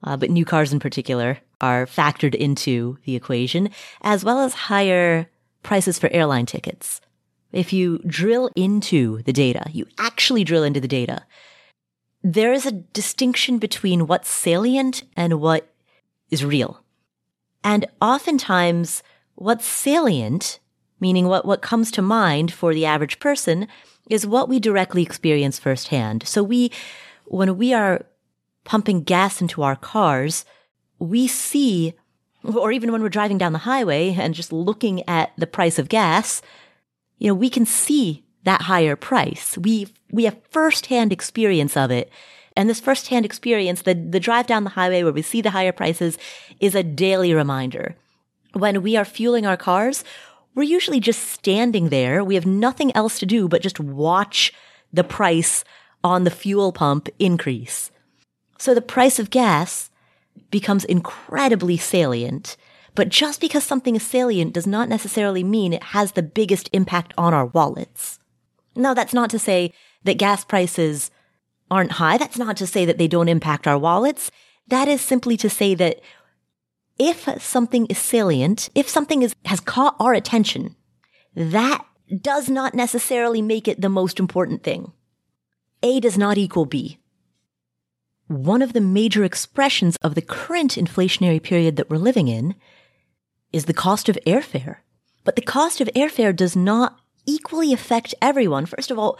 uh, 0.04 0.16
but 0.16 0.30
new 0.30 0.44
cars 0.44 0.72
in 0.72 0.80
particular 0.80 1.38
are 1.60 1.86
factored 1.86 2.34
into 2.34 2.98
the 3.04 3.14
equation, 3.14 3.70
as 4.02 4.24
well 4.24 4.40
as 4.40 4.52
higher 4.52 5.28
prices 5.62 5.98
for 5.98 6.10
airline 6.12 6.44
tickets. 6.44 7.00
If 7.52 7.72
you 7.72 7.98
drill 8.06 8.50
into 8.56 9.22
the 9.22 9.32
data, 9.32 9.68
you 9.72 9.86
actually 9.98 10.44
drill 10.44 10.64
into 10.64 10.80
the 10.80 10.88
data, 10.88 11.24
there 12.22 12.52
is 12.52 12.66
a 12.66 12.72
distinction 12.72 13.58
between 13.58 14.06
what's 14.06 14.30
salient 14.30 15.02
and 15.16 15.40
what 15.40 15.68
is 16.30 16.44
real. 16.44 16.82
And 17.64 17.86
oftentimes, 18.00 19.02
what's 19.34 19.66
salient, 19.66 20.60
meaning 21.00 21.26
what, 21.26 21.44
what 21.44 21.62
comes 21.62 21.90
to 21.92 22.02
mind 22.02 22.52
for 22.52 22.72
the 22.72 22.86
average 22.86 23.20
person, 23.20 23.68
is 24.08 24.26
what 24.26 24.48
we 24.48 24.58
directly 24.58 25.02
experience 25.02 25.58
firsthand. 25.58 26.26
So 26.26 26.42
we, 26.42 26.70
when 27.26 27.56
we 27.56 27.72
are 27.74 28.06
pumping 28.64 29.02
gas 29.02 29.40
into 29.40 29.62
our 29.62 29.76
cars, 29.76 30.44
we 30.98 31.26
see, 31.26 31.94
or 32.44 32.72
even 32.72 32.92
when 32.92 33.02
we're 33.02 33.08
driving 33.08 33.38
down 33.38 33.52
the 33.52 33.58
highway 33.58 34.14
and 34.18 34.34
just 34.34 34.52
looking 34.52 35.06
at 35.08 35.32
the 35.36 35.46
price 35.46 35.78
of 35.78 35.88
gas, 35.88 36.42
you 37.22 37.28
know, 37.28 37.34
we 37.34 37.50
can 37.50 37.64
see 37.64 38.24
that 38.42 38.62
higher 38.62 38.96
price. 38.96 39.56
We, 39.56 39.86
we 40.10 40.24
have 40.24 40.36
firsthand 40.50 41.12
experience 41.12 41.76
of 41.76 41.92
it. 41.92 42.10
And 42.56 42.68
this 42.68 42.80
firsthand 42.80 43.24
experience, 43.24 43.82
the, 43.82 43.94
the 43.94 44.18
drive 44.18 44.48
down 44.48 44.64
the 44.64 44.70
highway 44.70 45.04
where 45.04 45.12
we 45.12 45.22
see 45.22 45.40
the 45.40 45.52
higher 45.52 45.70
prices 45.70 46.18
is 46.58 46.74
a 46.74 46.82
daily 46.82 47.32
reminder. 47.32 47.94
When 48.54 48.82
we 48.82 48.96
are 48.96 49.04
fueling 49.04 49.46
our 49.46 49.56
cars, 49.56 50.02
we're 50.56 50.64
usually 50.64 50.98
just 50.98 51.22
standing 51.28 51.90
there. 51.90 52.24
We 52.24 52.34
have 52.34 52.44
nothing 52.44 52.90
else 52.96 53.20
to 53.20 53.26
do 53.26 53.46
but 53.46 53.62
just 53.62 53.78
watch 53.78 54.52
the 54.92 55.04
price 55.04 55.62
on 56.02 56.24
the 56.24 56.30
fuel 56.30 56.72
pump 56.72 57.08
increase. 57.20 57.92
So 58.58 58.74
the 58.74 58.82
price 58.82 59.20
of 59.20 59.30
gas 59.30 59.90
becomes 60.50 60.84
incredibly 60.84 61.76
salient. 61.76 62.56
But 62.94 63.08
just 63.08 63.40
because 63.40 63.64
something 63.64 63.96
is 63.96 64.02
salient 64.02 64.52
does 64.52 64.66
not 64.66 64.88
necessarily 64.88 65.42
mean 65.42 65.72
it 65.72 65.82
has 65.82 66.12
the 66.12 66.22
biggest 66.22 66.68
impact 66.72 67.14
on 67.16 67.32
our 67.32 67.46
wallets. 67.46 68.18
Now, 68.76 68.94
that's 68.94 69.14
not 69.14 69.30
to 69.30 69.38
say 69.38 69.72
that 70.04 70.18
gas 70.18 70.44
prices 70.44 71.10
aren't 71.70 71.92
high. 71.92 72.18
That's 72.18 72.38
not 72.38 72.56
to 72.58 72.66
say 72.66 72.84
that 72.84 72.98
they 72.98 73.08
don't 73.08 73.28
impact 73.28 73.66
our 73.66 73.78
wallets. 73.78 74.30
That 74.68 74.88
is 74.88 75.00
simply 75.00 75.36
to 75.38 75.48
say 75.48 75.74
that 75.74 76.00
if 76.98 77.28
something 77.42 77.86
is 77.86 77.98
salient, 77.98 78.68
if 78.74 78.88
something 78.88 79.22
is, 79.22 79.34
has 79.46 79.60
caught 79.60 79.96
our 79.98 80.12
attention, 80.12 80.76
that 81.34 81.84
does 82.20 82.50
not 82.50 82.74
necessarily 82.74 83.40
make 83.40 83.68
it 83.68 83.80
the 83.80 83.88
most 83.88 84.20
important 84.20 84.62
thing. 84.62 84.92
A 85.82 85.98
does 85.98 86.18
not 86.18 86.36
equal 86.36 86.66
B 86.66 86.98
one 88.32 88.62
of 88.62 88.72
the 88.72 88.80
major 88.80 89.24
expressions 89.24 89.96
of 90.02 90.14
the 90.14 90.22
current 90.22 90.76
inflationary 90.76 91.42
period 91.42 91.76
that 91.76 91.90
we're 91.90 91.96
living 91.96 92.28
in 92.28 92.54
is 93.52 93.66
the 93.66 93.74
cost 93.74 94.08
of 94.08 94.18
airfare. 94.26 94.76
But 95.24 95.36
the 95.36 95.42
cost 95.42 95.80
of 95.80 95.88
airfare 95.94 96.34
does 96.34 96.56
not 96.56 96.98
equally 97.26 97.72
affect 97.72 98.14
everyone. 98.20 98.66
First 98.66 98.90
of 98.90 98.98
all, 98.98 99.18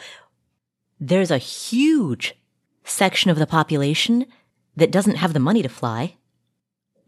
there's 0.98 1.30
a 1.30 1.38
huge 1.38 2.34
section 2.84 3.30
of 3.30 3.38
the 3.38 3.46
population 3.46 4.26
that 4.76 4.90
doesn't 4.90 5.16
have 5.16 5.32
the 5.32 5.38
money 5.38 5.62
to 5.62 5.68
fly. 5.68 6.16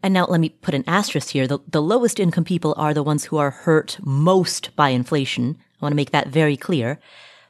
And 0.03 0.13
now 0.13 0.25
let 0.25 0.39
me 0.39 0.49
put 0.49 0.75
an 0.75 0.83
asterisk 0.85 1.29
here. 1.29 1.47
The, 1.47 1.59
the 1.67 1.81
lowest 1.81 2.19
income 2.19 2.43
people 2.43 2.75
are 2.77 2.93
the 2.93 3.03
ones 3.03 3.25
who 3.25 3.37
are 3.37 3.49
hurt 3.49 3.97
most 4.03 4.75
by 4.75 4.89
inflation. 4.89 5.57
I 5.59 5.85
want 5.85 5.93
to 5.93 5.97
make 5.97 6.11
that 6.11 6.27
very 6.27 6.55
clear. 6.55 6.99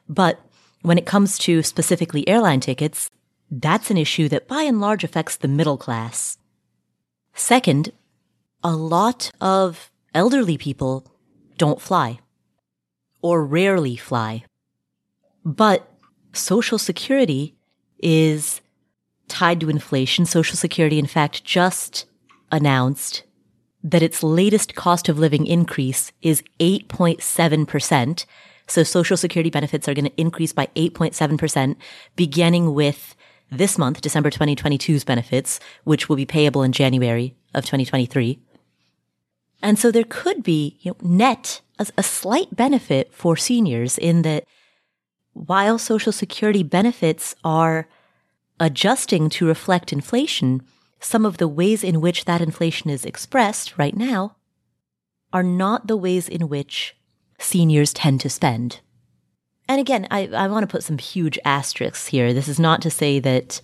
But 0.07 0.39
when 0.82 0.97
it 0.97 1.05
comes 1.05 1.38
to 1.39 1.63
specifically 1.63 2.28
airline 2.28 2.61
tickets, 2.61 3.09
that's 3.51 3.91
an 3.91 3.97
issue 3.97 4.30
that 4.30 4.47
by 4.47 4.61
and 4.61 4.80
large 4.80 5.03
affects 5.03 5.36
the 5.36 5.47
middle 5.47 5.78
class. 5.78 6.38
Second, 7.34 7.91
a 8.66 8.76
lot 8.76 9.32
of 9.39 9.91
elderly 10.16 10.57
people 10.57 11.05
don't 11.55 11.80
fly 11.80 12.20
or 13.22 13.45
rarely 13.45 13.95
fly. 13.95 14.43
But 15.45 15.88
Social 16.34 16.80
Security 16.80 17.55
is 17.99 18.61
tied 19.28 19.59
to 19.59 19.70
inflation. 19.70 20.26
Social 20.26 20.57
Security, 20.57 20.97
in 20.97 21.05
fact, 21.05 21.43
just 21.43 22.07
announced 22.51 23.22
that 23.84 24.01
its 24.01 24.24
latest 24.24 24.74
cost 24.74 25.09
of 25.09 25.20
living 25.20 25.45
increase 25.45 26.11
is 26.24 26.41
8.7%. 26.59 28.26
So 28.66 28.82
Social 28.82 29.16
Security 29.16 29.51
benefits 29.51 29.88
are 29.88 29.93
going 29.93 30.05
to 30.05 30.20
increase 30.20 30.53
by 30.53 30.70
8.7%, 30.76 31.76
beginning 32.16 32.74
with 32.74 33.16
this 33.51 33.78
month, 33.78 34.01
December 34.01 34.32
2022's 34.32 35.03
benefits, 35.03 35.59
which 35.84 36.09
will 36.09 36.16
be 36.16 36.26
payable 36.26 36.63
in 36.63 36.72
January 36.72 37.36
of 37.53 37.63
2023. 37.63 38.39
And 39.66 39.80
so 39.80 39.89
there 39.89 40.03
could 40.03 40.43
be 40.43 40.78
you 40.82 40.91
know, 40.91 40.97
net 41.01 41.61
a, 41.80 41.88
a 41.97 42.03
slight 42.03 42.55
benefit 42.55 43.11
for 43.11 43.36
seniors 43.36 43.97
in 43.97 44.22
that 44.22 44.43
while 45.34 45.80
Social 45.80 46.11
Security 46.11 46.61
benefits 46.61 47.36
are 47.43 47.88
adjusting 48.59 49.28
to 49.32 49.47
reflect 49.47 49.91
inflation, 49.91 50.61
some 50.99 51.26
of 51.26 51.38
the 51.38 51.47
ways 51.47 51.84
in 51.84 51.99
which 51.99 52.26
that 52.26 52.41
inflation 52.41 52.91
is 52.91 53.05
expressed 53.05 53.76
right 53.76 53.97
now 53.97 54.36
are 55.34 55.41
not 55.41 55.88
the 55.88 55.97
ways 55.97 56.30
in 56.30 56.47
which 56.47 56.95
seniors 57.39 57.91
tend 57.91 58.22
to 58.22 58.30
spend. 58.30 58.82
And 59.68 59.82
again, 59.82 60.07
I, 60.11 60.28
I 60.28 60.47
want 60.47 60.61
to 60.61 60.72
put 60.72 60.84
some 60.84 60.99
huge 60.99 61.39
asterisks 61.43 62.05
here. 62.05 62.36
This 62.36 62.47
is 62.47 62.59
not 62.59 62.84
to 62.84 62.91
say 62.91 63.20
that 63.20 63.61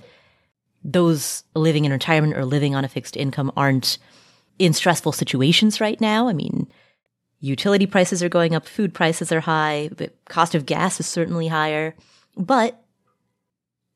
those 0.84 1.44
living 1.54 1.86
in 1.86 1.92
retirement 1.92 2.36
or 2.36 2.44
living 2.44 2.74
on 2.74 2.84
a 2.84 2.90
fixed 2.90 3.16
income 3.16 3.52
aren't 3.56 4.00
in 4.60 4.74
stressful 4.74 5.12
situations 5.12 5.82
right 5.82 6.00
now. 6.00 6.28
I 6.28 6.34
mean, 6.34 6.68
utility 7.40 7.86
prices 7.86 8.22
are 8.22 8.30
going 8.30 8.54
up, 8.56 8.68
food 8.68 8.94
prices 8.94 9.32
are 9.32 9.42
high, 9.42 9.90
the 9.96 10.12
cost 10.30 10.56
of 10.56 10.66
gas 10.66 11.00
is 11.00 11.08
certainly 11.08 11.48
higher. 11.48 11.96
But, 12.38 12.82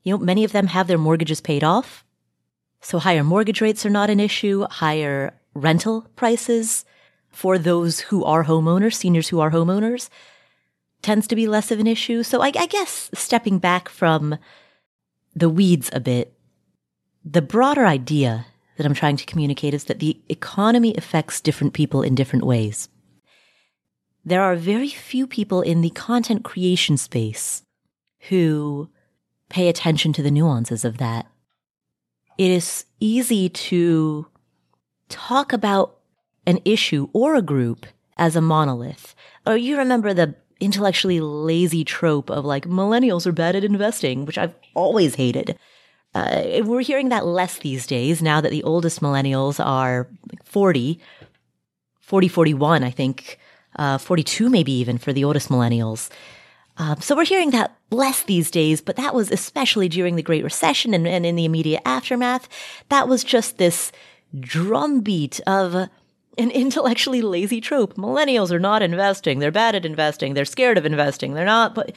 you 0.03 0.13
know, 0.13 0.17
many 0.17 0.43
of 0.43 0.51
them 0.51 0.67
have 0.67 0.87
their 0.87 0.97
mortgages 0.97 1.41
paid 1.41 1.63
off. 1.63 2.03
So 2.81 2.99
higher 2.99 3.23
mortgage 3.23 3.61
rates 3.61 3.85
are 3.85 3.89
not 3.89 4.09
an 4.09 4.19
issue, 4.19 4.65
higher 4.69 5.33
rental 5.53 6.07
prices 6.15 6.85
for 7.29 7.57
those 7.57 7.99
who 7.99 8.23
are 8.23 8.45
homeowners, 8.45 8.95
seniors 8.95 9.29
who 9.29 9.39
are 9.39 9.51
homeowners 9.51 10.09
tends 11.01 11.27
to 11.27 11.35
be 11.35 11.47
less 11.47 11.69
of 11.69 11.79
an 11.79 11.87
issue. 11.87 12.23
So 12.23 12.41
I, 12.41 12.51
I 12.57 12.65
guess 12.65 13.11
stepping 13.13 13.59
back 13.59 13.89
from 13.89 14.37
the 15.35 15.49
weeds 15.49 15.89
a 15.93 15.99
bit, 15.99 16.33
the 17.23 17.43
broader 17.43 17.85
idea 17.85 18.47
that 18.77 18.85
I'm 18.85 18.93
trying 18.93 19.17
to 19.17 19.25
communicate 19.25 19.73
is 19.73 19.85
that 19.85 19.99
the 19.99 20.19
economy 20.29 20.95
affects 20.97 21.41
different 21.41 21.73
people 21.73 22.01
in 22.01 22.15
different 22.15 22.45
ways. 22.45 22.89
There 24.23 24.41
are 24.41 24.55
very 24.55 24.89
few 24.89 25.27
people 25.27 25.61
in 25.61 25.81
the 25.81 25.91
content 25.91 26.43
creation 26.43 26.97
space 26.97 27.63
who 28.29 28.89
pay 29.49 29.67
attention 29.67 30.13
to 30.13 30.23
the 30.23 30.31
nuances 30.31 30.83
of 30.83 30.97
that. 30.97 31.27
It 32.37 32.51
is 32.51 32.85
easy 32.99 33.49
to 33.49 34.27
talk 35.09 35.53
about 35.53 35.99
an 36.47 36.59
issue 36.65 37.07
or 37.13 37.35
a 37.35 37.41
group 37.41 37.85
as 38.17 38.35
a 38.35 38.41
monolith. 38.41 39.15
Or 39.45 39.55
you 39.55 39.77
remember 39.77 40.13
the 40.13 40.35
intellectually 40.59 41.19
lazy 41.19 41.83
trope 41.83 42.29
of 42.29 42.45
like 42.45 42.65
millennials 42.65 43.27
are 43.27 43.31
bad 43.31 43.55
at 43.55 43.63
investing, 43.63 44.25
which 44.25 44.37
I've 44.37 44.55
always 44.73 45.15
hated. 45.15 45.57
Uh, 46.15 46.61
we're 46.63 46.79
hearing 46.79 47.09
that 47.09 47.25
less 47.25 47.57
these 47.57 47.85
days 47.85 48.21
now 48.21 48.39
that 48.39 48.49
the 48.49 48.63
oldest 48.63 49.01
millennials 49.01 49.63
are 49.63 50.07
40, 50.45 50.97
40, 51.99 52.27
41, 52.29 52.83
I 52.83 52.89
think, 52.89 53.37
uh, 53.75 53.97
42 53.97 54.49
maybe 54.49 54.71
even 54.71 54.97
for 54.97 55.11
the 55.11 55.25
oldest 55.25 55.49
millennials. 55.49 56.09
Um, 56.77 57.01
so 57.01 57.17
we're 57.17 57.25
hearing 57.25 57.51
that 57.51 57.75
less 57.91 58.23
these 58.23 58.49
days, 58.49 58.79
but 58.81 58.95
that 58.95 59.13
was 59.13 59.29
especially 59.29 59.89
during 59.89 60.15
the 60.15 60.23
Great 60.23 60.43
Recession 60.43 60.93
and, 60.93 61.05
and 61.05 61.25
in 61.25 61.35
the 61.35 61.45
immediate 61.45 61.81
aftermath. 61.85 62.47
That 62.87 63.09
was 63.09 63.23
just 63.23 63.57
this 63.57 63.91
drumbeat 64.39 65.41
of 65.45 65.75
an 65.75 65.89
intellectually 66.37 67.21
lazy 67.21 67.59
trope. 67.59 67.95
Millennials 67.95 68.51
are 68.51 68.59
not 68.59 68.81
investing. 68.81 69.39
They're 69.39 69.51
bad 69.51 69.75
at 69.75 69.85
investing. 69.85 70.33
They're 70.33 70.45
scared 70.45 70.77
of 70.77 70.85
investing. 70.85 71.33
They're 71.33 71.43
not, 71.43 71.75
but, 71.75 71.93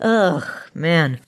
ugh, 0.00 0.46
man. 0.72 1.20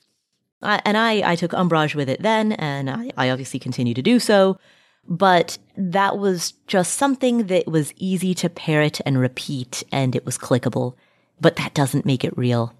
I, 0.62 0.80
and 0.84 0.96
I, 0.96 1.32
I 1.32 1.36
took 1.36 1.54
umbrage 1.54 1.94
with 1.94 2.08
it 2.08 2.22
then, 2.22 2.52
and 2.52 2.90
I, 2.90 3.10
I 3.16 3.30
obviously 3.30 3.60
continue 3.60 3.94
to 3.94 4.02
do 4.02 4.18
so. 4.18 4.58
But 5.06 5.56
that 5.76 6.18
was 6.18 6.52
just 6.66 6.94
something 6.94 7.46
that 7.46 7.66
was 7.66 7.94
easy 7.96 8.34
to 8.34 8.50
parrot 8.50 9.00
and 9.06 9.18
repeat, 9.18 9.82
and 9.90 10.14
it 10.14 10.26
was 10.26 10.36
clickable. 10.36 10.94
But 11.40 11.56
that 11.56 11.74
doesn't 11.74 12.04
make 12.04 12.24
it 12.24 12.36
real. 12.36 12.74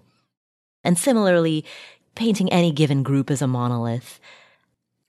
And 0.83 0.97
similarly, 0.97 1.65
painting 2.15 2.51
any 2.51 2.71
given 2.71 3.01
group 3.01 3.31
as 3.31 3.41
a 3.41 3.47
monolith, 3.47 4.19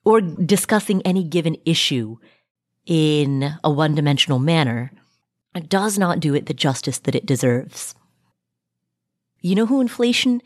or 0.05 0.21
discussing 0.21 1.03
any 1.03 1.25
given 1.25 1.57
issue 1.67 2.17
in 2.87 3.55
a 3.63 3.71
one 3.71 3.95
dimensional 3.95 4.39
manner, 4.39 4.93
does 5.69 5.99
not 5.99 6.21
do 6.21 6.35
it 6.35 6.47
the 6.47 6.55
justice 6.55 6.99
that 7.01 7.15
it 7.15 7.27
deserves. 7.27 7.95
You 9.41 9.55
know 9.57 9.67
who 9.67 9.81
inflation 9.81 10.43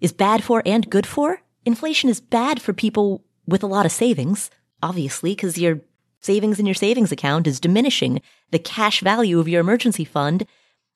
is 0.00 0.12
bad 0.12 0.42
for 0.42 0.62
and 0.64 0.88
good 0.90 1.06
for? 1.06 1.42
Inflation 1.68 2.08
is 2.08 2.18
bad 2.18 2.62
for 2.62 2.72
people 2.72 3.22
with 3.46 3.62
a 3.62 3.66
lot 3.66 3.84
of 3.84 3.92
savings, 3.92 4.48
obviously, 4.82 5.32
because 5.32 5.58
your 5.58 5.82
savings 6.18 6.58
in 6.58 6.64
your 6.64 6.74
savings 6.74 7.12
account 7.12 7.46
is 7.46 7.60
diminishing. 7.60 8.22
The 8.52 8.58
cash 8.58 9.02
value 9.02 9.38
of 9.38 9.48
your 9.48 9.60
emergency 9.60 10.06
fund, 10.06 10.46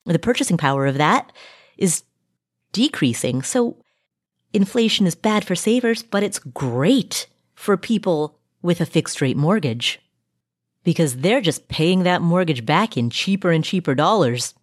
the 0.03 0.17
purchasing 0.17 0.57
power 0.57 0.87
of 0.87 0.97
that 0.97 1.31
is 1.77 2.01
decreasing. 2.71 3.43
So 3.43 3.83
inflation 4.51 5.05
is 5.05 5.13
bad 5.13 5.45
for 5.45 5.53
savers, 5.53 6.01
but 6.01 6.23
it's 6.23 6.39
great 6.39 7.27
for 7.53 7.77
people 7.77 8.39
with 8.63 8.81
a 8.81 8.87
fixed 8.87 9.21
rate 9.21 9.37
mortgage 9.37 9.99
because 10.83 11.17
they're 11.17 11.39
just 11.39 11.67
paying 11.67 12.01
that 12.01 12.23
mortgage 12.23 12.65
back 12.65 12.97
in 12.97 13.11
cheaper 13.11 13.51
and 13.51 13.63
cheaper 13.63 13.93
dollars. 13.93 14.55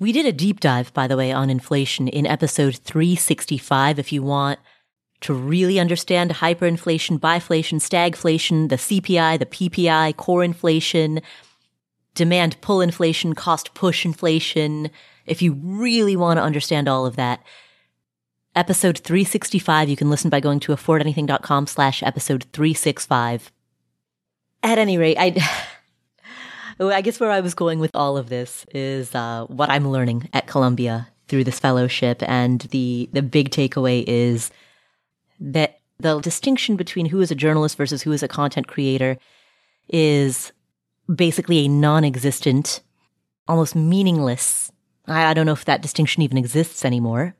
We 0.00 0.10
did 0.10 0.26
a 0.26 0.32
deep 0.32 0.58
dive, 0.58 0.92
by 0.92 1.06
the 1.06 1.16
way, 1.16 1.30
on 1.30 1.50
inflation 1.50 2.08
in 2.08 2.26
episode 2.26 2.78
365 2.78 4.00
if 4.00 4.10
you 4.10 4.24
want 4.24 4.58
to 5.20 5.32
really 5.32 5.80
understand 5.80 6.30
hyperinflation, 6.32 7.18
biflation, 7.18 7.80
stagflation, 7.80 8.68
the 8.68 8.76
CPI, 8.76 9.38
the 9.38 9.46
PPI, 9.46 10.16
core 10.16 10.44
inflation, 10.44 11.20
demand 12.14 12.60
pull 12.60 12.80
inflation, 12.80 13.34
cost 13.34 13.74
push 13.74 14.04
inflation. 14.04 14.90
If 15.26 15.42
you 15.42 15.54
really 15.62 16.16
want 16.16 16.38
to 16.38 16.42
understand 16.42 16.88
all 16.88 17.06
of 17.06 17.16
that, 17.16 17.42
episode 18.54 18.98
365, 18.98 19.88
you 19.88 19.96
can 19.96 20.10
listen 20.10 20.30
by 20.30 20.40
going 20.40 20.60
to 20.60 20.72
affordanything.com 20.72 21.66
slash 21.66 22.02
episode 22.02 22.44
365. 22.52 23.50
At 24.62 24.78
any 24.78 24.96
rate, 24.96 25.16
I, 25.18 25.36
I 26.80 27.00
guess 27.00 27.20
where 27.20 27.30
I 27.30 27.40
was 27.40 27.54
going 27.54 27.78
with 27.78 27.90
all 27.94 28.16
of 28.16 28.28
this 28.28 28.64
is 28.74 29.14
uh, 29.14 29.46
what 29.46 29.70
I'm 29.70 29.88
learning 29.88 30.28
at 30.32 30.46
Columbia 30.46 31.08
through 31.28 31.44
this 31.44 31.58
fellowship, 31.58 32.22
and 32.22 32.60
the 32.60 33.08
the 33.12 33.22
big 33.22 33.50
takeaway 33.50 34.04
is 34.06 34.50
that 35.44 35.78
the 35.98 36.18
distinction 36.20 36.74
between 36.76 37.06
who 37.06 37.20
is 37.20 37.30
a 37.30 37.36
journalist 37.36 37.76
versus 37.76 38.02
who 38.02 38.12
is 38.12 38.22
a 38.22 38.28
content 38.28 38.66
creator 38.66 39.16
is 39.88 40.52
basically 41.14 41.58
a 41.58 41.68
non-existent, 41.68 42.80
almost 43.46 43.76
meaningless. 43.76 44.72
I, 45.06 45.26
I 45.26 45.34
don't 45.34 45.46
know 45.46 45.52
if 45.52 45.66
that 45.66 45.82
distinction 45.82 46.22
even 46.22 46.38
exists 46.38 46.84
anymore, 46.84 47.36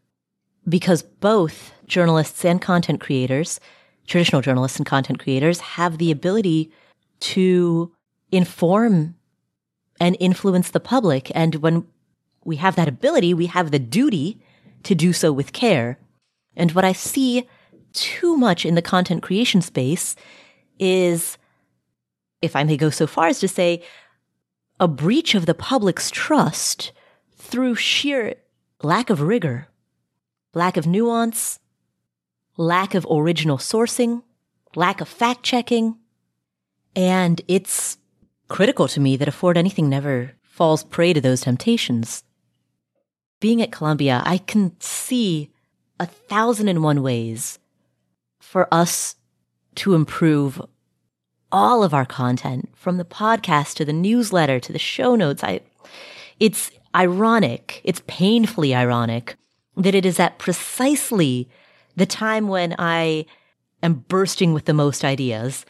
because 0.69 1.03
both 1.03 1.73
journalists 1.87 2.45
and 2.45 2.61
content 2.61 3.01
creators, 3.01 3.59
traditional 4.07 4.43
journalists 4.43 4.79
and 4.79 4.87
content 4.87 5.19
creators, 5.19 5.61
have 5.61 5.99
the 5.99 6.11
ability 6.11 6.71
to 7.21 7.91
inform 8.31 9.15
and 9.99 10.17
influence 10.21 10.71
the 10.71 10.81
public. 10.81 11.33
And 11.35 11.57
when 11.57 11.87
we 12.45 12.57
have 12.57 12.77
that 12.77 12.89
ability, 12.89 13.33
we 13.33 13.47
have 13.47 13.71
the 13.71 13.79
duty 13.79 14.43
to 14.83 14.95
do 14.95 15.15
so 15.15 15.33
with 15.33 15.55
care. 15.55 15.99
And 16.55 16.73
what 16.73 16.85
I 16.85 16.93
see 16.93 17.49
too 17.95 18.37
much 18.37 18.67
in 18.67 18.75
the 18.75 18.83
content 18.83 19.23
creation 19.23 19.63
space 19.63 20.15
is, 20.79 21.39
if 22.43 22.55
I 22.55 22.65
may 22.65 22.77
go 22.77 22.91
so 22.91 23.07
far 23.07 23.29
as 23.29 23.41
to 23.41 23.49
say, 23.49 23.83
a 24.79 24.89
breach 24.89 25.35
of 25.35 25.47
the 25.47 25.55
public's 25.55 26.11
trust 26.11 26.93
through 27.37 27.77
sheer 27.77 28.35
lack 28.83 29.09
of 29.09 29.23
rigor, 29.23 29.69
lack 30.53 30.77
of 30.77 30.87
nuance, 30.87 31.59
lack 32.57 32.95
of 32.95 33.07
original 33.11 33.59
sourcing, 33.59 34.23
lack 34.75 35.01
of 35.01 35.09
fact 35.09 35.43
checking, 35.43 35.97
and 36.95 37.41
it's 37.49 37.99
critical 38.49 38.89
to 38.89 39.01
me 39.01 39.17
that 39.17 39.29
Afford 39.29 39.57
Anything 39.57 39.89
never 39.89 40.33
falls 40.43 40.85
prey 40.85 41.13
to 41.13 41.21
those 41.21 41.41
temptations. 41.41 42.23
Being 43.41 43.61
at 43.63 43.73
Columbia, 43.73 44.23
I 44.25 44.39
can 44.39 44.79
see 44.81 45.51
a 45.99 46.07
thousand 46.07 46.69
and 46.69 46.83
one 46.83 47.03
ways 47.03 47.59
for 48.55 48.73
us 48.73 49.17
to 49.75 49.95
improve 49.95 50.63
all 51.51 51.83
of 51.83 51.93
our 51.93 52.05
content 52.05 52.69
from 52.77 52.99
the 52.99 53.05
podcast 53.05 53.75
to 53.75 53.85
the 53.85 53.93
newsletter 53.93 54.61
to 54.61 54.73
the 54.73 54.79
show 54.79 55.17
notes. 55.17 55.43
I, 55.43 55.59
it's 56.39 56.71
ironic. 56.95 57.81
It's 57.83 58.01
painfully 58.07 58.73
ironic 58.73 59.35
that 59.77 59.97
it 59.97 60.07
is 60.07 60.21
at 60.21 60.39
precisely 60.39 61.49
the 61.97 62.07
time 62.07 62.47
when 62.47 62.77
I 62.79 63.27
am 63.83 64.05
bursting 64.07 64.53
with 64.55 64.67
the 64.67 64.73
most 64.73 65.05
ideas 65.05 65.67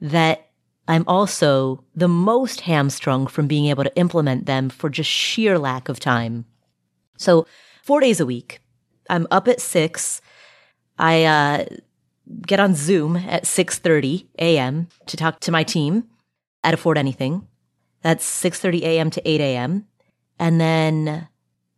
that 0.00 0.48
I'm 0.88 1.04
also 1.06 1.84
the 1.94 2.08
most 2.08 2.62
hamstrung 2.62 3.26
from 3.26 3.46
being 3.46 3.66
able 3.66 3.84
to 3.84 3.94
implement 3.94 4.46
them 4.46 4.70
for 4.70 4.88
just 4.88 5.10
sheer 5.10 5.58
lack 5.58 5.90
of 5.90 6.00
time. 6.00 6.46
So 7.18 7.46
four 7.82 8.00
days 8.00 8.20
a 8.20 8.26
week, 8.26 8.62
I'm 9.10 9.26
up 9.30 9.48
at 9.48 9.60
six. 9.60 10.22
I 10.98 11.24
uh, 11.24 11.66
get 12.40 12.60
on 12.60 12.74
Zoom 12.74 13.16
at 13.16 13.44
6:30 13.44 14.26
a.m. 14.38 14.88
to 15.06 15.16
talk 15.16 15.40
to 15.40 15.52
my 15.52 15.64
team 15.64 16.04
at 16.64 16.74
Afford 16.74 16.98
Anything. 16.98 17.46
That's 18.02 18.24
6:30 18.24 18.82
a.m. 18.82 19.10
to 19.10 19.28
8 19.28 19.40
a.m. 19.40 19.86
And 20.38 20.60
then 20.60 21.28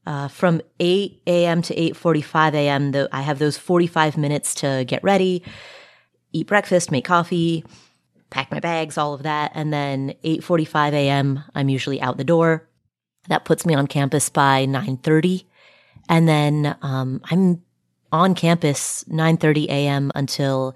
uh, 0.06 0.28
from 0.28 0.60
8 0.80 1.22
a.m. 1.26 1.62
to 1.62 1.74
8:45 1.74 2.54
a.m., 2.54 2.92
the, 2.92 3.08
I 3.12 3.22
have 3.22 3.38
those 3.38 3.56
45 3.56 4.16
minutes 4.16 4.54
to 4.56 4.84
get 4.86 5.02
ready, 5.02 5.42
eat 6.32 6.46
breakfast, 6.46 6.90
make 6.90 7.04
coffee, 7.04 7.64
pack 8.30 8.50
my 8.50 8.60
bags, 8.60 8.98
all 8.98 9.14
of 9.14 9.22
that. 9.22 9.52
And 9.54 9.72
then 9.72 10.14
8:45 10.24 10.92
a.m. 10.92 11.44
I'm 11.54 11.68
usually 11.68 12.00
out 12.00 12.16
the 12.16 12.24
door. 12.24 12.68
That 13.28 13.44
puts 13.44 13.64
me 13.64 13.74
on 13.74 13.86
campus 13.86 14.28
by 14.28 14.66
9:30. 14.66 15.44
And 16.08 16.28
then 16.28 16.76
um, 16.82 17.22
I'm 17.30 17.62
on 18.14 18.34
campus 18.36 19.04
9:30 19.10 19.66
a.m. 19.66 20.12
until 20.14 20.74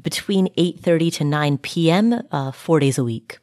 between 0.00 0.48
8:30 0.56 1.12
to 1.14 1.24
9 1.24 1.58
p.m. 1.58 2.22
Uh, 2.32 2.52
four 2.52 2.80
days 2.80 2.96
a 2.96 3.04
week. 3.04 3.38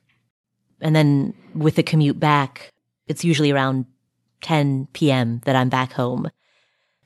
And 0.81 0.95
then 0.95 1.33
with 1.53 1.75
the 1.75 1.83
commute 1.83 2.19
back, 2.19 2.73
it's 3.07 3.23
usually 3.23 3.51
around 3.51 3.85
10 4.41 4.87
p.m. 4.93 5.41
that 5.45 5.55
I'm 5.55 5.69
back 5.69 5.93
home. 5.93 6.29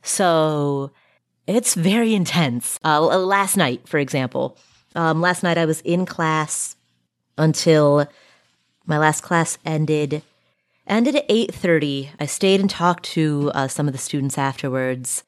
So 0.04 0.92
it's 1.48 1.76
very 1.76 2.14
intense. 2.14 2.80
Uh, 2.84 3.00
last 3.02 3.58
night, 3.58 3.88
for 3.88 4.00
example, 4.00 4.58
um, 4.96 5.22
last 5.22 5.44
night 5.44 5.58
I 5.58 5.66
was 5.66 5.82
in 5.82 6.06
class 6.06 6.76
until 7.38 8.08
my 8.86 8.98
last 8.98 9.22
class 9.22 9.58
ended. 9.66 10.24
Ended 10.88 11.16
at 11.16 11.26
eight 11.30 11.54
thirty. 11.54 12.12
I 12.20 12.26
stayed 12.26 12.60
and 12.60 12.70
talked 12.70 13.04
to 13.16 13.52
uh, 13.54 13.68
some 13.68 13.88
of 13.88 13.94
the 13.94 14.00
students 14.00 14.38
afterwards. 14.38 15.24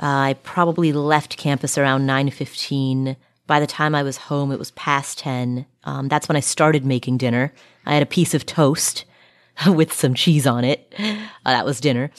I 0.00 0.36
probably 0.42 0.92
left 0.92 1.36
campus 1.36 1.78
around 1.78 2.06
nine 2.06 2.30
fifteen. 2.30 3.16
By 3.46 3.60
the 3.60 3.66
time 3.66 3.94
I 3.94 4.02
was 4.02 4.16
home, 4.16 4.52
it 4.52 4.58
was 4.58 4.70
past 4.72 5.18
ten. 5.18 5.66
Um, 5.84 6.08
that's 6.08 6.28
when 6.28 6.36
I 6.36 6.40
started 6.40 6.84
making 6.84 7.18
dinner. 7.18 7.52
I 7.86 7.94
had 7.94 8.02
a 8.02 8.06
piece 8.06 8.34
of 8.34 8.46
toast 8.46 9.04
with 9.66 9.92
some 9.92 10.14
cheese 10.14 10.46
on 10.46 10.64
it. 10.64 10.92
Uh, 10.98 11.14
that 11.44 11.64
was 11.64 11.80
dinner. 11.80 12.10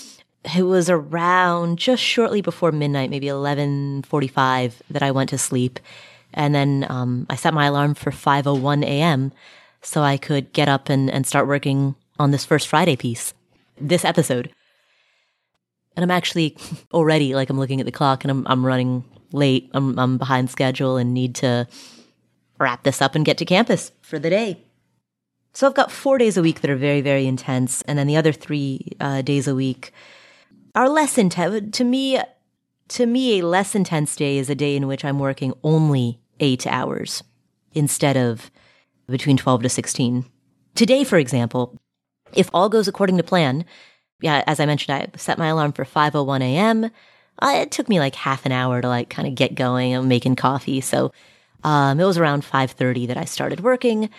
It 0.55 0.63
was 0.63 0.89
around 0.89 1.79
just 1.79 2.03
shortly 2.03 2.41
before 2.41 2.71
midnight, 2.71 3.09
maybe 3.09 3.27
eleven 3.27 4.03
forty-five, 4.03 4.81
that 4.89 5.03
I 5.03 5.11
went 5.11 5.29
to 5.31 5.37
sleep 5.37 5.79
and 6.35 6.53
then 6.53 6.85
um, 6.89 7.25
I 7.29 7.35
set 7.35 7.53
my 7.53 7.65
alarm 7.65 7.95
for 7.95 8.11
5:01 8.11 8.83
a.m. 8.83 9.31
so 9.81 10.01
I 10.01 10.17
could 10.17 10.53
get 10.53 10.67
up 10.67 10.89
and, 10.89 11.09
and 11.09 11.25
start 11.25 11.47
working 11.47 11.95
on 12.19 12.31
this 12.31 12.45
first 12.45 12.67
Friday 12.67 12.95
piece, 12.95 13.33
this 13.79 14.05
episode. 14.05 14.51
And 15.95 16.03
I'm 16.03 16.11
actually 16.11 16.57
already 16.93 17.35
like 17.35 17.49
I'm 17.49 17.59
looking 17.59 17.79
at 17.79 17.85
the 17.85 17.91
clock 17.91 18.23
and 18.23 18.31
I'm 18.31 18.47
I'm 18.47 18.65
running 18.65 19.03
late. 19.31 19.69
I'm 19.73 19.97
I'm 19.97 20.17
behind 20.17 20.49
schedule 20.49 20.97
and 20.97 21.13
need 21.13 21.35
to 21.35 21.67
wrap 22.59 22.83
this 22.83 23.01
up 23.01 23.15
and 23.15 23.25
get 23.25 23.37
to 23.39 23.45
campus 23.45 23.91
for 24.01 24.19
the 24.19 24.29
day. 24.29 24.61
So 25.53 25.67
I've 25.67 25.73
got 25.73 25.91
four 25.91 26.17
days 26.17 26.35
a 26.35 26.41
week 26.41 26.61
that 26.61 26.71
are 26.71 26.75
very 26.75 27.01
very 27.01 27.25
intense, 27.27 27.81
and 27.83 27.97
then 27.97 28.07
the 28.07 28.17
other 28.17 28.33
three 28.33 28.91
uh, 28.99 29.21
days 29.21 29.47
a 29.47 29.55
week 29.55 29.93
are 30.73 30.89
less 30.89 31.17
intense. 31.17 31.75
To 31.77 31.83
me, 31.83 32.19
to 32.89 33.05
me, 33.05 33.39
a 33.39 33.45
less 33.45 33.73
intense 33.73 34.15
day 34.15 34.37
is 34.37 34.49
a 34.49 34.55
day 34.55 34.75
in 34.75 34.87
which 34.87 35.05
I'm 35.05 35.19
working 35.19 35.53
only 35.63 36.19
eight 36.39 36.67
hours 36.67 37.23
instead 37.73 38.17
of 38.17 38.51
between 39.07 39.37
12 39.37 39.63
to 39.63 39.69
16. 39.69 40.25
Today, 40.73 41.03
for 41.03 41.17
example, 41.17 41.79
if 42.33 42.49
all 42.53 42.69
goes 42.69 42.87
according 42.87 43.17
to 43.17 43.23
plan, 43.23 43.65
yeah, 44.25 44.43
as 44.47 44.59
I 44.59 44.65
mentioned, 44.65 44.97
I 44.97 45.17
set 45.19 45.37
my 45.37 45.49
alarm 45.49 45.71
for 45.71 45.85
5:01 45.85 46.41
a.m. 46.41 46.85
Uh, 47.39 47.53
it 47.57 47.69
took 47.69 47.87
me 47.87 47.99
like 47.99 48.15
half 48.15 48.43
an 48.47 48.51
hour 48.51 48.81
to 48.81 48.87
like 48.87 49.07
kind 49.07 49.27
of 49.27 49.35
get 49.35 49.53
going. 49.53 49.93
I'm 49.93 50.07
making 50.07 50.35
coffee, 50.35 50.81
so 50.81 51.11
um, 51.63 51.99
it 51.99 52.05
was 52.05 52.17
around 52.17 52.41
5:30 52.43 53.05
that 53.05 53.17
I 53.17 53.25
started 53.25 53.59
working. 53.59 54.09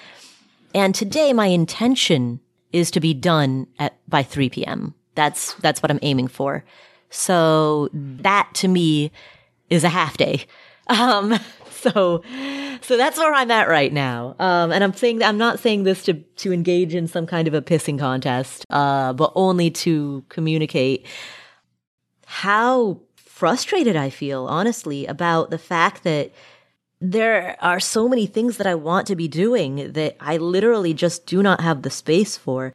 And 0.76 0.94
today, 0.94 1.32
my 1.32 1.46
intention 1.46 2.38
is 2.70 2.92
to 2.92 3.00
be 3.00 3.14
done 3.14 3.66
at 3.80 3.98
by 4.08 4.22
3 4.22 4.48
p.m. 4.48 4.94
That's 5.16 5.54
that's 5.54 5.82
what 5.82 5.90
I'm 5.90 5.98
aiming 6.02 6.28
for. 6.28 6.64
So 7.10 7.88
that 7.92 8.48
to 8.54 8.68
me 8.68 9.10
is 9.70 9.82
a 9.82 9.88
half 9.88 10.16
day. 10.16 10.46
Um, 10.88 11.36
so 11.80 12.22
so 12.80 12.96
that's 12.96 13.18
where 13.18 13.34
I'm 13.34 13.50
at 13.50 13.68
right 13.68 13.92
now. 13.92 14.36
Um, 14.38 14.72
and 14.72 14.82
I'm 14.82 14.94
saying 14.94 15.22
I'm 15.22 15.38
not 15.38 15.58
saying 15.58 15.84
this 15.84 16.04
to 16.04 16.14
to 16.14 16.52
engage 16.52 16.94
in 16.94 17.06
some 17.08 17.26
kind 17.26 17.48
of 17.48 17.54
a 17.54 17.62
pissing 17.62 17.98
contest, 17.98 18.64
uh, 18.70 19.12
but 19.12 19.32
only 19.34 19.70
to 19.70 20.24
communicate 20.28 21.06
how 22.26 23.00
frustrated 23.16 23.96
I 23.96 24.10
feel, 24.10 24.46
honestly, 24.46 25.06
about 25.06 25.50
the 25.50 25.58
fact 25.58 26.04
that 26.04 26.32
there 27.00 27.56
are 27.60 27.78
so 27.78 28.08
many 28.08 28.26
things 28.26 28.56
that 28.56 28.66
I 28.66 28.74
want 28.74 29.06
to 29.08 29.16
be 29.16 29.28
doing 29.28 29.92
that 29.92 30.16
I 30.18 30.38
literally 30.38 30.94
just 30.94 31.26
do 31.26 31.42
not 31.42 31.60
have 31.60 31.82
the 31.82 31.90
space 31.90 32.36
for. 32.36 32.74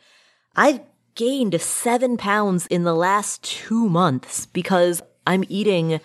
I've 0.56 0.82
gained 1.16 1.60
seven 1.60 2.18
pounds 2.18 2.68
in 2.68 2.84
the 2.84 2.94
last 2.94 3.44
two 3.44 3.90
months 3.90 4.46
because 4.46 5.02
I'm 5.26 5.44
eating 5.50 6.00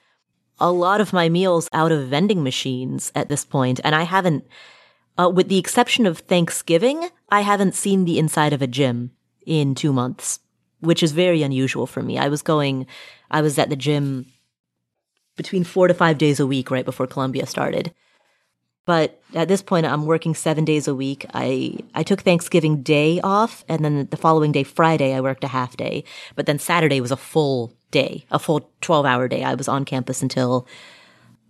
a 0.59 0.71
lot 0.71 1.01
of 1.01 1.13
my 1.13 1.29
meals 1.29 1.69
out 1.73 1.93
of 1.93 2.09
vending 2.09 2.43
machines 2.43 3.13
at 3.15 3.29
this 3.29 3.45
point, 3.45 3.81
and 3.85 3.95
I 3.95 4.03
haven't, 4.03 4.47
uh, 5.19 5.31
with 5.33 5.49
the 5.49 5.59
exception 5.59 6.07
of 6.07 6.19
Thanksgiving, 6.19 7.09
I 7.29 7.41
haven't 7.41 7.75
seen 7.75 8.05
the 8.05 8.19
inside 8.19 8.53
of 8.53 8.63
a 8.63 8.67
gym 8.67 9.13
in 9.45 9.75
two 9.75 9.93
months, 9.93 10.41
which 10.81 11.03
is 11.03 11.13
very 11.13 11.43
unusual 11.43 11.87
for 11.87 12.03
me. 12.03 12.19
I 12.19 12.29
was 12.29 12.43
going, 12.43 12.87
I 13.31 13.43
was 13.43 13.59
at 13.59 13.71
the 13.71 13.77
gym 13.77 14.27
between 15.37 15.65
four 15.65 15.89
to 15.89 15.95
five 15.95 16.19
days 16.19 16.41
a 16.41 16.47
week 16.47 16.71
right 16.71 16.85
before 16.85 17.07
Columbia 17.07 17.47
started. 17.47 17.93
But 18.87 19.21
at 19.35 19.49
this 19.49 19.63
point, 19.63 19.85
I'm 19.85 20.07
working 20.07 20.35
seven 20.35 20.65
days 20.65 20.87
a 20.87 20.95
week. 20.95 21.27
I, 21.35 21.79
I 21.95 22.05
took 22.05 22.21
Thanksgiving 22.21 22.83
Day 22.83 23.21
off, 23.21 23.65
and 23.69 23.85
then 23.85 24.07
the 24.11 24.17
following 24.17 24.53
day, 24.53 24.63
Friday, 24.63 25.13
I 25.13 25.21
worked 25.21 25.43
a 25.43 25.49
half 25.49 25.77
day. 25.77 26.05
But 26.37 26.47
then 26.47 26.61
Saturday 26.61 27.01
was 27.01 27.11
a 27.11 27.17
full 27.17 27.75
day, 27.97 28.27
a 28.31 28.39
full 28.39 28.71
12 28.83 29.07
hour 29.07 29.27
day. 29.27 29.43
I 29.43 29.55
was 29.55 29.69
on 29.69 29.87
campus 29.87 30.21
until 30.21 30.67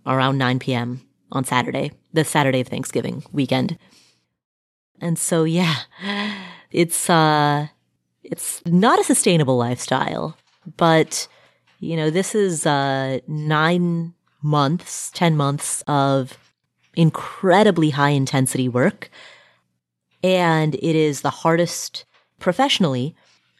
around 0.05 0.37
9 0.37 0.59
p.m. 0.59 1.01
on 1.29 1.43
Saturday, 1.43 1.91
the 2.13 2.23
Saturday 2.23 2.61
of 2.61 2.69
Thanksgiving 2.69 3.23
weekend. 3.33 3.77
And 5.01 5.19
so, 5.19 5.43
yeah, 5.43 5.75
it's, 6.71 7.09
uh, 7.09 7.67
it's 8.23 8.65
not 8.65 8.97
a 8.97 9.03
sustainable 9.03 9.57
lifestyle, 9.57 10.37
but, 10.77 11.27
you 11.81 11.97
know, 11.97 12.09
this 12.09 12.33
is, 12.33 12.65
uh, 12.65 13.19
nine 13.27 14.13
months, 14.41 15.11
10 15.13 15.35
months 15.35 15.83
of 15.85 16.37
incredibly 16.95 17.89
high 17.89 18.11
intensity 18.11 18.69
work. 18.69 19.09
And 20.23 20.75
it 20.75 20.95
is 20.95 21.21
the 21.21 21.29
hardest 21.29 22.05
professionally, 22.39 23.15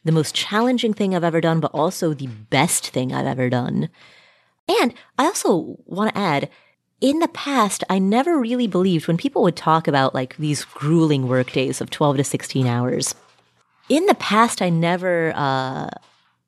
the 0.07 0.11
most 0.11 0.33
challenging 0.33 0.93
thing 0.93 1.13
I've 1.13 1.23
ever 1.23 1.41
done, 1.41 1.59
but 1.59 1.71
also 1.73 2.13
the 2.13 2.27
best 2.27 2.87
thing 2.87 3.13
I've 3.13 3.27
ever 3.27 3.49
done. 3.49 3.89
And 4.67 4.93
I 5.17 5.25
also 5.25 5.77
want 5.85 6.13
to 6.13 6.19
add, 6.19 6.49
in 6.99 7.19
the 7.19 7.27
past, 7.27 7.83
I 7.89 7.99
never 7.99 8.39
really 8.39 8.67
believed 8.67 9.07
when 9.07 9.17
people 9.17 9.43
would 9.43 9.55
talk 9.55 9.87
about 9.87 10.15
like 10.15 10.35
these 10.37 10.65
grueling 10.65 11.27
work 11.27 11.51
days 11.51 11.79
of 11.79 11.89
12 11.89 12.17
to 12.17 12.23
16 12.23 12.65
hours. 12.65 13.13
In 13.89 14.05
the 14.07 14.15
past, 14.15 14.61
I 14.61 14.69
never 14.69 15.31
uh, 15.35 15.89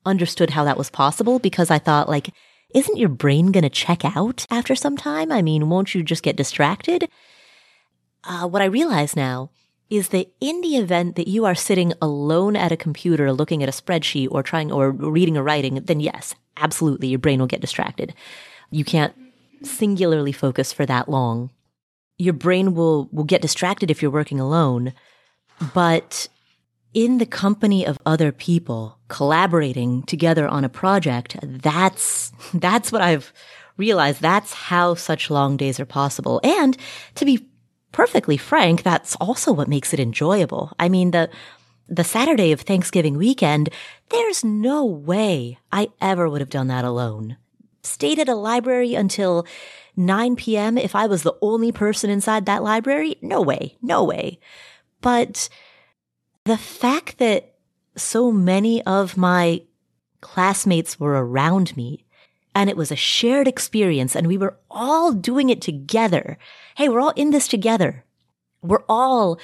understood 0.04 0.50
how 0.50 0.64
that 0.64 0.76
was 0.76 0.90
possible 0.90 1.38
because 1.38 1.70
I 1.70 1.78
thought 1.78 2.08
like, 2.08 2.30
isn't 2.74 2.98
your 2.98 3.08
brain 3.08 3.52
going 3.52 3.62
to 3.62 3.70
check 3.70 4.04
out 4.04 4.46
after 4.50 4.74
some 4.74 4.96
time? 4.96 5.32
I 5.32 5.42
mean, 5.42 5.68
won't 5.68 5.94
you 5.94 6.02
just 6.02 6.22
get 6.22 6.36
distracted? 6.36 7.08
Uh, 8.24 8.46
what 8.46 8.62
I 8.62 8.66
realize 8.66 9.16
now 9.16 9.50
is 9.90 10.08
that 10.10 10.32
in 10.40 10.60
the 10.60 10.76
event 10.76 11.16
that 11.16 11.28
you 11.28 11.44
are 11.44 11.54
sitting 11.54 11.92
alone 12.00 12.54
at 12.54 12.72
a 12.72 12.76
computer 12.76 13.32
looking 13.32 13.62
at 13.62 13.68
a 13.68 13.72
spreadsheet 13.72 14.28
or 14.30 14.42
trying 14.42 14.70
or 14.70 14.92
reading 14.92 15.36
or 15.36 15.42
writing, 15.42 15.74
then 15.74 15.98
yes, 16.00 16.34
absolutely, 16.56 17.08
your 17.08 17.18
brain 17.18 17.40
will 17.40 17.46
get 17.46 17.60
distracted. 17.60 18.14
You 18.70 18.84
can't 18.84 19.14
singularly 19.62 20.32
focus 20.32 20.72
for 20.72 20.86
that 20.86 21.08
long. 21.08 21.50
Your 22.18 22.34
brain 22.34 22.74
will, 22.74 23.08
will 23.12 23.24
get 23.24 23.42
distracted 23.42 23.90
if 23.90 24.00
you're 24.00 24.10
working 24.10 24.38
alone, 24.38 24.92
but 25.74 26.28
in 26.94 27.18
the 27.18 27.26
company 27.26 27.84
of 27.86 27.98
other 28.06 28.30
people 28.30 28.98
collaborating 29.08 30.02
together 30.04 30.46
on 30.46 30.64
a 30.64 30.68
project, 30.68 31.36
that's, 31.42 32.32
that's 32.54 32.92
what 32.92 33.02
I've 33.02 33.32
realized. 33.76 34.20
That's 34.20 34.52
how 34.52 34.94
such 34.94 35.30
long 35.30 35.56
days 35.56 35.80
are 35.80 35.86
possible. 35.86 36.40
And 36.44 36.76
to 37.16 37.24
be 37.24 37.49
perfectly 37.92 38.36
frank, 38.36 38.82
that's 38.82 39.16
also 39.16 39.52
what 39.52 39.68
makes 39.68 39.92
it 39.92 40.00
enjoyable. 40.00 40.72
I 40.78 40.88
mean, 40.88 41.10
the, 41.10 41.30
the 41.88 42.04
Saturday 42.04 42.52
of 42.52 42.60
Thanksgiving 42.60 43.16
weekend, 43.16 43.70
there's 44.10 44.44
no 44.44 44.84
way 44.84 45.58
I 45.72 45.88
ever 46.00 46.28
would 46.28 46.40
have 46.40 46.50
done 46.50 46.68
that 46.68 46.84
alone. 46.84 47.36
Stayed 47.82 48.18
at 48.18 48.28
a 48.28 48.34
library 48.34 48.94
until 48.94 49.46
9 49.96 50.36
p.m. 50.36 50.78
if 50.78 50.94
I 50.94 51.06
was 51.06 51.22
the 51.22 51.36
only 51.42 51.72
person 51.72 52.10
inside 52.10 52.46
that 52.46 52.62
library? 52.62 53.16
No 53.20 53.40
way. 53.40 53.76
No 53.82 54.04
way. 54.04 54.38
But 55.00 55.48
the 56.44 56.56
fact 56.56 57.18
that 57.18 57.54
so 57.96 58.30
many 58.30 58.82
of 58.84 59.16
my 59.16 59.62
classmates 60.20 61.00
were 61.00 61.24
around 61.24 61.76
me 61.76 62.04
and 62.54 62.68
it 62.68 62.76
was 62.76 62.90
a 62.90 62.96
shared 62.96 63.48
experience 63.48 64.16
and 64.16 64.26
we 64.26 64.38
were 64.38 64.56
all 64.70 65.12
doing 65.12 65.50
it 65.50 65.60
together. 65.60 66.38
Hey, 66.80 66.88
we're 66.88 67.00
all 67.00 67.12
in 67.14 67.28
this 67.28 67.46
together. 67.46 68.06
We're 68.62 68.84
all 68.88 69.38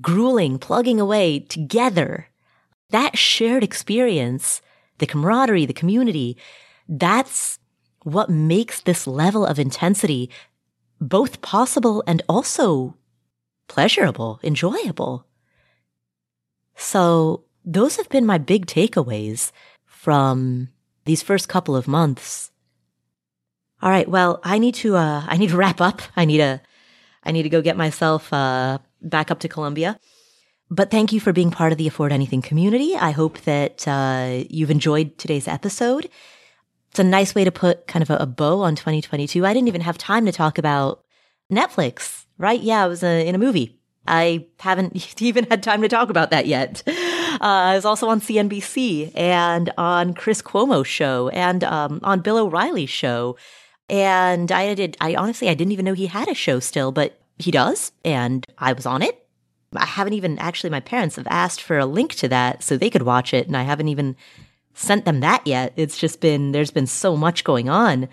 grueling, 0.00 0.60
plugging 0.60 1.00
away 1.00 1.40
together. 1.40 2.28
That 2.90 3.18
shared 3.18 3.64
experience, 3.64 4.62
the 4.98 5.06
camaraderie, 5.08 5.66
the 5.66 5.72
community, 5.72 6.36
that's 6.88 7.58
what 8.04 8.30
makes 8.30 8.80
this 8.80 9.08
level 9.08 9.44
of 9.44 9.58
intensity 9.58 10.30
both 11.00 11.42
possible 11.42 12.04
and 12.06 12.22
also 12.28 12.94
pleasurable, 13.66 14.38
enjoyable. 14.44 15.26
So 16.76 17.42
those 17.64 17.96
have 17.96 18.08
been 18.08 18.24
my 18.24 18.38
big 18.38 18.66
takeaways 18.66 19.50
from 19.84 20.68
these 21.06 21.24
first 21.24 21.48
couple 21.48 21.74
of 21.74 21.88
months. 21.88 22.51
All 23.82 23.90
right. 23.90 24.08
Well, 24.08 24.40
I 24.44 24.58
need 24.58 24.76
to, 24.76 24.96
uh, 24.96 25.24
I 25.26 25.36
need 25.36 25.50
to 25.50 25.56
wrap 25.56 25.80
up. 25.80 26.02
I 26.16 26.24
need 26.24 26.38
to, 26.38 26.60
I 27.24 27.32
need 27.32 27.42
to 27.42 27.48
go 27.48 27.60
get 27.60 27.76
myself, 27.76 28.32
uh, 28.32 28.78
back 29.00 29.32
up 29.32 29.40
to 29.40 29.48
Columbia. 29.48 29.98
But 30.70 30.90
thank 30.90 31.12
you 31.12 31.18
for 31.18 31.32
being 31.32 31.50
part 31.50 31.72
of 31.72 31.78
the 31.78 31.88
Afford 31.88 32.12
Anything 32.12 32.42
community. 32.42 32.94
I 32.94 33.10
hope 33.10 33.40
that, 33.40 33.86
uh, 33.88 34.44
you've 34.48 34.70
enjoyed 34.70 35.18
today's 35.18 35.48
episode. 35.48 36.08
It's 36.90 37.00
a 37.00 37.04
nice 37.04 37.34
way 37.34 37.42
to 37.42 37.50
put 37.50 37.88
kind 37.88 38.02
of 38.02 38.10
a, 38.10 38.18
a 38.18 38.26
bow 38.26 38.60
on 38.60 38.76
2022. 38.76 39.44
I 39.44 39.52
didn't 39.52 39.68
even 39.68 39.80
have 39.80 39.98
time 39.98 40.26
to 40.26 40.32
talk 40.32 40.58
about 40.58 41.02
Netflix, 41.50 42.26
right? 42.38 42.60
Yeah, 42.60 42.84
I 42.84 42.86
was 42.86 43.02
uh, 43.02 43.06
in 43.06 43.34
a 43.34 43.38
movie. 43.38 43.80
I 44.06 44.46
haven't 44.60 45.20
even 45.20 45.44
had 45.46 45.62
time 45.62 45.82
to 45.82 45.88
talk 45.88 46.08
about 46.08 46.30
that 46.30 46.46
yet. 46.46 46.82
Uh, 46.86 47.38
I 47.40 47.74
was 47.74 47.84
also 47.84 48.08
on 48.08 48.20
CNBC 48.20 49.10
and 49.16 49.72
on 49.76 50.14
Chris 50.14 50.40
Cuomo's 50.40 50.86
show 50.86 51.28
and 51.30 51.64
um, 51.64 51.98
on 52.04 52.20
Bill 52.20 52.38
O'Reilly's 52.38 52.90
show. 52.90 53.36
And 53.92 54.50
I 54.50 54.74
did, 54.74 54.96
I 55.00 55.14
honestly, 55.14 55.48
I 55.48 55.54
didn't 55.54 55.70
even 55.70 55.84
know 55.84 55.92
he 55.92 56.08
had 56.08 56.26
a 56.26 56.34
show 56.34 56.58
still, 56.58 56.90
but 56.90 57.20
he 57.38 57.52
does. 57.52 57.92
And 58.04 58.44
I 58.58 58.72
was 58.72 58.86
on 58.86 59.02
it. 59.02 59.24
I 59.76 59.86
haven't 59.86 60.14
even 60.14 60.38
actually, 60.38 60.70
my 60.70 60.80
parents 60.80 61.16
have 61.16 61.28
asked 61.28 61.62
for 61.62 61.78
a 61.78 61.86
link 61.86 62.14
to 62.16 62.28
that 62.28 62.64
so 62.64 62.76
they 62.76 62.90
could 62.90 63.02
watch 63.02 63.32
it. 63.32 63.46
And 63.46 63.56
I 63.56 63.62
haven't 63.62 63.88
even 63.88 64.16
sent 64.74 65.04
them 65.04 65.20
that 65.20 65.46
yet. 65.46 65.72
It's 65.76 65.98
just 65.98 66.20
been, 66.20 66.50
there's 66.50 66.72
been 66.72 66.88
so 66.88 67.16
much 67.16 67.44
going 67.44 67.68
on. 67.68 68.08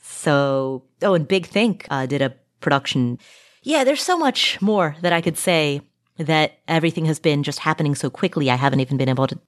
So, 0.00 0.82
oh, 1.02 1.14
and 1.14 1.28
Big 1.28 1.46
Think 1.46 1.86
uh, 1.90 2.06
did 2.06 2.22
a 2.22 2.34
production 2.60 3.18
yeah, 3.62 3.84
there's 3.84 4.02
so 4.02 4.18
much 4.18 4.60
more 4.60 4.96
that 5.02 5.12
I 5.12 5.20
could 5.20 5.38
say 5.38 5.82
that 6.18 6.58
everything 6.66 7.04
has 7.06 7.18
been 7.18 7.42
just 7.42 7.60
happening 7.60 7.94
so 7.94 8.10
quickly. 8.10 8.50
I 8.50 8.56
haven't 8.56 8.80
even 8.80 8.96
been 8.96 9.08
able 9.08 9.28
to, 9.28 9.38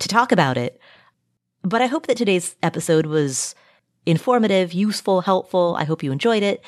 to 0.00 0.08
talk 0.08 0.32
about 0.32 0.58
it. 0.58 0.80
But 1.62 1.80
I 1.80 1.86
hope 1.86 2.06
that 2.06 2.16
today's 2.16 2.56
episode 2.62 3.06
was 3.06 3.54
informative, 4.06 4.72
useful, 4.72 5.22
helpful. 5.22 5.76
I 5.78 5.84
hope 5.84 6.02
you 6.02 6.12
enjoyed 6.12 6.42
it. 6.42 6.62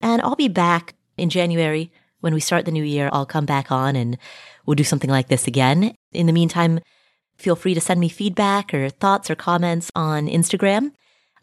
And 0.00 0.22
I'll 0.22 0.36
be 0.36 0.48
back 0.48 0.94
in 1.16 1.30
January 1.30 1.92
when 2.20 2.34
we 2.34 2.40
start 2.40 2.64
the 2.64 2.70
new 2.70 2.84
year. 2.84 3.10
I'll 3.12 3.26
come 3.26 3.46
back 3.46 3.70
on 3.70 3.96
and 3.96 4.18
we'll 4.66 4.74
do 4.74 4.84
something 4.84 5.10
like 5.10 5.28
this 5.28 5.46
again. 5.46 5.94
In 6.12 6.26
the 6.26 6.32
meantime, 6.32 6.80
feel 7.36 7.56
free 7.56 7.74
to 7.74 7.80
send 7.80 8.00
me 8.00 8.08
feedback 8.08 8.72
or 8.74 8.88
thoughts 8.90 9.30
or 9.30 9.34
comments 9.34 9.90
on 9.94 10.26
Instagram. 10.26 10.92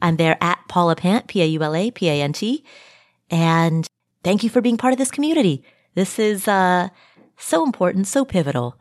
I'm 0.02 0.18
there 0.18 0.38
at 0.42 0.60
Paula 0.68 0.96
Pant, 0.96 1.28
P 1.28 1.42
A 1.42 1.46
U 1.46 1.64
L 1.64 1.76
A 1.76 1.92
P 1.92 2.10
A 2.10 2.22
N 2.22 2.34
T. 2.34 2.64
And 3.30 3.88
thank 4.24 4.44
you 4.44 4.50
for 4.50 4.62
being 4.62 4.78
part 4.78 4.94
of 4.94 5.00
this 5.00 5.12
community. 5.12 5.64
This 5.96 6.20
is 6.20 6.48
uh, 6.48 6.90
so 7.38 7.64
important, 7.64 8.08
so 8.08 8.26
pivotal. 8.26 8.78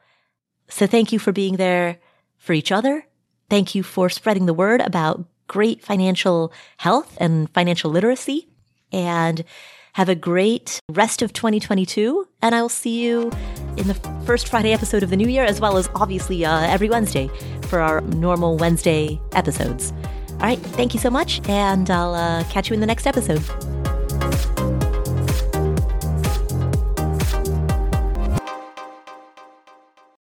So 0.69 0.87
thank 0.87 1.13
you 1.13 1.19
for 1.19 1.33
being 1.33 1.57
there 1.57 1.99
for 2.37 2.53
each 2.53 2.73
other. 2.73 3.07
Thank 3.49 3.75
you 3.75 3.83
for 3.83 4.09
spreading 4.09 4.47
the 4.47 4.55
word 4.55 4.81
about 4.81 5.25
great 5.47 5.83
financial 5.83 6.53
health 6.79 7.17
and 7.21 7.51
financial 7.51 7.91
literacy. 7.91 8.49
And 8.93 9.45
have 9.95 10.09
a 10.09 10.15
great 10.15 10.81
rest 10.91 11.23
of 11.23 11.33
2022. 11.33 12.29
And 12.43 12.55
I 12.55 12.61
will 12.61 12.69
see 12.69 13.01
you 13.01 13.31
in 13.77 13.87
the 13.89 13.95
first 14.27 14.49
Friday 14.49 14.73
episode 14.73 15.03
of 15.03 15.11
the 15.11 15.17
new 15.17 15.29
year, 15.29 15.45
as 15.45 15.61
well 15.61 15.77
as 15.77 15.89
obviously 15.95 16.45
uh, 16.45 16.61
every 16.63 16.91
Wednesday 16.91 17.31
for 17.69 17.81
our 17.81 18.01
normal 18.03 18.57
Wednesday 18.57 19.21
episodes. 19.33 19.93
All 20.33 20.39
right. 20.41 20.59
Thank 20.59 20.95
you 20.95 21.01
so 21.01 21.11
much. 21.11 21.41
And 21.49 21.89
I'll 21.91 22.15
uh, 22.15 22.45
catch 22.51 22.71
you 22.71 22.75
in 22.75 22.81
the 22.81 22.87
next 22.87 23.07
episode. 23.07 23.43